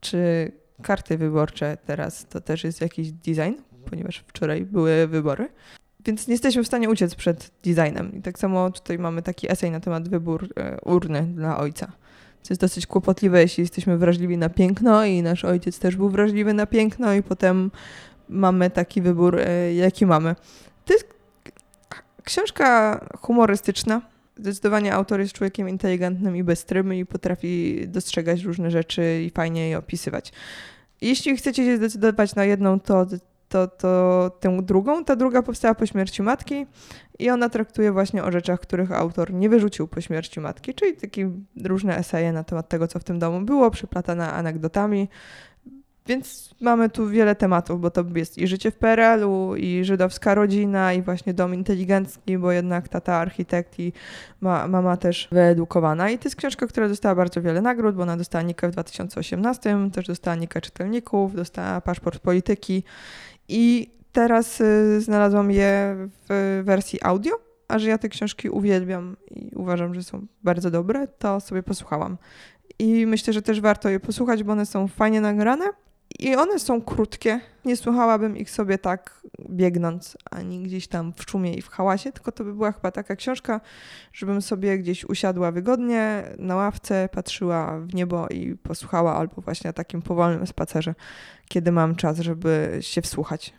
czy 0.00 0.52
karty 0.82 1.18
wyborcze 1.18 1.76
teraz 1.86 2.26
to 2.26 2.40
też 2.40 2.64
jest 2.64 2.80
jakiś 2.80 3.12
design, 3.12 3.54
ponieważ 3.90 4.24
wczoraj 4.26 4.64
były 4.64 5.06
wybory. 5.06 5.48
Więc 6.06 6.28
nie 6.28 6.34
jesteśmy 6.34 6.62
w 6.62 6.66
stanie 6.66 6.90
uciec 6.90 7.14
przed 7.14 7.50
designem. 7.64 8.14
I 8.14 8.22
tak 8.22 8.38
samo 8.38 8.70
tutaj 8.70 8.98
mamy 8.98 9.22
taki 9.22 9.52
esej 9.52 9.70
na 9.70 9.80
temat 9.80 10.08
wybór 10.08 10.48
e, 10.56 10.80
urny 10.80 11.22
dla 11.22 11.58
ojca. 11.58 11.92
Co 12.42 12.52
jest 12.52 12.60
dosyć 12.60 12.86
kłopotliwe, 12.86 13.40
jeśli 13.40 13.60
jesteśmy 13.60 13.98
wrażliwi 13.98 14.38
na 14.38 14.48
piękno 14.48 15.04
i 15.04 15.22
nasz 15.22 15.44
ojciec 15.44 15.78
też 15.78 15.96
był 15.96 16.10
wrażliwy 16.10 16.54
na 16.54 16.66
piękno 16.66 17.14
i 17.14 17.22
potem 17.22 17.70
mamy 18.28 18.70
taki 18.70 19.02
wybór, 19.02 19.40
e, 19.40 19.74
jaki 19.74 20.06
mamy. 20.06 20.36
To 20.84 20.92
jest 20.92 21.06
książka 22.22 23.00
humorystyczna. 23.20 24.02
Zdecydowanie 24.36 24.94
autor 24.94 25.20
jest 25.20 25.32
człowiekiem 25.32 25.68
inteligentnym 25.68 26.36
i 26.36 26.44
bystrym 26.44 26.94
i 26.94 27.06
potrafi 27.06 27.84
dostrzegać 27.88 28.42
różne 28.42 28.70
rzeczy 28.70 29.22
i 29.26 29.30
fajnie 29.30 29.68
je 29.68 29.78
opisywać. 29.78 30.32
Jeśli 31.00 31.36
chcecie 31.36 31.64
się 31.64 31.76
zdecydować 31.76 32.34
na 32.34 32.44
jedną, 32.44 32.80
to 32.80 33.06
to, 33.48 33.68
to 33.68 34.30
tę 34.40 34.62
drugą. 34.62 35.04
Ta 35.04 35.16
druga 35.16 35.42
powstała 35.42 35.74
po 35.74 35.86
śmierci 35.86 36.22
matki 36.22 36.66
i 37.18 37.30
ona 37.30 37.48
traktuje 37.48 37.92
właśnie 37.92 38.24
o 38.24 38.32
rzeczach, 38.32 38.60
których 38.60 38.92
autor 38.92 39.34
nie 39.34 39.48
wyrzucił 39.48 39.88
po 39.88 40.00
śmierci 40.00 40.40
matki, 40.40 40.74
czyli 40.74 40.96
takie 40.96 41.30
różne 41.64 41.96
eseje 41.96 42.32
na 42.32 42.44
temat 42.44 42.68
tego, 42.68 42.88
co 42.88 42.98
w 42.98 43.04
tym 43.04 43.18
domu 43.18 43.40
było, 43.40 43.70
przyplatane 43.70 44.32
anegdotami. 44.32 45.08
Więc 46.06 46.54
mamy 46.60 46.90
tu 46.90 47.08
wiele 47.08 47.34
tematów, 47.34 47.80
bo 47.80 47.90
to 47.90 48.04
jest 48.14 48.38
i 48.38 48.46
życie 48.46 48.70
w 48.70 48.76
PRL-u, 48.76 49.56
i 49.56 49.84
żydowska 49.84 50.34
rodzina, 50.34 50.92
i 50.92 51.02
właśnie 51.02 51.34
dom 51.34 51.54
inteligencki, 51.54 52.38
bo 52.38 52.52
jednak 52.52 52.88
tata 52.88 53.14
architekt 53.14 53.78
i 53.78 53.92
ma, 54.40 54.68
mama 54.68 54.96
też 54.96 55.28
wyedukowana. 55.32 56.10
I 56.10 56.18
to 56.18 56.24
jest 56.24 56.36
książka, 56.36 56.66
która 56.66 56.88
dostała 56.88 57.14
bardzo 57.14 57.42
wiele 57.42 57.60
nagród, 57.60 57.96
bo 57.96 58.02
ona 58.02 58.16
dostała 58.16 58.42
Nikę 58.42 58.68
w 58.68 58.70
2018, 58.70 59.76
też 59.92 60.06
dostała 60.06 60.36
Nikę 60.36 60.60
czytelników, 60.60 61.34
dostała 61.34 61.80
paszport 61.80 62.18
polityki 62.18 62.84
i 63.48 63.90
teraz 64.12 64.60
y, 64.60 65.00
znalazłam 65.00 65.50
je 65.50 65.96
w 66.28 66.62
wersji 66.64 66.98
audio, 67.02 67.32
a 67.68 67.78
że 67.78 67.88
ja 67.88 67.98
te 67.98 68.08
książki 68.08 68.50
uwielbiam 68.50 69.16
i 69.30 69.50
uważam, 69.54 69.94
że 69.94 70.02
są 70.02 70.26
bardzo 70.44 70.70
dobre, 70.70 71.08
to 71.08 71.40
sobie 71.40 71.62
posłuchałam. 71.62 72.16
I 72.78 73.06
myślę, 73.06 73.32
że 73.32 73.42
też 73.42 73.60
warto 73.60 73.88
je 73.88 74.00
posłuchać, 74.00 74.42
bo 74.42 74.52
one 74.52 74.66
są 74.66 74.88
fajnie 74.88 75.20
nagrane 75.20 75.64
i 76.18 76.36
one 76.36 76.58
są 76.58 76.82
krótkie. 76.82 77.40
Nie 77.64 77.76
słuchałabym 77.76 78.36
ich 78.36 78.50
sobie 78.50 78.78
tak 78.78 79.20
biegnąc, 79.50 80.16
ani 80.30 80.62
gdzieś 80.62 80.88
tam 80.88 81.12
w 81.12 81.30
szumie 81.30 81.54
i 81.54 81.62
w 81.62 81.68
hałasie, 81.68 82.12
tylko 82.12 82.32
to 82.32 82.44
by 82.44 82.54
była 82.54 82.72
chyba 82.72 82.90
taka 82.90 83.16
książka, 83.16 83.60
żebym 84.12 84.42
sobie 84.42 84.78
gdzieś 84.78 85.04
usiadła 85.04 85.52
wygodnie 85.52 86.24
na 86.38 86.56
ławce, 86.56 87.08
patrzyła 87.12 87.80
w 87.80 87.94
niebo 87.94 88.28
i 88.28 88.54
posłuchała, 88.54 89.16
albo 89.16 89.42
właśnie 89.42 89.68
na 89.68 89.72
takim 89.72 90.02
powolnym 90.02 90.46
spacerze, 90.46 90.94
kiedy 91.48 91.72
mam 91.72 91.96
czas, 91.96 92.18
żeby 92.18 92.78
się 92.80 93.02
wsłuchać. 93.02 93.52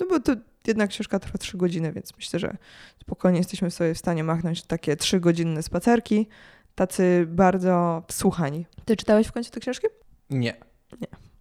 No 0.00 0.06
bo 0.10 0.20
to 0.20 0.32
jedna 0.66 0.86
książka 0.86 1.18
trwa 1.18 1.38
trzy 1.38 1.56
godziny, 1.56 1.92
więc 1.92 2.16
myślę, 2.16 2.38
że 2.38 2.56
spokojnie 3.02 3.38
jesteśmy 3.38 3.70
sobie 3.70 3.94
w 3.94 3.98
stanie 3.98 4.24
machnąć 4.24 4.62
takie 4.62 4.96
trzygodzinne 4.96 5.62
spacerki, 5.62 6.28
tacy 6.74 7.26
bardzo 7.28 8.02
wsłuchani. 8.08 8.66
Ty 8.84 8.96
czytałeś 8.96 9.26
w 9.26 9.32
końcu 9.32 9.50
te 9.50 9.60
książki? 9.60 9.86
Nie. 10.30 10.56
Nie. 11.00 11.31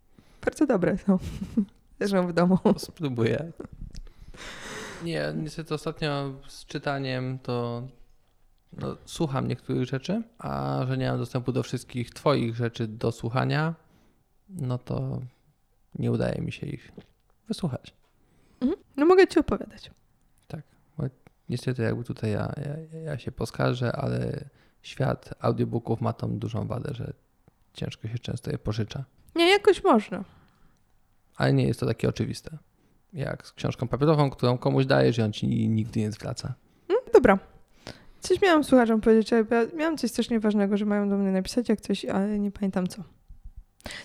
Bardzo 0.45 0.65
dobre 0.65 0.97
są. 0.97 1.19
Leżą 1.99 2.27
w 2.27 2.34
domu. 2.34 2.58
Spróbuję. 2.77 3.51
Nie, 5.04 5.34
niestety 5.36 5.73
ostatnio 5.73 6.34
z 6.47 6.65
czytaniem 6.65 7.39
to 7.39 7.88
no, 8.73 8.97
słucham 9.06 9.47
niektórych 9.47 9.86
rzeczy, 9.86 10.23
a 10.38 10.82
że 10.88 10.97
nie 10.97 11.10
mam 11.10 11.17
dostępu 11.17 11.51
do 11.51 11.63
wszystkich 11.63 12.10
Twoich 12.10 12.56
rzeczy 12.56 12.88
do 12.88 13.12
słuchania, 13.12 13.75
no 14.49 14.77
to 14.77 15.21
nie 15.99 16.12
udaje 16.12 16.41
mi 16.41 16.51
się 16.51 16.67
ich 16.67 16.91
wysłuchać. 17.47 17.93
Mhm. 18.62 18.80
No 18.97 19.06
mogę 19.06 19.27
Ci 19.27 19.39
opowiadać. 19.39 19.91
Tak, 20.47 20.62
bo 20.97 21.04
niestety 21.49 21.82
jakby 21.82 22.04
tutaj 22.04 22.32
ja, 22.32 22.54
ja, 22.93 22.99
ja 22.99 23.17
się 23.17 23.32
poskarżę, 23.32 23.95
ale 23.95 24.45
świat 24.82 25.34
audiobooków 25.39 26.01
ma 26.01 26.13
tą 26.13 26.39
dużą 26.39 26.67
wadę, 26.67 26.93
że 26.93 27.13
ciężko 27.73 28.08
się 28.08 28.19
często 28.19 28.51
je 28.51 28.58
pożycza. 28.58 29.06
Nie, 29.36 29.50
jakoś 29.50 29.84
można. 29.84 30.24
Ale 31.36 31.54
nie 31.54 31.67
jest 31.67 31.80
to 31.80 31.86
takie 31.86 32.10
oczywiste. 32.10 32.58
Jak 33.13 33.48
z 33.48 33.54
książką 33.54 33.88
papierową, 33.88 34.30
którą 34.30 34.58
komuś 34.58 34.86
dajesz 34.86 35.17
i 35.17 35.22
on 35.22 35.34
ci 35.34 35.48
nigdy 35.48 36.00
nie 36.00 36.12
zwraca. 36.12 36.54
Mm, 36.90 37.02
dobra. 37.13 37.40
Coś 38.19 38.42
miałam 38.42 38.63
słuchaczom 38.63 39.02
powiedzieć, 39.02 39.34
ale 39.34 39.46
miałam 39.75 39.98
coś 39.98 40.12
strasznie 40.12 40.40
ważnego, 40.40 40.77
że 40.77 40.86
mają 40.86 41.10
do 41.10 41.17
mnie 41.17 41.32
napisać 41.32 41.69
jak 41.69 41.82
coś, 41.82 42.06
ale 42.06 42.40
nie 42.40 42.52
pamiętam 42.52 42.88
co. 42.88 43.04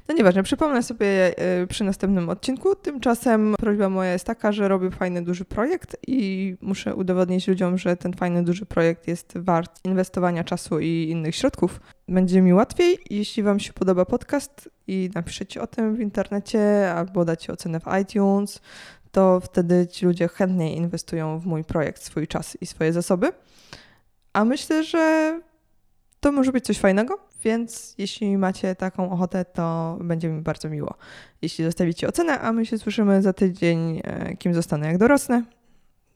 No 0.09 0.14
nieważne, 0.14 0.43
przypomnę 0.43 0.83
sobie 0.83 1.35
y, 1.62 1.66
przy 1.66 1.85
następnym 1.85 2.29
odcinku. 2.29 2.74
Tymczasem 2.74 3.55
prośba 3.59 3.89
moja 3.89 4.12
jest 4.12 4.24
taka, 4.24 4.53
że 4.53 4.68
robię 4.68 4.91
fajny, 4.91 5.24
duży 5.24 5.45
projekt 5.45 5.97
i 6.07 6.55
muszę 6.61 6.95
udowodnić 6.95 7.49
ludziom, 7.49 7.79
że 7.79 7.97
ten 7.97 8.12
fajny, 8.12 8.45
duży 8.45 8.66
projekt 8.66 9.09
jest 9.09 9.39
wart 9.39 9.81
inwestowania 9.85 10.45
czasu 10.45 10.81
i 10.81 11.09
innych 11.11 11.37
środków. 11.37 11.81
Będzie 12.09 12.43
mi 12.43 12.55
łatwiej, 12.55 12.99
jeśli 13.11 13.43
Wam 13.43 13.61
się 13.61 13.72
podoba 13.72 14.05
podcast 14.05 14.70
i 14.87 15.11
napiszecie 15.14 15.62
o 15.62 15.66
tym 15.66 15.97
w 15.97 16.01
internecie 16.01 16.93
albo 16.95 17.24
dacie 17.24 17.53
ocenę 17.53 17.81
w 17.81 17.85
iTunes, 18.03 18.61
to 19.12 19.41
wtedy 19.41 19.87
ci 19.87 20.07
ludzie 20.07 20.29
chętniej 20.29 20.77
inwestują 20.77 21.39
w 21.39 21.47
mój 21.47 21.64
projekt 21.64 22.03
swój 22.03 22.27
czas 22.27 22.59
i 22.61 22.66
swoje 22.66 22.93
zasoby. 22.93 23.33
A 24.33 24.45
myślę, 24.45 24.85
że 24.85 25.41
to 26.20 26.33
może 26.33 26.53
być 26.53 26.64
coś 26.64 26.79
fajnego, 26.79 27.18
więc 27.47 27.94
jeśli 27.99 28.38
macie 28.38 28.74
taką 28.74 29.11
ochotę, 29.11 29.44
to 29.44 29.99
będzie 30.01 30.28
mi 30.28 30.42
bardzo 30.42 30.68
miło, 30.68 30.94
jeśli 31.42 31.64
zostawicie 31.64 32.09
ocenę, 32.09 32.40
a 32.40 32.53
my 32.53 32.66
się 32.66 32.78
słyszymy 32.78 33.22
za 33.22 33.32
tydzień, 33.32 34.01
e, 34.05 34.36
kim 34.36 34.55
zostanę, 34.55 34.86
jak 34.86 34.99
dorosnę. 34.99 35.44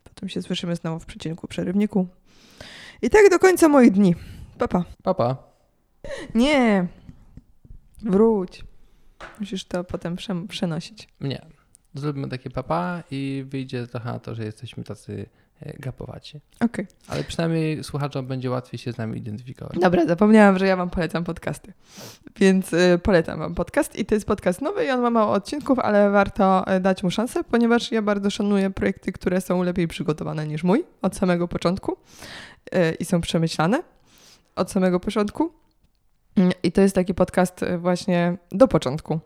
Potem 0.05 0.29
się 0.29 0.43
słyszymy 0.43 0.77
znowu 0.77 1.01
w 1.01 1.07
przecinku, 1.07 1.49
przerywniku. 1.49 2.07
I 3.03 3.11
tak 3.11 3.31
do 3.31 3.39
końca 3.39 3.69
moich 3.69 3.91
dni. 3.93 4.15
Papa. 4.59 4.85
Papa. 5.03 5.37
Nie. 6.35 6.87
Wróć. 8.03 8.65
Musisz 9.41 9.65
to 9.65 9.85
potem 9.85 10.17
prze- 10.17 10.49
przenosić. 10.49 11.09
Nie. 11.21 11.47
Zróbmy 11.95 12.29
takie 12.29 12.51
papa 12.51 13.03
i 13.11 13.45
wyjdzie 13.49 13.87
trochę 13.87 14.13
na 14.13 14.19
to, 14.19 14.35
że 14.35 14.45
jesteśmy 14.45 14.85
tacy 14.85 15.27
e, 15.63 15.73
gapowaci. 15.79 16.41
Okej. 16.61 16.87
Ale 17.09 17.25
przynajmniej 17.25 17.85
słuchaczom 17.85 18.27
będzie 18.27 18.51
łatwiej 18.51 18.79
się 18.79 18.93
z 18.93 18.99
nami 18.99 19.19
identyfikować. 19.19 19.79
Dobra, 19.79 20.07
zapomniałam, 20.07 20.59
że 20.59 20.67
ja 20.67 20.77
Wam 20.77 20.91
polecam 20.91 21.25
podcasty. 21.25 21.73
Więc 22.37 22.73
y, 22.73 23.01
polecam 23.03 23.39
Wam 23.39 23.55
podcast 23.55 23.97
i 23.99 24.05
to 24.05 24.15
jest 24.15 24.27
podcast 24.27 24.61
nowy 24.61 24.85
i 24.85 24.91
on 24.91 25.01
ma 25.01 25.11
mało 25.11 25.33
odcinków, 25.33 25.79
ale 25.79 26.11
warto 26.11 26.77
y, 26.77 26.81
dać 26.81 27.03
mu 27.03 27.11
szansę, 27.11 27.45
ponieważ 27.45 27.93
ja 27.93 28.03
bardzo 28.03 28.31
szanuję 28.31 28.71
projekty, 28.71 29.13
które 29.13 29.41
są 29.41 29.63
lepiej 29.63 29.89
przygotowane 29.89 30.47
niż 30.47 30.65
mój 30.65 30.85
od 31.03 31.17
samego 31.17 31.49
początku 31.49 31.97
i 32.99 33.05
są 33.05 33.21
przemyślane 33.21 33.83
od 34.57 34.71
samego 34.71 35.01
początku. 35.01 35.53
Mm, 36.37 36.53
I 36.63 36.73
to 36.73 36.81
jest 36.81 36.95
taki 36.95 37.15
podcast 37.15 37.65
właśnie 37.79 38.37
do 38.53 38.69
początku. 38.69 39.21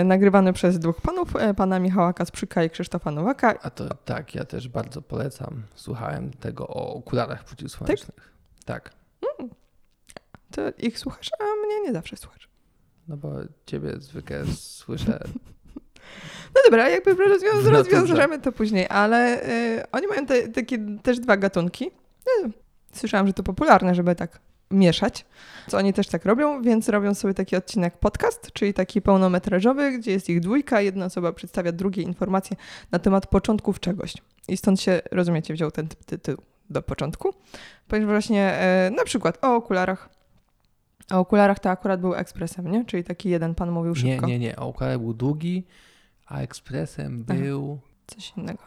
Y, 0.00 0.04
Nagrywany 0.04 0.52
przez 0.52 0.78
dwóch 0.78 1.00
panów, 1.00 1.36
y, 1.50 1.54
pana 1.54 1.78
Michała 1.78 2.12
Kasprzyka 2.12 2.64
i 2.64 2.70
Krzysztofa 2.70 3.10
Nowaka. 3.10 3.54
A 3.62 3.70
to 3.70 3.94
tak, 4.04 4.34
ja 4.34 4.44
też 4.44 4.68
bardzo 4.68 5.02
polecam. 5.02 5.62
Słuchałem 5.74 6.30
tego 6.30 6.68
o 6.68 6.94
okularach 6.94 7.44
przeciwsłonecznych. 7.44 8.32
Tak. 8.64 8.90
To 10.50 10.62
ich 10.78 10.98
słuchasz, 10.98 11.30
a 11.40 11.44
mnie 11.66 11.80
nie 11.80 11.92
zawsze 11.92 12.16
słuchasz. 12.16 12.48
No 13.08 13.16
bo 13.16 13.32
ciebie 13.66 13.92
zwykle 13.98 14.44
słyszę. 14.56 15.18
No 16.54 16.60
dobra, 16.64 16.88
jakby 16.88 17.14
rozwią- 17.14 17.64
No 17.64 17.70
rozwiążemy 17.70 18.38
to 18.40 18.52
później, 18.52 18.86
ale 18.90 19.48
y, 19.48 19.90
oni 19.92 20.06
mają 20.06 20.26
te, 20.26 20.48
takie 20.48 20.78
też 21.02 21.20
dwa 21.20 21.36
gatunki. 21.36 21.90
Słyszałam, 22.92 23.26
że 23.26 23.32
to 23.32 23.42
popularne, 23.42 23.94
żeby 23.94 24.14
tak 24.14 24.40
mieszać. 24.70 25.26
Co 25.68 25.78
oni 25.78 25.92
też 25.92 26.08
tak 26.08 26.24
robią, 26.24 26.62
więc 26.62 26.88
robią 26.88 27.14
sobie 27.14 27.34
taki 27.34 27.56
odcinek 27.56 27.98
podcast, 27.98 28.52
czyli 28.52 28.74
taki 28.74 29.02
pełnometrażowy, 29.02 29.98
gdzie 29.98 30.10
jest 30.12 30.28
ich 30.30 30.40
dwójka, 30.40 30.80
jedna 30.80 31.04
osoba 31.06 31.32
przedstawia 31.32 31.72
drugiej 31.72 32.04
informacje 32.06 32.56
na 32.90 32.98
temat 32.98 33.26
początków 33.26 33.80
czegoś. 33.80 34.14
I 34.48 34.56
stąd 34.56 34.80
się, 34.80 35.00
rozumiecie, 35.12 35.54
wziął 35.54 35.70
ten 35.70 35.88
ty- 35.88 36.18
tytuł 36.18 36.44
do 36.70 36.82
początku. 36.82 37.34
Ponieważ 37.88 38.12
właśnie 38.12 38.58
y, 38.88 38.90
na 38.90 39.04
przykład 39.04 39.44
o 39.44 39.54
okularach. 39.56 40.08
O 41.12 41.18
okularach 41.18 41.58
to 41.58 41.70
akurat 41.70 42.00
był 42.00 42.14
ekspresem, 42.14 42.70
nie? 42.70 42.84
Czyli 42.84 43.04
taki 43.04 43.28
jeden 43.30 43.54
pan 43.54 43.70
mówił 43.70 43.92
Nie, 43.92 44.00
szybko. 44.12 44.26
nie, 44.26 44.38
nie. 44.38 44.58
A 44.58 44.62
okular 44.62 44.98
był 44.98 45.14
długi, 45.14 45.64
a 46.26 46.40
ekspresem 46.40 47.24
Aha. 47.28 47.38
był. 47.40 47.78
Coś 48.06 48.32
innego. 48.36 48.62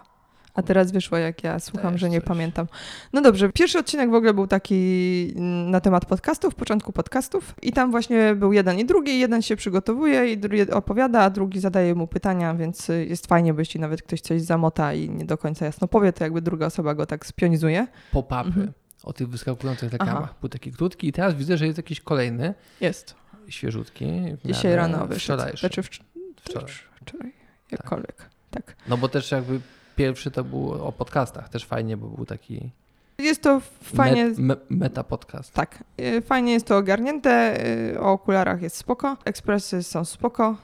A 0.53 0.61
teraz 0.61 0.91
wyszło, 0.91 1.17
jak 1.17 1.43
ja 1.43 1.59
słucham, 1.59 1.91
Też 1.91 2.01
że 2.01 2.09
nie 2.09 2.19
coś. 2.19 2.27
pamiętam. 2.27 2.67
No 3.13 3.21
dobrze, 3.21 3.49
pierwszy 3.49 3.79
odcinek 3.79 4.09
w 4.11 4.13
ogóle 4.13 4.33
był 4.33 4.47
taki 4.47 5.33
mm, 5.35 5.71
na 5.71 5.81
temat 5.81 6.05
podcastów, 6.05 6.55
początku 6.55 6.91
podcastów. 6.91 7.55
I 7.61 7.71
tam 7.73 7.91
właśnie 7.91 8.35
był 8.35 8.53
jeden 8.53 8.79
i 8.79 8.85
drugi. 8.85 9.19
Jeden 9.19 9.41
się 9.41 9.55
przygotowuje 9.55 10.31
i 10.31 10.37
drugi 10.37 10.71
opowiada, 10.71 11.21
a 11.21 11.29
drugi 11.29 11.59
zadaje 11.59 11.95
mu 11.95 12.07
pytania, 12.07 12.53
więc 12.55 12.89
y, 12.89 13.05
jest 13.05 13.27
fajnie, 13.27 13.53
bo 13.53 13.59
jeśli 13.61 13.79
nawet 13.79 14.01
ktoś 14.01 14.21
coś 14.21 14.41
zamota 14.41 14.93
i 14.93 15.09
nie 15.09 15.25
do 15.25 15.37
końca 15.37 15.65
jasno 15.65 15.87
powie, 15.87 16.13
to 16.13 16.23
jakby 16.23 16.41
druga 16.41 16.65
osoba 16.65 16.95
go 16.95 17.05
tak 17.05 17.25
spionizuje. 17.25 17.87
Pop-upy 18.11 18.35
Mhm. 18.47 18.71
o 19.03 19.13
tych 19.13 19.29
wyskakujących 19.29 19.91
reklamach. 19.91 20.23
Aha. 20.23 20.33
Był 20.41 20.49
taki 20.49 20.71
krótki 20.71 21.07
i 21.07 21.11
teraz 21.11 21.35
widzę, 21.35 21.57
że 21.57 21.65
jest 21.65 21.77
jakiś 21.77 22.01
kolejny, 22.01 22.53
Jest. 22.81 23.15
świeżutki. 23.47 24.05
Dzisiaj 24.45 24.75
rano 24.75 25.07
wyszedł. 25.07 25.39
Wczorajszy. 25.39 25.59
Znaczy 25.59 25.81
wcz- 25.81 26.01
Wczoraj. 26.41 26.71
wczoraj. 27.05 27.31
Jakkolwiek. 27.71 28.29
Tak. 28.51 28.75
No 28.87 28.97
bo 28.97 29.09
też 29.09 29.31
jakby 29.31 29.59
pierwszy 29.95 30.31
to 30.31 30.43
był 30.43 30.71
o 30.71 30.91
podcastach. 30.91 31.49
Też 31.49 31.65
fajnie, 31.65 31.97
bo 31.97 32.07
był 32.07 32.25
taki 32.25 32.71
Jest 33.17 33.41
to 33.41 33.61
fajnie... 33.81 34.25
met, 34.25 34.39
me, 34.39 34.55
meta 34.69 35.03
podcast. 35.03 35.53
Tak, 35.53 35.83
y, 36.01 36.21
fajnie 36.21 36.53
jest 36.53 36.65
to 36.65 36.77
ogarnięte, 36.77 37.65
y, 37.93 37.99
o 37.99 38.11
okularach 38.11 38.61
jest 38.61 38.75
spoko, 38.75 39.17
ekspresy 39.25 39.83
są 39.83 40.05
spoko, 40.05 40.57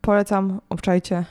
polecam, 0.00 0.60
obczajcie 0.68 1.24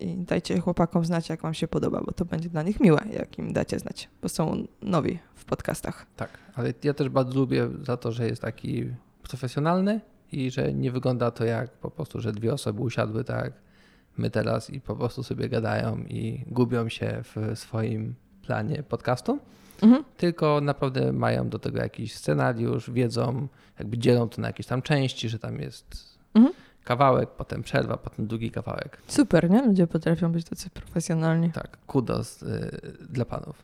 i 0.00 0.16
dajcie 0.16 0.60
chłopakom 0.60 1.04
znać, 1.04 1.28
jak 1.28 1.42
wam 1.42 1.54
się 1.54 1.68
podoba, 1.68 2.00
bo 2.06 2.12
to 2.12 2.24
będzie 2.24 2.48
dla 2.48 2.62
nich 2.62 2.80
miłe, 2.80 3.00
jak 3.12 3.38
im 3.38 3.52
dacie 3.52 3.78
znać, 3.78 4.08
bo 4.22 4.28
są 4.28 4.66
nowi 4.82 5.18
w 5.34 5.44
podcastach. 5.44 6.06
Tak, 6.16 6.38
ale 6.54 6.74
ja 6.84 6.94
też 6.94 7.08
bardzo 7.08 7.40
lubię 7.40 7.68
za 7.82 7.96
to, 7.96 8.12
że 8.12 8.26
jest 8.26 8.42
taki 8.42 8.90
profesjonalny 9.22 10.00
i 10.32 10.50
że 10.50 10.72
nie 10.74 10.90
wygląda 10.92 11.30
to 11.30 11.44
jak 11.44 11.70
po 11.70 11.90
prostu, 11.90 12.20
że 12.20 12.32
dwie 12.32 12.52
osoby 12.52 12.82
usiadły 12.82 13.24
tak 13.24 13.52
my 14.18 14.30
teraz 14.30 14.70
i 14.70 14.80
po 14.80 14.96
prostu 14.96 15.22
sobie 15.22 15.48
gadają 15.48 15.98
i 15.98 16.44
gubią 16.46 16.88
się 16.88 17.22
w 17.24 17.58
swoim 17.58 18.14
planie 18.42 18.82
podcastu, 18.82 19.38
Mhm. 19.82 20.04
tylko 20.16 20.60
naprawdę 20.60 21.12
mają 21.12 21.48
do 21.48 21.58
tego 21.58 21.78
jakiś 21.78 22.14
scenariusz, 22.14 22.90
wiedzą, 22.90 23.48
jakby 23.78 23.98
dzielą 23.98 24.28
to 24.28 24.40
na 24.42 24.46
jakieś 24.48 24.66
tam 24.66 24.82
części, 24.82 25.28
że 25.28 25.38
tam 25.38 25.60
jest 25.60 26.18
Mhm. 26.34 26.54
kawałek, 26.84 27.30
potem 27.30 27.62
przerwa, 27.62 27.96
potem 27.96 28.26
drugi 28.26 28.50
kawałek. 28.50 28.98
Super, 29.08 29.50
nie? 29.50 29.62
Ludzie 29.66 29.86
potrafią 29.86 30.32
być 30.32 30.44
tacy 30.48 30.70
profesjonalni. 30.70 31.52
Tak, 31.52 31.78
kudos 31.86 32.42
y, 32.42 32.80
dla 33.10 33.24
panów. 33.24 33.56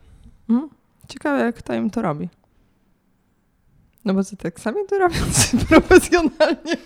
Mhm. 0.49 0.69
Ciekawe, 1.09 1.39
jak 1.45 1.55
kto 1.57 1.75
im 1.75 1.91
to 1.91 2.03
robi. 2.03 2.29
No 4.05 4.15
bo 4.15 4.25
co, 4.25 4.37
tak 4.37 4.61
sami 4.61 4.77
to 4.89 4.99
robią 4.99 5.17
profesjonalnie? 5.69 6.77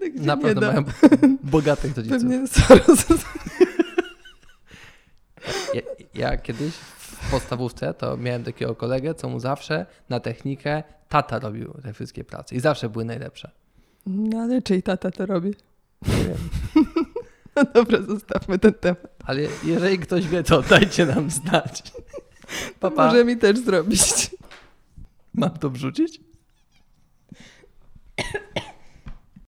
Tak 0.00 0.12
się 0.14 0.20
Na 0.20 0.34
nie 0.34 0.42
pewno 0.42 0.60
da. 0.60 0.66
mają 0.72 0.84
bogatych 1.42 1.96
rodziców. 1.96 2.18
Pewnie 2.22 2.46
Soros. 2.48 3.04
Ja, 5.74 5.80
ja 6.14 6.36
kiedyś 6.36 6.74
w 6.74 7.30
podstawówce 7.30 7.94
to 7.94 8.16
miałem 8.16 8.44
takiego 8.44 8.74
kolegę, 8.74 9.14
co 9.14 9.28
mu 9.28 9.40
zawsze 9.40 9.86
na 10.08 10.20
technikę 10.20 10.82
tata 11.08 11.38
robił 11.38 11.74
te 11.82 11.92
wszystkie 11.92 12.24
prace 12.24 12.54
i 12.54 12.60
zawsze 12.60 12.88
były 12.88 13.04
najlepsze. 13.04 13.50
No 14.06 14.38
ale 14.38 14.62
czyj 14.62 14.82
tata 14.82 15.10
to 15.10 15.26
robi? 15.26 15.54
Nie 16.06 16.14
wiem. 16.24 16.36
No 17.56 17.64
dobra, 17.74 18.02
zostawmy 18.02 18.58
ten 18.58 18.74
temat. 18.74 19.16
Ale 19.24 19.40
jeżeli 19.64 19.98
ktoś 19.98 20.28
wie, 20.28 20.42
to 20.42 20.62
dajcie 20.62 21.06
nam 21.06 21.30
znać. 21.30 21.82
To 21.82 21.98
Papa, 22.80 23.06
może 23.06 23.24
mi 23.24 23.36
też 23.36 23.58
zrobić. 23.58 24.30
mam 25.34 25.50
to 25.50 25.70
wrzucić? 25.70 26.20